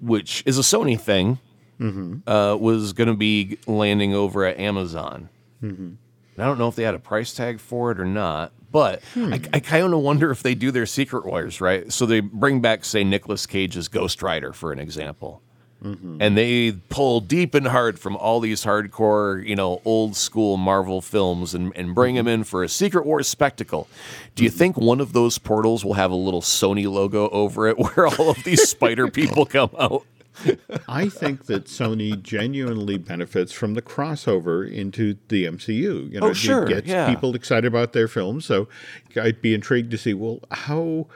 which 0.01 0.43
is 0.45 0.57
a 0.57 0.61
Sony 0.61 0.99
thing, 0.99 1.39
mm-hmm. 1.79 2.29
uh, 2.29 2.55
was 2.55 2.93
going 2.93 3.09
to 3.09 3.15
be 3.15 3.57
landing 3.67 4.13
over 4.13 4.45
at 4.45 4.59
Amazon. 4.59 5.29
Mm-hmm. 5.61 5.93
I 6.37 6.45
don't 6.45 6.57
know 6.57 6.67
if 6.67 6.75
they 6.75 6.83
had 6.83 6.95
a 6.95 6.99
price 6.99 7.33
tag 7.33 7.59
for 7.59 7.91
it 7.91 7.99
or 7.99 8.05
not, 8.05 8.53
but 8.71 9.03
hmm. 9.13 9.33
I, 9.33 9.41
I 9.53 9.59
kind 9.59 9.93
of 9.93 9.99
wonder 9.99 10.31
if 10.31 10.41
they 10.41 10.55
do 10.55 10.71
their 10.71 10.87
Secret 10.87 11.25
Wars, 11.25 11.61
right? 11.61 11.93
So 11.93 12.07
they 12.07 12.21
bring 12.21 12.59
back, 12.59 12.85
say, 12.85 13.03
Nicolas 13.03 13.45
Cage's 13.45 13.87
Ghost 13.87 14.23
Rider, 14.23 14.51
for 14.51 14.71
an 14.71 14.79
example. 14.79 15.43
Mm-hmm. 15.83 16.17
And 16.21 16.37
they 16.37 16.71
pull 16.89 17.19
deep 17.19 17.53
and 17.53 17.67
hard 17.67 17.99
from 17.99 18.15
all 18.15 18.39
these 18.39 18.63
hardcore, 18.63 19.45
you 19.45 19.55
know, 19.55 19.81
old 19.83 20.15
school 20.15 20.55
Marvel 20.57 21.01
films 21.01 21.53
and, 21.53 21.73
and 21.75 21.93
bring 21.93 22.15
them 22.15 22.27
in 22.27 22.45
for 22.45 22.63
a 22.63 22.69
Secret 22.69 23.05
Wars 23.05 23.27
spectacle. 23.27 23.87
Do 24.35 24.43
you 24.43 24.49
mm-hmm. 24.49 24.57
think 24.57 24.77
one 24.77 25.01
of 25.01 25.13
those 25.13 25.37
portals 25.37 25.83
will 25.83 25.95
have 25.95 26.11
a 26.11 26.15
little 26.15 26.41
Sony 26.41 26.89
logo 26.89 27.29
over 27.29 27.67
it 27.67 27.77
where 27.95 28.07
all 28.07 28.29
of 28.29 28.43
these 28.43 28.69
spider 28.69 29.09
people 29.09 29.45
come 29.45 29.71
out? 29.77 30.05
I 30.87 31.09
think 31.09 31.45
that 31.45 31.65
Sony 31.65 32.21
genuinely 32.21 32.97
benefits 32.97 33.51
from 33.51 33.73
the 33.73 33.81
crossover 33.81 34.69
into 34.69 35.17
the 35.27 35.45
MCU. 35.45 36.11
You 36.11 36.19
know, 36.19 36.27
oh, 36.27 36.33
sure. 36.33 36.65
It 36.65 36.69
gets 36.69 36.87
yeah. 36.87 37.07
people 37.09 37.35
excited 37.35 37.65
about 37.65 37.93
their 37.93 38.07
films. 38.07 38.45
So 38.45 38.67
I'd 39.15 39.41
be 39.41 39.53
intrigued 39.53 39.91
to 39.91 39.97
see, 39.97 40.13
well, 40.13 40.39
how, 40.51 41.07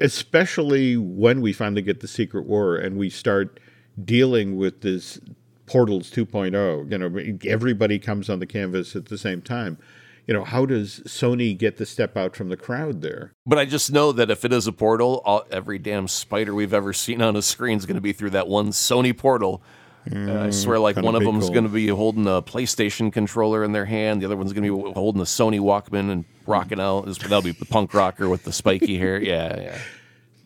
especially 0.00 0.96
when 0.96 1.40
we 1.40 1.52
finally 1.52 1.82
get 1.82 2.00
the 2.00 2.08
Secret 2.08 2.46
War 2.46 2.76
and 2.76 2.98
we 2.98 3.08
start 3.08 3.58
dealing 4.02 4.56
with 4.56 4.80
this 4.80 5.20
Portals 5.66 6.10
2.0, 6.10 6.90
you 6.90 6.98
know, 6.98 7.50
everybody 7.50 7.98
comes 7.98 8.28
on 8.28 8.38
the 8.38 8.46
canvas 8.46 8.94
at 8.96 9.06
the 9.06 9.18
same 9.18 9.40
time 9.40 9.78
you 10.26 10.32
know, 10.32 10.44
how 10.44 10.64
does 10.64 11.00
Sony 11.00 11.56
get 11.56 11.76
the 11.76 11.84
step 11.84 12.16
out 12.16 12.34
from 12.34 12.48
the 12.48 12.56
crowd 12.56 13.02
there? 13.02 13.32
But 13.46 13.58
I 13.58 13.64
just 13.64 13.92
know 13.92 14.12
that 14.12 14.30
if 14.30 14.44
it 14.44 14.52
is 14.52 14.66
a 14.66 14.72
portal, 14.72 15.22
all, 15.24 15.44
every 15.50 15.78
damn 15.78 16.08
spider 16.08 16.54
we've 16.54 16.72
ever 16.72 16.92
seen 16.92 17.20
on 17.20 17.36
a 17.36 17.42
screen 17.42 17.76
is 17.76 17.86
going 17.86 17.96
to 17.96 18.00
be 18.00 18.12
through 18.12 18.30
that 18.30 18.48
one 18.48 18.70
Sony 18.70 19.16
portal. 19.16 19.62
Mm, 20.08 20.28
uh, 20.28 20.44
I 20.44 20.46
mm, 20.48 20.54
swear, 20.54 20.78
like 20.78 20.96
one 20.96 21.14
of 21.14 21.24
them 21.24 21.38
is 21.38 21.48
going 21.48 21.64
to 21.64 21.70
be 21.70 21.88
holding 21.88 22.26
a 22.26 22.42
PlayStation 22.42 23.12
controller 23.12 23.64
in 23.64 23.72
their 23.72 23.86
hand. 23.86 24.20
The 24.20 24.26
other 24.26 24.36
one's 24.36 24.52
going 24.52 24.64
to 24.64 24.76
be 24.76 24.92
holding 24.92 25.20
a 25.20 25.24
Sony 25.24 25.60
Walkman 25.60 26.10
and 26.10 26.24
rocking 26.46 26.80
out. 26.80 27.06
That'll 27.06 27.42
be 27.42 27.52
the 27.52 27.64
punk 27.64 27.94
rocker 27.94 28.28
with 28.28 28.44
the 28.44 28.52
spiky 28.52 28.98
hair. 28.98 29.20
Yeah, 29.20 29.60
yeah. 29.60 29.78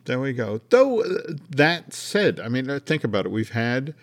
There 0.09 0.19
we 0.19 0.33
go. 0.33 0.59
Though 0.71 1.01
uh, 1.01 1.33
that 1.51 1.93
said, 1.93 2.39
I 2.39 2.47
mean, 2.49 2.67
uh, 2.67 2.79
think 2.83 3.03
about 3.03 3.27
it. 3.27 3.31
We've 3.31 3.51
had 3.51 3.93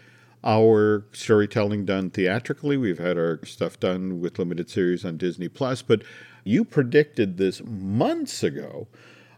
our 0.45 1.05
storytelling 1.11 1.85
done 1.85 2.11
theatrically. 2.11 2.77
We've 2.77 3.01
had 3.01 3.19
our 3.19 3.40
stuff 3.45 3.81
done 3.81 4.21
with 4.21 4.38
limited 4.38 4.71
series 4.71 5.05
on 5.05 5.16
Disney 5.16 5.49
Plus, 5.49 5.83
but 5.83 6.03
you 6.45 6.64
predicted 6.64 7.38
this 7.38 7.61
months 7.64 8.45
ago 8.45 8.87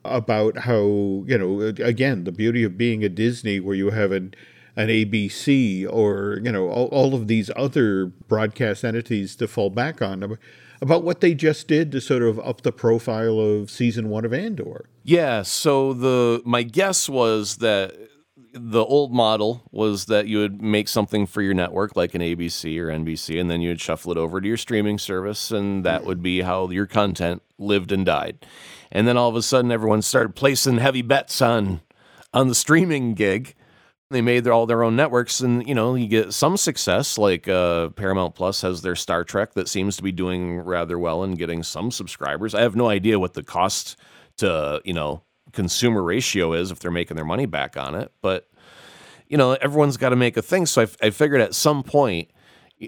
about 0.04 0.58
how, 0.58 1.24
you 1.26 1.38
know, 1.38 1.62
again, 1.62 2.24
the 2.24 2.32
beauty 2.32 2.64
of 2.64 2.76
being 2.76 3.02
a 3.02 3.08
Disney 3.08 3.60
where 3.60 3.74
you 3.74 3.88
have 3.88 4.12
an 4.12 4.34
an 4.76 4.88
ABC 4.88 5.90
or, 5.90 6.38
you 6.44 6.52
know, 6.52 6.68
all, 6.68 6.88
all 6.88 7.14
of 7.14 7.28
these 7.28 7.50
other 7.56 8.04
broadcast 8.04 8.84
entities 8.84 9.36
to 9.36 9.48
fall 9.48 9.70
back 9.70 10.02
on 10.02 10.36
about 10.80 11.02
what 11.02 11.20
they 11.20 11.34
just 11.34 11.68
did 11.68 11.92
to 11.92 12.00
sort 12.00 12.22
of 12.22 12.38
up 12.40 12.62
the 12.62 12.72
profile 12.72 13.38
of 13.38 13.70
season 13.70 14.08
one 14.08 14.24
of 14.24 14.32
Andor. 14.32 14.88
Yeah, 15.02 15.42
so 15.42 15.92
the 15.92 16.42
my 16.44 16.62
guess 16.62 17.08
was 17.08 17.56
that 17.56 17.94
the 18.52 18.84
old 18.84 19.12
model 19.12 19.62
was 19.70 20.06
that 20.06 20.26
you 20.26 20.38
would 20.38 20.62
make 20.62 20.88
something 20.88 21.26
for 21.26 21.42
your 21.42 21.54
network 21.54 21.96
like 21.96 22.14
an 22.14 22.22
ABC 22.22 22.78
or 22.78 22.86
NBC 22.86 23.40
and 23.40 23.50
then 23.50 23.60
you 23.60 23.68
would 23.68 23.80
shuffle 23.80 24.10
it 24.10 24.18
over 24.18 24.40
to 24.40 24.48
your 24.48 24.56
streaming 24.56 24.98
service 24.98 25.50
and 25.50 25.84
that 25.84 26.04
would 26.04 26.22
be 26.22 26.40
how 26.40 26.68
your 26.70 26.86
content 26.86 27.42
lived 27.58 27.92
and 27.92 28.06
died. 28.06 28.46
And 28.90 29.06
then 29.06 29.16
all 29.16 29.28
of 29.28 29.36
a 29.36 29.42
sudden 29.42 29.70
everyone 29.70 30.02
started 30.02 30.34
placing 30.34 30.78
heavy 30.78 31.02
bets 31.02 31.42
on 31.42 31.80
on 32.32 32.48
the 32.48 32.54
streaming 32.54 33.14
gig 33.14 33.54
They 34.10 34.22
made 34.22 34.44
their, 34.44 34.54
all 34.54 34.64
their 34.64 34.82
own 34.82 34.96
networks, 34.96 35.40
and 35.40 35.66
you 35.68 35.74
know 35.74 35.94
you 35.94 36.06
get 36.06 36.32
some 36.32 36.56
success. 36.56 37.18
Like 37.18 37.46
uh, 37.46 37.90
Paramount 37.90 38.34
Plus 38.34 38.62
has 38.62 38.80
their 38.80 38.96
Star 38.96 39.22
Trek 39.22 39.52
that 39.52 39.68
seems 39.68 39.98
to 39.98 40.02
be 40.02 40.12
doing 40.12 40.60
rather 40.60 40.98
well 40.98 41.22
and 41.22 41.36
getting 41.36 41.62
some 41.62 41.90
subscribers. 41.90 42.54
I 42.54 42.62
have 42.62 42.74
no 42.74 42.88
idea 42.88 43.18
what 43.18 43.34
the 43.34 43.42
cost 43.42 43.96
to 44.38 44.80
you 44.84 44.94
know 44.94 45.24
consumer 45.52 46.02
ratio 46.02 46.54
is 46.54 46.70
if 46.70 46.78
they're 46.78 46.90
making 46.90 47.16
their 47.16 47.24
money 47.24 47.44
back 47.44 47.76
on 47.76 47.94
it, 47.94 48.10
but 48.22 48.48
you 49.28 49.36
know 49.36 49.52
everyone's 49.52 49.98
got 49.98 50.10
to 50.10 50.16
make 50.16 50.38
a 50.38 50.42
thing. 50.42 50.64
So 50.64 50.82
I, 50.82 51.06
I 51.06 51.10
figured 51.10 51.42
at 51.42 51.54
some 51.54 51.82
point 51.82 52.30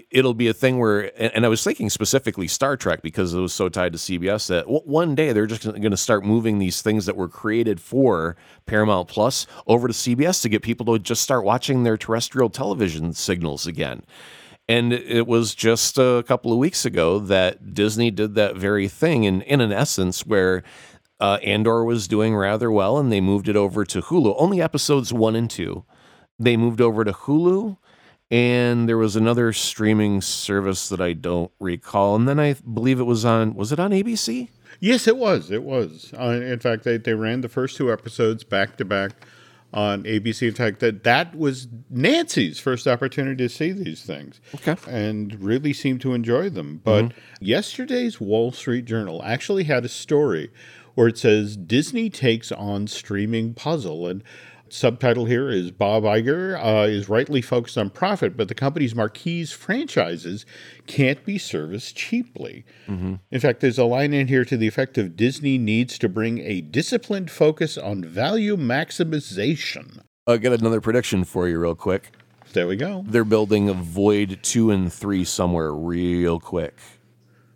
it'll 0.09 0.33
be 0.33 0.47
a 0.47 0.53
thing 0.53 0.79
where 0.79 1.11
and, 1.21 1.45
i 1.45 1.49
was 1.49 1.63
thinking 1.63 1.89
specifically 1.89 2.47
star 2.47 2.77
trek 2.77 3.01
because 3.01 3.33
it 3.33 3.39
was 3.39 3.53
so 3.53 3.67
tied 3.67 3.91
to 3.91 3.97
cbs 3.97 4.47
that 4.47 4.67
one 4.67 5.15
day 5.15 5.33
they're 5.33 5.45
just 5.45 5.63
going 5.63 5.91
to 5.91 5.97
start 5.97 6.25
moving 6.25 6.59
these 6.59 6.81
things 6.81 7.05
that 7.05 7.15
were 7.15 7.27
created 7.27 7.79
for 7.79 8.35
paramount 8.65 9.07
plus 9.07 9.45
over 9.67 9.87
to 9.87 9.93
cbs 9.93 10.41
to 10.41 10.49
get 10.49 10.61
people 10.61 10.85
to 10.85 10.99
just 10.99 11.21
start 11.21 11.43
watching 11.43 11.83
their 11.83 11.97
terrestrial 11.97 12.49
television 12.49 13.13
signals 13.13 13.67
again. 13.67 14.03
And 14.69 14.93
it 14.93 15.27
was 15.27 15.53
just 15.53 15.97
a 15.97 16.23
couple 16.25 16.53
of 16.53 16.57
weeks 16.57 16.85
ago 16.85 17.19
that 17.19 17.73
disney 17.73 18.11
did 18.11 18.35
that 18.35 18.55
very 18.55 18.87
thing 18.87 19.25
in, 19.25 19.41
in 19.41 19.59
an 19.59 19.73
essence 19.73 20.25
where 20.25 20.63
uh, 21.19 21.37
andor 21.43 21.83
was 21.83 22.07
doing 22.07 22.35
rather 22.35 22.71
well 22.71 22.97
and 22.97 23.11
they 23.11 23.21
moved 23.21 23.49
it 23.49 23.55
over 23.55 23.83
to 23.85 24.01
hulu. 24.01 24.33
Only 24.37 24.61
episodes 24.61 25.11
one 25.11 25.35
and 25.35 25.49
two. 25.49 25.83
They 26.39 26.55
moved 26.55 26.79
over 26.79 27.03
to 27.03 27.11
hulu 27.11 27.77
and 28.31 28.87
there 28.87 28.97
was 28.97 29.17
another 29.17 29.51
streaming 29.51 30.21
service 30.21 30.87
that 30.89 31.01
I 31.01 31.13
don't 31.13 31.51
recall. 31.59 32.15
And 32.15 32.27
then 32.27 32.39
I 32.39 32.53
believe 32.53 32.99
it 32.99 33.03
was 33.03 33.25
on, 33.25 33.53
was 33.55 33.73
it 33.73 33.79
on 33.79 33.91
ABC? 33.91 34.47
Yes, 34.79 35.05
it 35.05 35.17
was. 35.17 35.51
It 35.51 35.63
was. 35.63 36.13
Uh, 36.17 36.39
in 36.41 36.59
fact, 36.59 36.85
they, 36.85 36.97
they 36.97 37.13
ran 37.13 37.41
the 37.41 37.49
first 37.49 37.75
two 37.75 37.91
episodes 37.91 38.45
back 38.45 38.77
to 38.77 38.85
back 38.85 39.11
on 39.73 40.03
ABC. 40.03 40.47
In 40.47 40.53
fact, 40.53 40.79
that 40.79 41.03
that 41.03 41.35
was 41.35 41.67
Nancy's 41.89 42.57
first 42.59 42.87
opportunity 42.87 43.43
to 43.43 43.49
see 43.49 43.71
these 43.71 44.03
things, 44.03 44.41
okay, 44.55 44.75
and 44.89 45.41
really 45.41 45.73
seemed 45.73 46.01
to 46.01 46.13
enjoy 46.13 46.49
them. 46.49 46.81
But 46.83 47.05
mm-hmm. 47.05 47.17
yesterday's 47.39 48.19
Wall 48.19 48.51
Street 48.51 48.85
Journal 48.85 49.21
actually 49.23 49.65
had 49.65 49.85
a 49.85 49.89
story 49.89 50.51
where 50.95 51.07
it 51.07 51.17
says 51.17 51.55
Disney 51.55 52.09
takes 52.09 52.51
on 52.51 52.87
streaming 52.87 53.53
puzzle, 53.53 54.07
and 54.07 54.23
subtitle 54.73 55.25
here 55.25 55.49
is 55.49 55.71
Bob 55.71 56.03
Iger 56.03 56.57
uh, 56.57 56.87
is 56.87 57.09
rightly 57.09 57.41
focused 57.41 57.77
on 57.77 57.89
profit, 57.89 58.37
but 58.37 58.47
the 58.47 58.55
company's 58.55 58.95
marquee 58.95 59.45
franchises 59.45 60.45
can't 60.87 61.23
be 61.25 61.37
serviced 61.37 61.95
cheaply. 61.95 62.65
Mm-hmm. 62.87 63.15
In 63.31 63.39
fact, 63.39 63.59
there's 63.59 63.77
a 63.77 63.85
line 63.85 64.13
in 64.13 64.27
here 64.27 64.45
to 64.45 64.57
the 64.57 64.67
effect 64.67 64.97
of 64.97 65.15
Disney 65.15 65.57
needs 65.57 65.97
to 65.99 66.09
bring 66.09 66.39
a 66.39 66.61
disciplined 66.61 67.31
focus 67.31 67.77
on 67.77 68.03
value 68.03 68.55
maximization. 68.57 70.01
I'll 70.27 70.37
get 70.37 70.53
another 70.53 70.81
prediction 70.81 71.23
for 71.23 71.47
you, 71.47 71.59
real 71.59 71.75
quick. 71.75 72.11
There 72.53 72.67
we 72.67 72.75
go. 72.75 73.03
They're 73.07 73.23
building 73.23 73.69
a 73.69 73.73
Void 73.73 74.39
2 74.41 74.71
and 74.71 74.91
3 74.91 75.23
somewhere 75.23 75.73
real 75.73 76.39
quick 76.39 76.75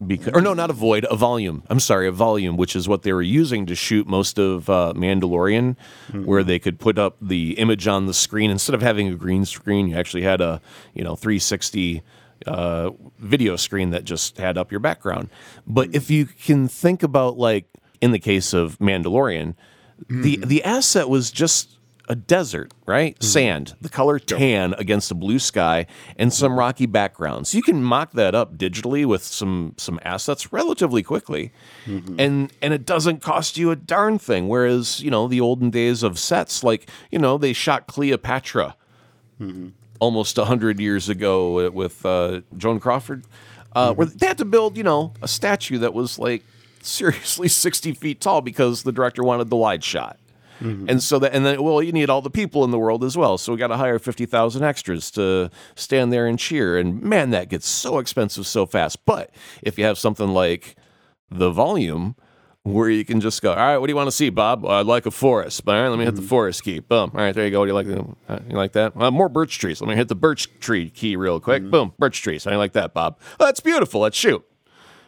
because 0.06 0.34
or 0.34 0.42
no, 0.42 0.54
not 0.54 0.70
a 0.70 0.74
void, 0.74 1.06
a 1.10 1.16
volume. 1.16 1.64
I'm 1.70 1.80
sorry, 1.80 2.08
a 2.08 2.12
volume, 2.12 2.58
which 2.58 2.76
is 2.76 2.88
what 2.88 3.04
they 3.04 3.14
were 3.14 3.22
using 3.22 3.66
to 3.68 3.76
shoot 3.76 4.08
most 4.08 4.38
of 4.38 4.70
uh, 4.70 4.94
Mandalorian, 4.96 5.76
mm-hmm. 6.08 6.26
where 6.26 6.44
they 6.44 6.60
could 6.60 6.80
put 6.80 6.98
up 6.98 7.18
the 7.22 7.52
image 7.54 7.88
on 7.88 8.06
the 8.06 8.14
screen 8.14 8.52
instead 8.52 8.74
of 8.74 8.82
having 8.82 9.08
a 9.08 9.16
green 9.16 9.46
screen. 9.46 9.88
You 9.88 9.98
actually 9.98 10.24
had 10.24 10.42
a 10.42 10.62
you 10.94 11.04
know 11.04 11.16
360 11.16 12.04
uh, 12.46 12.92
video 13.20 13.56
screen 13.56 13.92
that 13.92 14.04
just 14.04 14.38
had 14.38 14.58
up 14.58 14.72
your 14.72 14.80
background. 14.80 15.30
But 15.66 15.96
if 15.96 16.10
you 16.10 16.26
can 16.26 16.68
think 16.68 17.04
about 17.04 17.38
like 17.38 17.66
in 18.02 18.12
the 18.12 18.20
case 18.20 18.54
of 18.54 18.78
Mandalorian, 18.80 19.56
mm-hmm. 20.04 20.22
the 20.22 20.38
the 20.38 20.64
asset 20.64 21.10
was 21.10 21.32
just 21.32 21.80
a 22.08 22.16
desert, 22.16 22.74
right? 22.86 23.16
Mm-hmm. 23.16 23.26
Sand, 23.26 23.76
the 23.82 23.90
color 23.90 24.20
tan 24.20 24.74
against 24.76 25.12
a 25.12 25.16
blue 25.16 25.40
sky, 25.40 25.88
and 26.18 26.34
some 26.34 26.58
rocky 26.58 26.86
background. 26.86 27.48
So 27.48 27.58
you 27.58 27.64
can 27.64 27.84
mock 27.84 28.12
that 28.14 28.36
up 28.36 28.58
digitally 28.58 29.06
with 29.06 29.24
some 29.24 29.74
some 29.78 30.00
assets 30.04 30.54
relatively 30.54 31.04
quickly, 31.04 31.52
mm-hmm. 31.86 32.20
and 32.20 32.54
and 32.62 32.74
it 32.74 32.86
doesn't 32.86 33.22
cost 33.22 33.58
you 33.58 33.72
a 33.72 33.76
darn 33.76 34.20
thing. 34.20 34.48
Whereas 34.48 35.02
you 35.02 35.10
know 35.10 35.28
the 35.28 35.42
olden 35.42 35.70
days 35.70 36.04
of 36.04 36.20
sets, 36.20 36.64
like 36.64 36.90
you 37.12 37.20
know 37.20 37.38
they 37.38 37.54
shot 37.54 37.88
Cleopatra 37.88 38.76
mm-hmm. 39.40 39.70
almost 40.00 40.38
hundred 40.38 40.80
years 40.80 41.10
ago 41.10 41.70
with 41.72 42.06
uh, 42.06 42.42
Joan 42.58 42.80
Crawford, 42.80 43.26
uh, 43.74 43.94
where 43.94 44.06
they 44.06 44.28
had 44.28 44.38
to 44.38 44.46
build 44.46 44.78
you 44.78 44.84
know 44.84 45.14
a 45.22 45.28
statue 45.28 45.80
that 45.80 45.94
was 45.94 46.20
like 46.20 46.44
seriously 46.82 47.48
sixty 47.50 47.94
feet 47.94 48.22
tall 48.22 48.42
because 48.42 48.84
the 48.84 48.92
director 48.92 49.24
wanted 49.24 49.50
the 49.50 49.58
wide 49.58 49.84
shot. 49.84 50.20
Mm-hmm. 50.62 50.90
And 50.90 51.04
so 51.04 51.20
that, 51.20 51.34
and 51.34 51.46
then, 51.46 51.62
well, 51.62 51.82
you 51.82 51.92
need 51.92 52.10
all 52.10 52.22
the 52.22 52.30
people 52.30 52.64
in 52.64 52.72
the 52.72 52.80
world 52.80 53.04
as 53.04 53.18
well. 53.18 53.38
So 53.38 53.52
we 53.52 53.60
got 53.60 53.68
to 53.68 53.78
hire 53.78 54.00
50,000 54.00 54.64
extras 54.64 55.12
to 55.12 55.50
stand 55.76 56.14
there 56.14 56.28
and 56.28 56.40
cheer. 56.40 56.78
And 56.78 57.02
man, 57.02 57.32
that 57.32 57.50
gets 57.50 57.68
so 57.68 58.00
expensive 58.00 58.48
so 58.48 58.66
fast. 58.66 59.06
But 59.06 59.32
if 59.62 59.78
you 59.78 59.86
have 59.86 59.98
something 59.98 60.30
like 60.30 60.76
the 61.30 61.52
volume, 61.52 62.16
where 62.66 62.90
you 62.90 63.06
can 63.06 63.22
just 63.22 63.44
go, 63.44 63.52
all 63.52 63.58
right, 63.58 63.78
what 63.78 63.86
do 63.86 63.92
you 63.92 63.96
want 63.96 64.08
to 64.08 64.12
see, 64.12 64.32
Bob? 64.32 64.64
Well, 64.64 64.72
I'd 64.72 64.88
like 64.88 65.06
a 65.06 65.12
forest. 65.12 65.62
All 65.68 65.74
right, 65.74 65.88
let 65.88 66.00
me 66.00 66.06
hit 66.06 66.16
the 66.16 66.22
mm-hmm. 66.22 66.30
forest 66.30 66.64
key. 66.64 66.80
Boom. 66.80 67.12
All 67.14 67.22
right, 67.22 67.34
there 67.34 67.46
you 67.46 67.52
go. 67.52 67.60
What 67.60 67.66
do 67.66 67.70
you 67.70 67.76
like? 67.76 68.10
Uh, 68.28 68.40
you 68.50 68.58
like 68.58 68.72
that? 68.72 68.94
Uh, 68.98 69.12
more 69.12 69.30
birch 69.30 69.60
trees. 69.60 69.82
Let 69.82 69.88
me 69.88 69.96
hit 69.96 70.08
the 70.08 70.16
birch 70.16 70.50
tree 70.60 70.90
key 70.90 71.16
real 71.16 71.40
quick. 71.40 71.62
Mm-hmm. 71.62 71.72
Boom, 71.72 71.94
birch 72.00 72.24
trees. 72.24 72.48
I 72.48 72.56
like 72.56 72.74
that, 72.74 72.96
Bob? 72.96 73.20
Oh, 73.40 73.46
that's 73.46 73.60
beautiful. 73.60 74.02
Let's 74.02 74.18
shoot. 74.18 74.44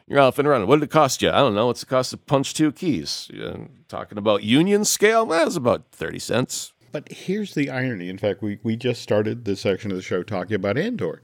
You're 0.10 0.22
off 0.22 0.40
and 0.40 0.48
running. 0.48 0.70
What 0.70 0.78
did 0.80 0.86
it 0.86 0.92
cost 0.92 1.22
you? 1.22 1.30
I 1.30 1.40
don't 1.40 1.54
know. 1.54 1.68
What's 1.68 1.82
the 1.82 1.86
cost 1.86 2.12
to 2.12 2.18
punch 2.18 2.54
two 2.54 2.72
keys? 2.72 3.30
You're 3.34 3.68
talking 3.90 4.18
about 4.18 4.42
union 4.42 4.86
scale? 4.86 5.26
Well, 5.26 5.44
was 5.44 5.58
about 5.58 5.92
30 5.92 6.20
cents. 6.20 6.72
But 6.94 7.12
here's 7.12 7.56
the 7.56 7.70
irony. 7.70 8.08
In 8.08 8.18
fact, 8.18 8.42
we, 8.42 8.58
we 8.64 8.78
just 8.78 9.02
started 9.02 9.44
this 9.44 9.62
section 9.62 9.92
of 9.92 9.98
the 9.98 10.04
show 10.04 10.24
talking 10.24 10.56
about 10.56 10.78
Andor. 10.78 11.22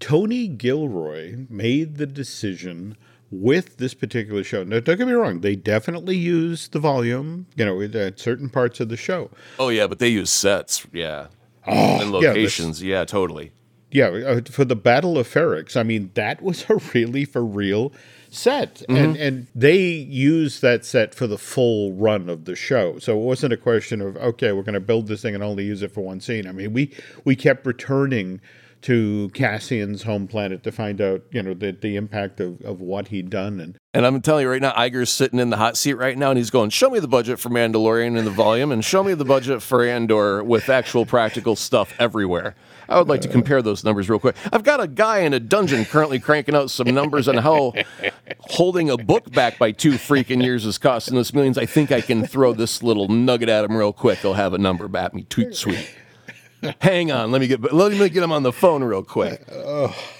Tony 0.00 0.48
Gilroy 0.48 1.46
made 1.48 1.96
the 1.96 2.06
decision 2.06 2.96
with 3.30 3.76
this 3.76 3.94
particular 3.94 4.42
show. 4.42 4.64
Now, 4.64 4.80
don't 4.80 4.96
get 4.96 5.06
me 5.06 5.12
wrong; 5.12 5.40
they 5.40 5.54
definitely 5.54 6.16
use 6.16 6.68
the 6.68 6.78
volume, 6.78 7.46
you 7.56 7.64
know, 7.64 7.80
at 7.80 8.18
certain 8.18 8.48
parts 8.48 8.80
of 8.80 8.88
the 8.88 8.96
show. 8.96 9.30
Oh 9.58 9.68
yeah, 9.68 9.86
but 9.86 9.98
they 9.98 10.08
use 10.08 10.30
sets, 10.30 10.86
yeah, 10.92 11.26
oh, 11.66 12.00
and 12.00 12.10
locations, 12.10 12.82
yeah, 12.82 13.00
yeah 13.00 13.04
totally 13.04 13.52
yeah, 13.90 14.08
uh, 14.08 14.40
for 14.50 14.64
the 14.64 14.76
Battle 14.76 15.18
of 15.18 15.26
Ferrix, 15.26 15.76
I 15.76 15.82
mean, 15.82 16.10
that 16.14 16.42
was 16.42 16.66
a 16.68 16.76
really 16.94 17.24
for 17.24 17.44
real 17.44 17.92
set, 18.30 18.76
mm-hmm. 18.76 18.96
and 18.96 19.16
and 19.16 19.46
they 19.54 19.78
used 19.78 20.60
that 20.62 20.84
set 20.84 21.14
for 21.14 21.26
the 21.26 21.38
full 21.38 21.92
run 21.92 22.28
of 22.28 22.44
the 22.44 22.54
show. 22.54 22.98
So 22.98 23.18
it 23.18 23.22
wasn't 23.22 23.52
a 23.52 23.56
question 23.56 24.00
of 24.00 24.16
okay, 24.16 24.52
we're 24.52 24.62
going 24.62 24.74
to 24.74 24.80
build 24.80 25.06
this 25.06 25.22
thing 25.22 25.34
and 25.34 25.42
only 25.42 25.64
use 25.64 25.82
it 25.82 25.92
for 25.92 26.02
one 26.02 26.20
scene. 26.20 26.46
I 26.46 26.52
mean, 26.52 26.72
we 26.72 26.94
we 27.24 27.34
kept 27.36 27.66
returning 27.66 28.40
to 28.82 29.30
Cassian's 29.34 30.02
home 30.02 30.26
planet 30.28 30.62
to 30.62 30.72
find 30.72 31.00
out, 31.00 31.22
you 31.30 31.42
know, 31.42 31.54
the, 31.54 31.72
the 31.72 31.96
impact 31.96 32.40
of, 32.40 32.60
of 32.62 32.80
what 32.80 33.08
he'd 33.08 33.30
done. 33.30 33.60
And 33.60 33.77
and 33.94 34.06
I'm 34.06 34.20
telling 34.20 34.42
you 34.42 34.50
right 34.50 34.60
now, 34.60 34.72
Iger's 34.72 35.10
sitting 35.10 35.38
in 35.38 35.50
the 35.50 35.56
hot 35.56 35.76
seat 35.76 35.94
right 35.94 36.16
now, 36.16 36.30
and 36.30 36.38
he's 36.38 36.50
going, 36.50 36.70
"Show 36.70 36.90
me 36.90 36.98
the 36.98 37.08
budget 37.08 37.38
for 37.40 37.48
Mandalorian 37.48 38.18
in 38.18 38.24
the 38.24 38.30
volume, 38.30 38.70
and 38.70 38.84
show 38.84 39.02
me 39.02 39.14
the 39.14 39.24
budget 39.24 39.62
for 39.62 39.84
Andor 39.84 40.42
with 40.44 40.68
actual 40.68 41.06
practical 41.06 41.56
stuff 41.56 41.92
everywhere." 41.98 42.54
I 42.88 42.98
would 42.98 43.08
like 43.08 43.20
to 43.22 43.28
compare 43.28 43.60
those 43.60 43.84
numbers 43.84 44.08
real 44.08 44.18
quick. 44.18 44.34
I've 44.50 44.64
got 44.64 44.80
a 44.80 44.86
guy 44.86 45.18
in 45.18 45.34
a 45.34 45.40
dungeon 45.40 45.84
currently 45.84 46.18
cranking 46.18 46.54
out 46.54 46.70
some 46.70 46.88
numbers 46.88 47.28
on 47.28 47.36
how 47.36 47.74
holding 48.40 48.88
a 48.88 48.96
book 48.96 49.30
back 49.30 49.58
by 49.58 49.72
two 49.72 49.92
freaking 49.92 50.42
years 50.42 50.64
is 50.64 50.78
costing 50.78 51.18
us 51.18 51.34
millions. 51.34 51.58
I 51.58 51.66
think 51.66 51.92
I 51.92 52.00
can 52.00 52.26
throw 52.26 52.54
this 52.54 52.82
little 52.82 53.08
nugget 53.08 53.50
at 53.50 53.64
him 53.64 53.76
real 53.76 53.92
quick. 53.92 54.20
He'll 54.20 54.34
have 54.34 54.54
a 54.54 54.58
number 54.58 54.88
at 54.96 55.12
me. 55.12 55.24
Tweet 55.28 55.54
sweet. 55.54 55.86
Hang 56.80 57.12
on, 57.12 57.30
let 57.30 57.40
me 57.40 57.46
get 57.46 57.72
let 57.72 57.92
me 57.92 58.08
get 58.08 58.22
him 58.22 58.32
on 58.32 58.42
the 58.42 58.52
phone 58.52 58.82
real 58.82 59.04
quick. 59.04 59.46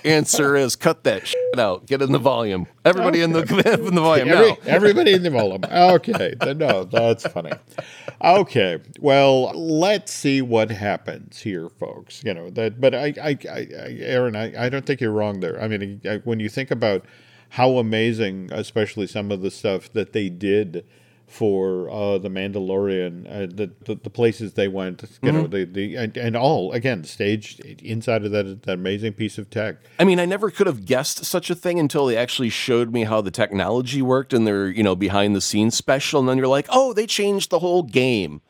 Answer 0.04 0.56
is 0.56 0.76
cut 0.76 1.04
that 1.04 1.26
shit 1.26 1.58
out. 1.58 1.86
Get 1.86 2.00
in 2.00 2.12
the 2.12 2.18
volume. 2.18 2.66
Everybody 2.84 3.22
in 3.22 3.32
the 3.32 3.40
in 3.86 3.94
the 3.94 4.00
volume 4.00 4.28
Every, 4.28 4.50
now. 4.50 4.56
Everybody 4.66 5.14
in 5.14 5.22
the 5.22 5.30
volume. 5.30 5.64
Okay, 5.64 6.34
no, 6.56 6.84
that's 6.84 7.26
funny. 7.26 7.52
Okay, 8.22 8.78
well, 9.00 9.52
let's 9.52 10.12
see 10.12 10.42
what 10.42 10.70
happens 10.70 11.40
here, 11.40 11.68
folks. 11.68 12.22
You 12.24 12.34
know 12.34 12.50
that, 12.50 12.80
but 12.80 12.94
I, 12.94 13.14
I, 13.20 13.38
I 13.50 13.66
Aaron, 14.00 14.36
I, 14.36 14.66
I 14.66 14.68
don't 14.68 14.86
think 14.86 15.00
you're 15.00 15.12
wrong 15.12 15.40
there. 15.40 15.60
I 15.60 15.66
mean, 15.66 16.00
when 16.24 16.40
you 16.40 16.48
think 16.48 16.70
about 16.70 17.04
how 17.50 17.78
amazing, 17.78 18.50
especially 18.52 19.06
some 19.06 19.32
of 19.32 19.42
the 19.42 19.50
stuff 19.50 19.92
that 19.92 20.12
they 20.12 20.28
did 20.28 20.84
for 21.28 21.90
uh, 21.90 22.16
the 22.16 22.30
Mandalorian, 22.30 23.26
uh, 23.30 23.40
the, 23.54 23.70
the, 23.84 23.94
the 24.02 24.10
places 24.10 24.54
they 24.54 24.66
went, 24.66 25.02
you 25.02 25.08
mm-hmm. 25.08 25.36
know, 25.36 25.46
the 25.46 25.64
the 25.64 25.94
and, 25.94 26.16
and, 26.16 26.34
all 26.34 26.72
again 26.72 27.04
staged 27.04 27.60
inside 27.60 28.24
of 28.24 28.30
that 28.32 28.62
that 28.62 28.72
amazing 28.72 29.12
piece 29.12 29.36
of 29.36 29.50
tech. 29.50 29.76
I 29.98 30.04
mean, 30.04 30.18
I 30.18 30.24
never 30.24 30.50
could 30.50 30.66
have 30.66 30.86
guessed 30.86 31.26
such 31.26 31.50
a 31.50 31.54
thing 31.54 31.78
until 31.78 32.06
they 32.06 32.16
actually 32.16 32.48
showed 32.48 32.92
me 32.94 33.04
how 33.04 33.20
the 33.20 33.30
technology 33.30 34.00
worked 34.00 34.32
in 34.32 34.44
their 34.44 34.68
you 34.68 34.82
know 34.82 34.96
behind 34.96 35.36
the 35.36 35.42
scenes 35.42 35.76
special, 35.76 36.20
and 36.20 36.28
then 36.28 36.38
you're 36.38 36.48
like, 36.48 36.66
oh, 36.70 36.94
they 36.94 37.06
changed 37.06 37.50
the 37.50 37.58
whole 37.58 37.82
game. 37.82 38.40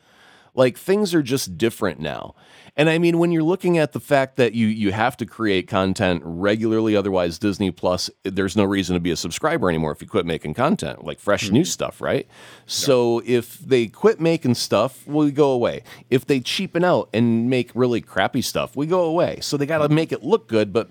Like 0.54 0.78
things 0.78 1.14
are 1.14 1.22
just 1.22 1.58
different 1.58 1.98
now. 1.98 2.36
And 2.78 2.88
I 2.88 2.98
mean, 2.98 3.18
when 3.18 3.32
you're 3.32 3.42
looking 3.42 3.76
at 3.76 3.92
the 3.92 3.98
fact 3.98 4.36
that 4.36 4.54
you 4.54 4.68
you 4.68 4.92
have 4.92 5.16
to 5.16 5.26
create 5.26 5.66
content 5.66 6.22
regularly, 6.24 6.94
otherwise 6.94 7.36
Disney 7.38 7.72
Plus, 7.72 8.08
there's 8.22 8.56
no 8.56 8.62
reason 8.62 8.94
to 8.94 9.00
be 9.00 9.10
a 9.10 9.16
subscriber 9.16 9.68
anymore 9.68 9.90
if 9.90 10.00
you 10.00 10.06
quit 10.06 10.24
making 10.24 10.54
content, 10.54 11.04
like 11.04 11.18
fresh 11.18 11.46
mm-hmm. 11.46 11.54
new 11.54 11.64
stuff, 11.64 12.00
right? 12.00 12.28
So 12.66 13.20
if 13.26 13.58
they 13.58 13.88
quit 13.88 14.20
making 14.20 14.54
stuff, 14.54 15.04
we 15.08 15.32
go 15.32 15.50
away. 15.50 15.82
If 16.08 16.24
they 16.24 16.38
cheapen 16.38 16.84
out 16.84 17.08
and 17.12 17.50
make 17.50 17.72
really 17.74 18.00
crappy 18.00 18.42
stuff, 18.42 18.76
we 18.76 18.86
go 18.86 19.02
away. 19.02 19.40
So 19.40 19.56
they 19.56 19.66
got 19.66 19.78
to 19.78 19.88
make 19.88 20.12
it 20.12 20.22
look 20.22 20.46
good, 20.46 20.72
but 20.72 20.88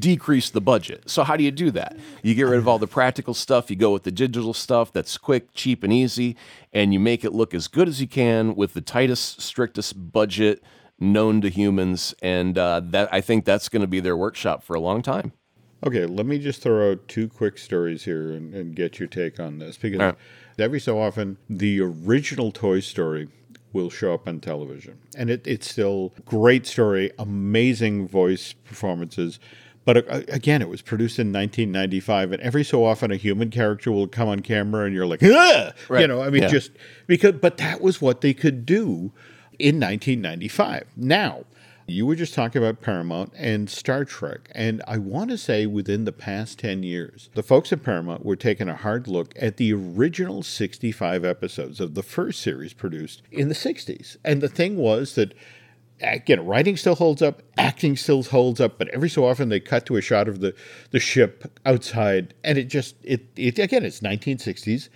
decrease 0.00 0.50
the 0.50 0.60
budget. 0.60 1.08
So 1.08 1.22
how 1.22 1.36
do 1.36 1.44
you 1.44 1.52
do 1.52 1.70
that? 1.70 1.96
You 2.22 2.34
get 2.34 2.42
rid 2.42 2.58
of 2.58 2.66
all 2.66 2.78
the 2.78 2.88
practical 2.88 3.34
stuff, 3.34 3.70
you 3.70 3.76
go 3.76 3.92
with 3.92 4.02
the 4.02 4.10
digital 4.10 4.52
stuff 4.52 4.92
that's 4.92 5.16
quick, 5.16 5.54
cheap 5.54 5.82
and 5.84 5.92
easy, 5.92 6.36
and 6.72 6.92
you 6.92 7.00
make 7.00 7.24
it 7.24 7.32
look 7.32 7.54
as 7.54 7.68
good 7.68 7.88
as 7.88 8.00
you 8.00 8.08
can 8.08 8.54
with 8.54 8.74
the 8.74 8.80
tightest, 8.80 9.40
strictest 9.40 10.12
budget 10.12 10.62
known 11.00 11.40
to 11.40 11.48
humans, 11.48 12.14
and 12.22 12.58
uh, 12.58 12.80
that 12.84 13.08
I 13.12 13.20
think 13.20 13.44
that's 13.44 13.68
going 13.68 13.82
to 13.82 13.88
be 13.88 14.00
their 14.00 14.16
workshop 14.16 14.62
for 14.62 14.74
a 14.74 14.80
long 14.80 15.02
time. 15.02 15.32
Okay, 15.86 16.06
let 16.06 16.26
me 16.26 16.38
just 16.38 16.60
throw 16.62 16.92
out 16.92 17.06
two 17.06 17.28
quick 17.28 17.56
stories 17.56 18.04
here 18.04 18.32
and, 18.32 18.52
and 18.52 18.74
get 18.74 18.98
your 18.98 19.08
take 19.08 19.38
on 19.38 19.58
this 19.58 19.76
because 19.76 20.00
right. 20.00 20.14
every 20.58 20.80
so 20.80 21.00
often 21.00 21.38
the 21.48 21.80
original 21.80 22.50
Toy 22.50 22.80
Story 22.80 23.28
will 23.72 23.90
show 23.90 24.14
up 24.14 24.26
on 24.26 24.40
television, 24.40 24.98
and 25.16 25.30
it, 25.30 25.46
it's 25.46 25.70
still 25.70 26.12
great 26.24 26.66
story, 26.66 27.12
amazing 27.18 28.08
voice 28.08 28.52
performances. 28.52 29.38
But 29.84 30.08
uh, 30.10 30.22
again, 30.28 30.60
it 30.60 30.68
was 30.68 30.82
produced 30.82 31.18
in 31.18 31.32
1995, 31.32 32.32
and 32.32 32.42
every 32.42 32.64
so 32.64 32.84
often 32.84 33.12
a 33.12 33.16
human 33.16 33.50
character 33.50 33.92
will 33.92 34.08
come 34.08 34.28
on 34.28 34.40
camera, 34.40 34.84
and 34.84 34.94
you're 34.94 35.06
like, 35.06 35.22
right. 35.88 36.00
you 36.00 36.08
know, 36.08 36.22
I 36.22 36.30
mean, 36.30 36.42
yeah. 36.42 36.48
just 36.48 36.72
because. 37.06 37.32
But 37.32 37.58
that 37.58 37.80
was 37.80 38.02
what 38.02 38.20
they 38.20 38.34
could 38.34 38.66
do 38.66 39.12
in 39.58 39.80
1995. 39.80 40.84
Now, 40.96 41.44
you 41.86 42.04
were 42.04 42.14
just 42.14 42.34
talking 42.34 42.62
about 42.62 42.82
Paramount 42.82 43.32
and 43.34 43.70
Star 43.70 44.04
Trek, 44.04 44.50
and 44.54 44.82
I 44.86 44.98
want 44.98 45.30
to 45.30 45.38
say 45.38 45.64
within 45.64 46.04
the 46.04 46.12
past 46.12 46.58
10 46.58 46.82
years, 46.82 47.30
the 47.34 47.42
folks 47.42 47.72
at 47.72 47.82
Paramount 47.82 48.26
were 48.26 48.36
taking 48.36 48.68
a 48.68 48.76
hard 48.76 49.08
look 49.08 49.32
at 49.40 49.56
the 49.56 49.72
original 49.72 50.42
65 50.42 51.24
episodes 51.24 51.80
of 51.80 51.94
the 51.94 52.02
first 52.02 52.42
series 52.42 52.74
produced 52.74 53.22
in 53.32 53.48
the 53.48 53.54
60s. 53.54 54.18
And 54.22 54.42
the 54.42 54.50
thing 54.50 54.76
was 54.76 55.14
that 55.14 55.32
again, 56.02 56.44
writing 56.44 56.76
still 56.76 56.94
holds 56.94 57.22
up, 57.22 57.42
acting 57.56 57.96
still 57.96 58.22
holds 58.22 58.60
up, 58.60 58.78
but 58.78 58.88
every 58.88 59.08
so 59.08 59.24
often 59.24 59.48
they 59.48 59.60
cut 59.60 59.86
to 59.86 59.96
a 59.96 60.00
shot 60.00 60.28
of 60.28 60.40
the, 60.40 60.54
the 60.90 61.00
ship 61.00 61.50
outside, 61.64 62.34
and 62.44 62.58
it 62.58 62.64
just 62.64 62.96
it, 63.02 63.26
it 63.36 63.58
again 63.58 63.84
it's 63.84 64.00
1960s 64.00 64.88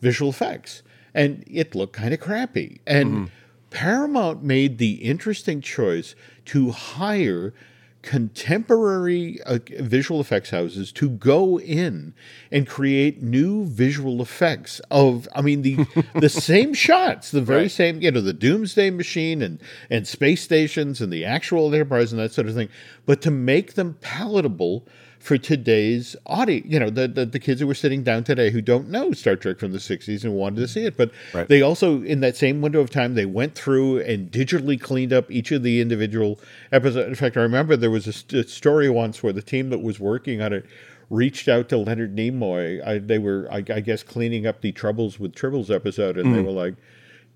visual 0.00 0.30
effects, 0.30 0.82
and 1.14 1.44
it 1.46 1.74
looked 1.74 1.94
kind 1.94 2.12
of 2.12 2.20
crappy. 2.20 2.80
And 2.86 3.10
mm-hmm. 3.10 3.24
Paramount 3.70 4.42
made 4.42 4.78
the 4.78 4.94
interesting 4.94 5.60
choice 5.60 6.14
to 6.46 6.70
hire 6.70 7.54
contemporary 8.02 9.40
uh, 9.42 9.58
visual 9.78 10.20
effects 10.20 10.50
houses 10.50 10.90
to 10.90 11.10
go 11.10 11.60
in 11.60 12.14
and 12.50 12.66
create 12.66 13.22
new 13.22 13.66
visual 13.66 14.22
effects 14.22 14.80
of 14.90 15.28
i 15.34 15.42
mean 15.42 15.60
the 15.60 15.76
the 16.14 16.28
same 16.30 16.72
shots 16.72 17.30
the 17.30 17.42
very 17.42 17.62
right. 17.62 17.70
same 17.70 18.00
you 18.00 18.10
know 18.10 18.22
the 18.22 18.32
doomsday 18.32 18.88
machine 18.88 19.42
and 19.42 19.60
and 19.90 20.08
space 20.08 20.40
stations 20.40 21.02
and 21.02 21.12
the 21.12 21.26
actual 21.26 21.72
enterprise 21.74 22.10
and 22.10 22.18
that 22.18 22.32
sort 22.32 22.48
of 22.48 22.54
thing 22.54 22.70
but 23.04 23.20
to 23.20 23.30
make 23.30 23.74
them 23.74 23.94
palatable 24.00 24.86
for 25.20 25.36
today's 25.38 26.16
audience. 26.26 26.66
You 26.66 26.80
know, 26.80 26.90
the, 26.90 27.06
the, 27.06 27.26
the 27.26 27.38
kids 27.38 27.60
who 27.60 27.66
were 27.66 27.74
sitting 27.74 28.02
down 28.02 28.24
today 28.24 28.50
who 28.50 28.60
don't 28.60 28.88
know 28.88 29.12
Star 29.12 29.36
Trek 29.36 29.58
from 29.58 29.72
the 29.72 29.78
'60s 29.78 30.24
and 30.24 30.34
wanted 30.34 30.56
to 30.56 30.68
see 30.68 30.84
it, 30.84 30.96
but 30.96 31.12
right. 31.32 31.46
they 31.46 31.62
also, 31.62 32.02
in 32.02 32.20
that 32.20 32.36
same 32.36 32.60
window 32.60 32.80
of 32.80 32.90
time, 32.90 33.14
they 33.14 33.26
went 33.26 33.54
through 33.54 34.00
and 34.00 34.32
digitally 34.32 34.80
cleaned 34.80 35.12
up 35.12 35.30
each 35.30 35.52
of 35.52 35.62
the 35.62 35.80
individual 35.80 36.40
episodes. 36.72 37.06
In 37.06 37.14
fact, 37.14 37.36
I 37.36 37.42
remember 37.42 37.76
there 37.76 37.90
was 37.90 38.06
a, 38.06 38.12
st- 38.12 38.48
story 38.48 38.88
once 38.88 39.22
where 39.22 39.32
the 39.32 39.42
team 39.42 39.70
that 39.70 39.80
was 39.80 40.00
working 40.00 40.40
on 40.40 40.52
it 40.52 40.66
reached 41.10 41.48
out 41.48 41.68
to 41.68 41.76
Leonard 41.76 42.16
Nimoy. 42.16 42.86
I, 42.86 42.98
they 42.98 43.18
were, 43.18 43.48
I, 43.52 43.58
I, 43.58 43.80
guess, 43.80 44.02
cleaning 44.02 44.46
up 44.46 44.62
the 44.62 44.72
Troubles 44.72 45.20
with 45.20 45.34
Tribbles 45.34 45.74
episode, 45.74 46.16
and 46.16 46.28
mm. 46.28 46.36
they 46.36 46.42
were 46.42 46.52
like 46.52 46.74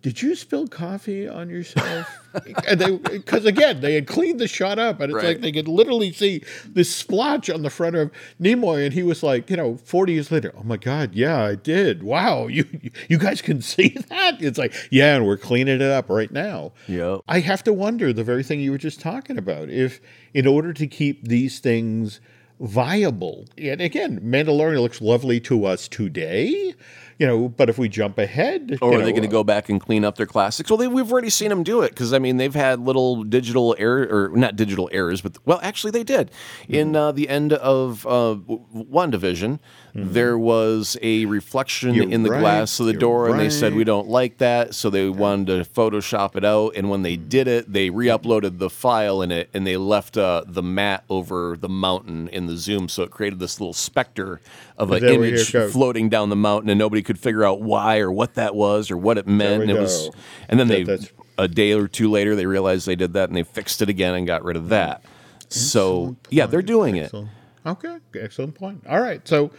did 0.04 0.20
you 0.20 0.34
spill 0.34 0.68
coffee 0.68 1.26
on 1.26 1.48
yourself? 1.48 2.20
and 2.68 2.78
they, 2.78 2.94
because 2.98 3.46
again, 3.46 3.80
they 3.80 3.94
had 3.94 4.06
cleaned 4.06 4.38
the 4.38 4.46
shot 4.46 4.78
up, 4.78 5.00
and 5.00 5.10
it's 5.10 5.16
right. 5.16 5.28
like 5.28 5.40
they 5.40 5.50
could 5.50 5.66
literally 5.66 6.12
see 6.12 6.42
this 6.68 6.94
splotch 6.94 7.48
on 7.48 7.62
the 7.62 7.70
front 7.70 7.96
of 7.96 8.10
Nimoy, 8.38 8.84
and 8.84 8.92
he 8.92 9.02
was 9.02 9.22
like, 9.22 9.48
you 9.48 9.56
know, 9.56 9.78
forty 9.78 10.12
years 10.12 10.30
later, 10.30 10.52
oh 10.58 10.62
my 10.62 10.76
god, 10.76 11.14
yeah, 11.14 11.42
I 11.42 11.54
did. 11.54 12.02
Wow, 12.02 12.46
you 12.48 12.66
you 13.08 13.16
guys 13.16 13.40
can 13.40 13.62
see 13.62 13.96
that? 14.10 14.42
It's 14.42 14.58
like, 14.58 14.74
yeah, 14.90 15.16
and 15.16 15.26
we're 15.26 15.38
cleaning 15.38 15.76
it 15.76 15.90
up 15.90 16.10
right 16.10 16.30
now. 16.30 16.72
Yeah, 16.86 17.16
I 17.26 17.40
have 17.40 17.64
to 17.64 17.72
wonder 17.72 18.12
the 18.12 18.24
very 18.24 18.42
thing 18.42 18.60
you 18.60 18.72
were 18.72 18.78
just 18.78 19.00
talking 19.00 19.38
about. 19.38 19.70
If 19.70 20.02
in 20.34 20.46
order 20.46 20.74
to 20.74 20.86
keep 20.86 21.26
these 21.26 21.60
things 21.60 22.20
viable, 22.60 23.46
and 23.56 23.80
again, 23.80 24.20
Mandalorian 24.20 24.82
looks 24.82 25.00
lovely 25.00 25.40
to 25.40 25.64
us 25.64 25.88
today 25.88 26.74
you 27.18 27.26
know, 27.26 27.48
but 27.48 27.68
if 27.68 27.78
we 27.78 27.88
jump 27.88 28.18
ahead, 28.18 28.78
or 28.80 28.90
are 28.90 28.98
know, 28.98 29.04
they 29.04 29.12
going 29.12 29.22
to 29.22 29.28
go 29.28 29.44
back 29.44 29.68
and 29.68 29.80
clean 29.80 30.04
up 30.04 30.16
their 30.16 30.26
classics? 30.26 30.70
Well, 30.70 30.76
they, 30.76 30.88
we've 30.88 31.10
already 31.10 31.30
seen 31.30 31.48
them 31.48 31.62
do 31.62 31.82
it 31.82 31.90
because 31.90 32.12
I 32.12 32.18
mean 32.18 32.36
they've 32.36 32.54
had 32.54 32.80
little 32.80 33.22
digital 33.24 33.74
error 33.78 34.06
or 34.10 34.36
not 34.36 34.56
digital 34.56 34.88
errors, 34.92 35.20
but 35.20 35.38
well, 35.44 35.60
actually 35.62 35.92
they 35.92 36.04
did 36.04 36.30
mm-hmm. 36.62 36.74
in 36.74 36.96
uh, 36.96 37.12
the 37.12 37.28
end 37.28 37.52
of 37.52 38.06
uh, 38.06 38.36
WandaVision. 38.74 39.58
Mm-hmm. 39.94 40.12
There 40.12 40.36
was 40.36 40.96
a 41.02 41.24
reflection 41.26 41.94
You're 41.94 42.10
in 42.10 42.24
the 42.24 42.30
right. 42.30 42.40
glass 42.40 42.80
of 42.80 42.86
the 42.86 42.92
You're 42.92 43.00
door, 43.00 43.22
right. 43.24 43.30
and 43.30 43.40
they 43.40 43.50
said 43.50 43.74
we 43.74 43.84
don't 43.84 44.08
like 44.08 44.38
that, 44.38 44.74
so 44.74 44.90
they 44.90 45.08
wanted 45.08 45.46
to 45.46 45.70
Photoshop 45.70 46.34
it 46.34 46.44
out. 46.44 46.74
And 46.74 46.90
when 46.90 47.02
they 47.02 47.14
did 47.14 47.46
it, 47.46 47.72
they 47.72 47.90
re-uploaded 47.90 48.58
the 48.58 48.70
file 48.70 49.22
in 49.22 49.30
it, 49.30 49.50
and 49.54 49.64
they 49.64 49.76
left 49.76 50.16
uh, 50.16 50.42
the 50.46 50.64
mat 50.64 51.04
over 51.08 51.56
the 51.56 51.68
mountain 51.68 52.26
in 52.28 52.46
the 52.46 52.56
zoom, 52.56 52.88
so 52.88 53.04
it 53.04 53.12
created 53.12 53.38
this 53.38 53.60
little 53.60 53.72
specter 53.72 54.40
of 54.76 54.90
an 54.90 55.04
image 55.04 55.52
floating 55.52 56.08
down 56.08 56.28
the 56.28 56.36
mountain, 56.36 56.70
and 56.70 56.78
nobody 56.78 57.02
could 57.04 57.18
figure 57.18 57.44
out 57.44 57.60
why 57.60 57.98
or 57.98 58.10
what 58.10 58.34
that 58.34 58.54
was 58.54 58.90
or 58.90 58.96
what 58.96 59.18
it 59.18 59.26
meant. 59.26 59.62
And 59.62 59.70
it 59.70 59.80
was, 59.80 60.10
and 60.48 60.58
then 60.58 60.68
that, 60.68 60.86
they 60.86 61.08
a 61.36 61.48
day 61.48 61.72
or 61.72 61.88
two 61.88 62.10
later 62.10 62.34
they 62.34 62.46
realized 62.46 62.86
they 62.86 62.96
did 62.96 63.12
that, 63.14 63.28
and 63.28 63.36
they 63.36 63.42
fixed 63.42 63.82
it 63.82 63.88
again 63.88 64.14
and 64.14 64.26
got 64.26 64.44
rid 64.44 64.56
of 64.56 64.68
that. 64.70 65.04
So 65.48 66.16
yeah, 66.30 66.46
they're 66.46 66.62
doing 66.62 66.98
Excellent. 66.98 67.28
it. 67.28 67.34
Okay, 67.66 67.96
excellent 68.20 68.54
point. 68.54 68.84
All 68.86 69.00
right, 69.00 69.26
so 69.26 69.50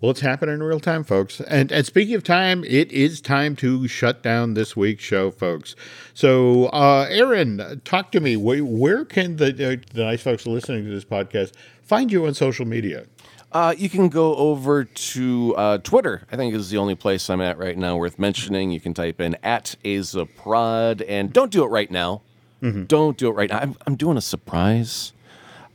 well, 0.00 0.10
it's 0.10 0.20
happening 0.20 0.56
in 0.56 0.62
real 0.62 0.80
time, 0.80 1.02
folks. 1.02 1.40
And, 1.40 1.72
and 1.72 1.86
speaking 1.86 2.14
of 2.14 2.22
time, 2.22 2.62
it 2.64 2.92
is 2.92 3.22
time 3.22 3.56
to 3.56 3.88
shut 3.88 4.22
down 4.22 4.52
this 4.52 4.76
week's 4.76 5.02
show, 5.02 5.30
folks. 5.30 5.74
So, 6.12 6.66
uh, 6.66 7.06
Aaron, 7.08 7.80
talk 7.86 8.12
to 8.12 8.20
me. 8.20 8.36
Where, 8.36 8.62
where 8.62 9.06
can 9.06 9.36
the, 9.36 9.46
uh, 9.46 9.76
the 9.94 10.04
nice 10.04 10.20
folks 10.20 10.46
listening 10.46 10.84
to 10.84 10.90
this 10.90 11.06
podcast 11.06 11.52
find 11.82 12.12
you 12.12 12.26
on 12.26 12.34
social 12.34 12.66
media? 12.66 13.06
Uh, 13.54 13.72
you 13.78 13.88
can 13.88 14.08
go 14.08 14.34
over 14.34 14.82
to 14.82 15.54
uh, 15.56 15.78
Twitter. 15.78 16.26
I 16.32 16.36
think 16.36 16.52
is 16.54 16.70
the 16.70 16.78
only 16.78 16.96
place 16.96 17.30
I'm 17.30 17.40
at 17.40 17.56
right 17.56 17.78
now 17.78 17.96
worth 17.96 18.18
mentioning. 18.18 18.72
You 18.72 18.80
can 18.80 18.94
type 18.94 19.20
in 19.20 19.36
at 19.44 19.76
Azaprod, 19.84 21.04
and 21.08 21.32
don't 21.32 21.52
do 21.52 21.62
it 21.62 21.68
right 21.68 21.88
now. 21.88 22.22
Mm-hmm. 22.60 22.84
Don't 22.84 23.16
do 23.16 23.28
it 23.28 23.32
right 23.32 23.48
now. 23.48 23.60
I'm, 23.60 23.76
I'm 23.86 23.94
doing 23.94 24.16
a 24.16 24.20
surprise. 24.20 25.12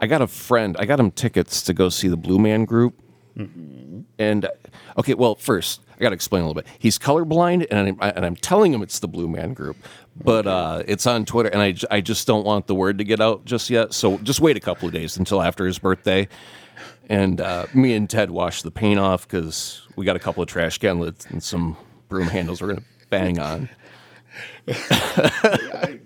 I 0.01 0.07
got 0.07 0.21
a 0.21 0.27
friend. 0.27 0.75
I 0.77 0.83
got 0.83 0.99
him 0.99 1.09
tickets 1.09 1.61
to 1.63 1.73
go 1.73 1.87
see 1.87 2.09
the 2.09 2.17
Blue 2.17 2.37
Man 2.37 2.65
Group. 2.65 2.99
Mm-hmm. 3.37 4.01
And 4.17 4.49
okay, 4.97 5.13
well, 5.13 5.35
first 5.35 5.79
I 5.95 6.01
got 6.01 6.09
to 6.09 6.15
explain 6.15 6.43
a 6.43 6.47
little 6.47 6.61
bit. 6.61 6.69
He's 6.79 6.99
colorblind, 6.99 7.67
and 7.71 7.79
I'm, 7.79 7.97
and 8.01 8.25
I'm 8.25 8.35
telling 8.35 8.73
him 8.73 8.81
it's 8.81 8.99
the 8.99 9.07
Blue 9.07 9.29
Man 9.29 9.53
Group, 9.53 9.77
but 10.21 10.47
uh, 10.47 10.83
it's 10.85 11.07
on 11.07 11.23
Twitter, 11.23 11.49
and 11.49 11.61
I, 11.61 11.75
I 11.89 12.01
just 12.01 12.27
don't 12.27 12.45
want 12.45 12.67
the 12.67 12.75
word 12.75 12.97
to 12.97 13.05
get 13.05 13.21
out 13.21 13.45
just 13.45 13.69
yet. 13.69 13.93
So 13.93 14.17
just 14.17 14.41
wait 14.41 14.57
a 14.57 14.59
couple 14.59 14.87
of 14.87 14.93
days 14.93 15.15
until 15.15 15.41
after 15.41 15.65
his 15.65 15.79
birthday. 15.79 16.27
And 17.09 17.41
uh, 17.41 17.65
me 17.73 17.95
and 17.95 18.09
Ted 18.09 18.29
washed 18.29 18.63
the 18.63 18.71
paint 18.71 18.99
off 18.99 19.27
because 19.27 19.81
we 19.95 20.05
got 20.05 20.15
a 20.15 20.19
couple 20.19 20.43
of 20.43 20.49
trash 20.49 20.77
can 20.77 20.99
lids 20.99 21.25
and 21.25 21.43
some 21.43 21.75
broom 22.07 22.27
handles 22.27 22.61
we're 22.61 22.69
gonna 22.69 22.83
bang 23.09 23.39
on. 23.39 23.69
I, 24.67 25.99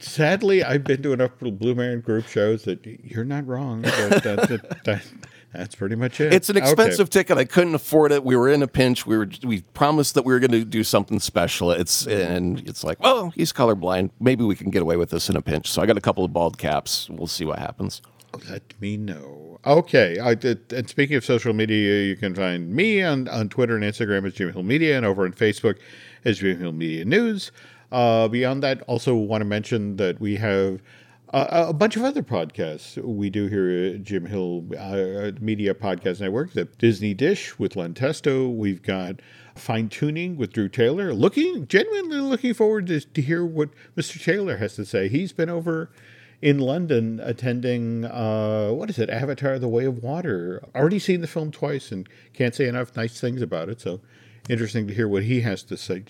sadly 0.00 0.64
I've 0.64 0.84
been 0.84 1.02
to 1.02 1.12
enough 1.12 1.32
Blue 1.38 1.74
Man 1.74 2.00
Group 2.00 2.26
shows 2.26 2.64
that 2.64 2.84
you're 3.04 3.24
not 3.24 3.46
wrong. 3.46 3.82
That, 3.82 4.22
that, 4.22 4.48
that, 4.48 4.84
that, 4.84 5.06
that's 5.52 5.74
pretty 5.74 5.96
much 5.96 6.20
it. 6.20 6.32
It's 6.32 6.48
an 6.48 6.56
expensive 6.56 7.08
okay. 7.08 7.20
ticket. 7.20 7.36
I 7.36 7.44
couldn't 7.44 7.74
afford 7.74 8.12
it. 8.12 8.24
We 8.24 8.36
were 8.36 8.48
in 8.48 8.62
a 8.62 8.68
pinch. 8.68 9.04
We 9.04 9.18
were 9.18 9.28
we 9.42 9.62
promised 9.74 10.14
that 10.14 10.24
we 10.24 10.32
were 10.32 10.38
going 10.38 10.52
to 10.52 10.64
do 10.64 10.84
something 10.84 11.18
special. 11.18 11.72
It's 11.72 12.06
and 12.06 12.66
it's 12.68 12.84
like, 12.84 13.00
well, 13.00 13.30
he's 13.30 13.52
colorblind. 13.52 14.10
Maybe 14.20 14.44
we 14.44 14.54
can 14.54 14.70
get 14.70 14.80
away 14.80 14.96
with 14.96 15.10
this 15.10 15.28
in 15.28 15.36
a 15.36 15.42
pinch. 15.42 15.70
So 15.70 15.82
I 15.82 15.86
got 15.86 15.98
a 15.98 16.00
couple 16.00 16.24
of 16.24 16.32
bald 16.32 16.56
caps. 16.56 17.10
We'll 17.10 17.26
see 17.26 17.44
what 17.44 17.58
happens. 17.58 18.00
Let 18.48 18.80
me 18.80 18.96
know. 18.96 19.60
Okay. 19.66 20.18
I 20.18 20.32
and 20.74 20.88
speaking 20.88 21.16
of 21.16 21.24
social 21.24 21.52
media, 21.52 22.02
you 22.04 22.16
can 22.16 22.34
find 22.34 22.70
me 22.70 23.02
on, 23.02 23.28
on 23.28 23.48
Twitter 23.48 23.74
and 23.76 23.84
Instagram 23.84 24.26
as 24.26 24.34
Jim 24.34 24.52
Hill 24.52 24.62
Media 24.62 24.96
and 24.96 25.04
over 25.04 25.24
on 25.24 25.32
Facebook 25.32 25.78
as 26.24 26.38
Jim 26.38 26.58
Hill 26.58 26.72
Media 26.72 27.04
News. 27.04 27.50
Uh, 27.90 28.28
beyond 28.28 28.62
that, 28.62 28.82
also 28.82 29.14
want 29.14 29.40
to 29.40 29.44
mention 29.44 29.96
that 29.96 30.20
we 30.20 30.36
have 30.36 30.80
uh, 31.32 31.66
a 31.68 31.72
bunch 31.72 31.96
of 31.96 32.02
other 32.02 32.22
podcasts 32.22 32.96
we 33.02 33.30
do 33.30 33.46
here 33.46 33.94
at 33.94 34.02
Jim 34.02 34.26
Hill 34.26 34.64
uh, 34.78 35.32
Media 35.40 35.74
Podcast 35.74 36.20
Network. 36.20 36.52
The 36.52 36.64
Disney 36.64 37.14
Dish 37.14 37.58
with 37.58 37.76
Len 37.76 37.94
Testa. 37.94 38.48
We've 38.48 38.82
got 38.82 39.20
Fine 39.54 39.88
Tuning 39.88 40.36
with 40.36 40.52
Drew 40.52 40.68
Taylor. 40.68 41.12
Looking 41.12 41.66
genuinely 41.66 42.18
looking 42.18 42.54
forward 42.54 42.86
to, 42.88 43.00
to 43.00 43.22
hear 43.22 43.44
what 43.44 43.70
Mr. 43.96 44.22
Taylor 44.22 44.56
has 44.56 44.74
to 44.76 44.84
say. 44.84 45.08
He's 45.08 45.32
been 45.32 45.50
over 45.50 45.90
in 46.42 46.58
London 46.58 47.20
attending 47.22 48.04
uh, 48.04 48.70
what 48.70 48.90
is 48.90 48.98
it, 48.98 49.10
Avatar: 49.10 49.58
The 49.58 49.68
Way 49.68 49.84
of 49.84 50.02
Water. 50.02 50.62
Already 50.74 50.98
seen 50.98 51.20
the 51.20 51.26
film 51.26 51.50
twice 51.50 51.92
and 51.92 52.08
can't 52.32 52.54
say 52.54 52.66
enough 52.66 52.96
nice 52.96 53.20
things 53.20 53.42
about 53.42 53.68
it. 53.68 53.80
So 53.80 54.00
interesting 54.48 54.86
to 54.86 54.94
hear 54.94 55.08
what 55.08 55.24
he 55.24 55.42
has 55.42 55.62
to 55.64 55.76
say. 55.76 56.04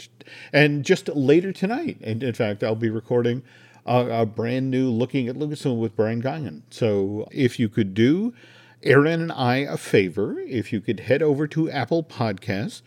And 0.53 0.85
just 0.85 1.09
later 1.09 1.53
tonight, 1.53 1.99
and 2.03 2.23
in 2.23 2.33
fact, 2.33 2.63
I'll 2.63 2.75
be 2.75 2.91
recording 2.91 3.43
a, 3.85 4.23
a 4.23 4.27
brand 4.27 4.71
new 4.71 4.91
Looking 4.91 5.29
at 5.29 5.37
Lucasfilm 5.37 5.79
with 5.79 5.97
Brian 5.97 6.23
Guinan. 6.23 6.63
So 6.71 7.29
if 7.33 7.59
you 7.59 7.69
could 7.69 7.95
do 7.95 8.33
Aaron 8.83 9.21
and 9.21 9.33
I 9.33 9.57
a 9.57 9.77
favor, 9.77 10.39
if 10.41 10.73
you 10.73 10.81
could 10.81 11.01
head 11.01 11.23
over 11.23 11.47
to 11.49 11.71
Apple 11.71 12.05
Podcasts 12.05 12.83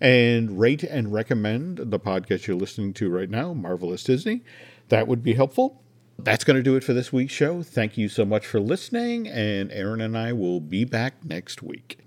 and 0.00 0.58
rate 0.58 0.82
and 0.82 1.12
recommend 1.12 1.78
the 1.78 1.98
podcast 1.98 2.46
you're 2.46 2.56
listening 2.56 2.92
to 2.94 3.10
right 3.10 3.30
now, 3.30 3.52
Marvelous 3.52 4.04
Disney, 4.04 4.42
that 4.88 5.08
would 5.08 5.22
be 5.22 5.34
helpful. 5.34 5.82
That's 6.20 6.42
going 6.42 6.56
to 6.56 6.62
do 6.62 6.74
it 6.74 6.82
for 6.82 6.92
this 6.92 7.12
week's 7.12 7.32
show. 7.32 7.62
Thank 7.62 7.96
you 7.96 8.08
so 8.08 8.24
much 8.24 8.44
for 8.44 8.58
listening, 8.58 9.28
and 9.28 9.70
Aaron 9.70 10.00
and 10.00 10.18
I 10.18 10.32
will 10.32 10.60
be 10.60 10.84
back 10.84 11.24
next 11.24 11.62
week. 11.62 11.98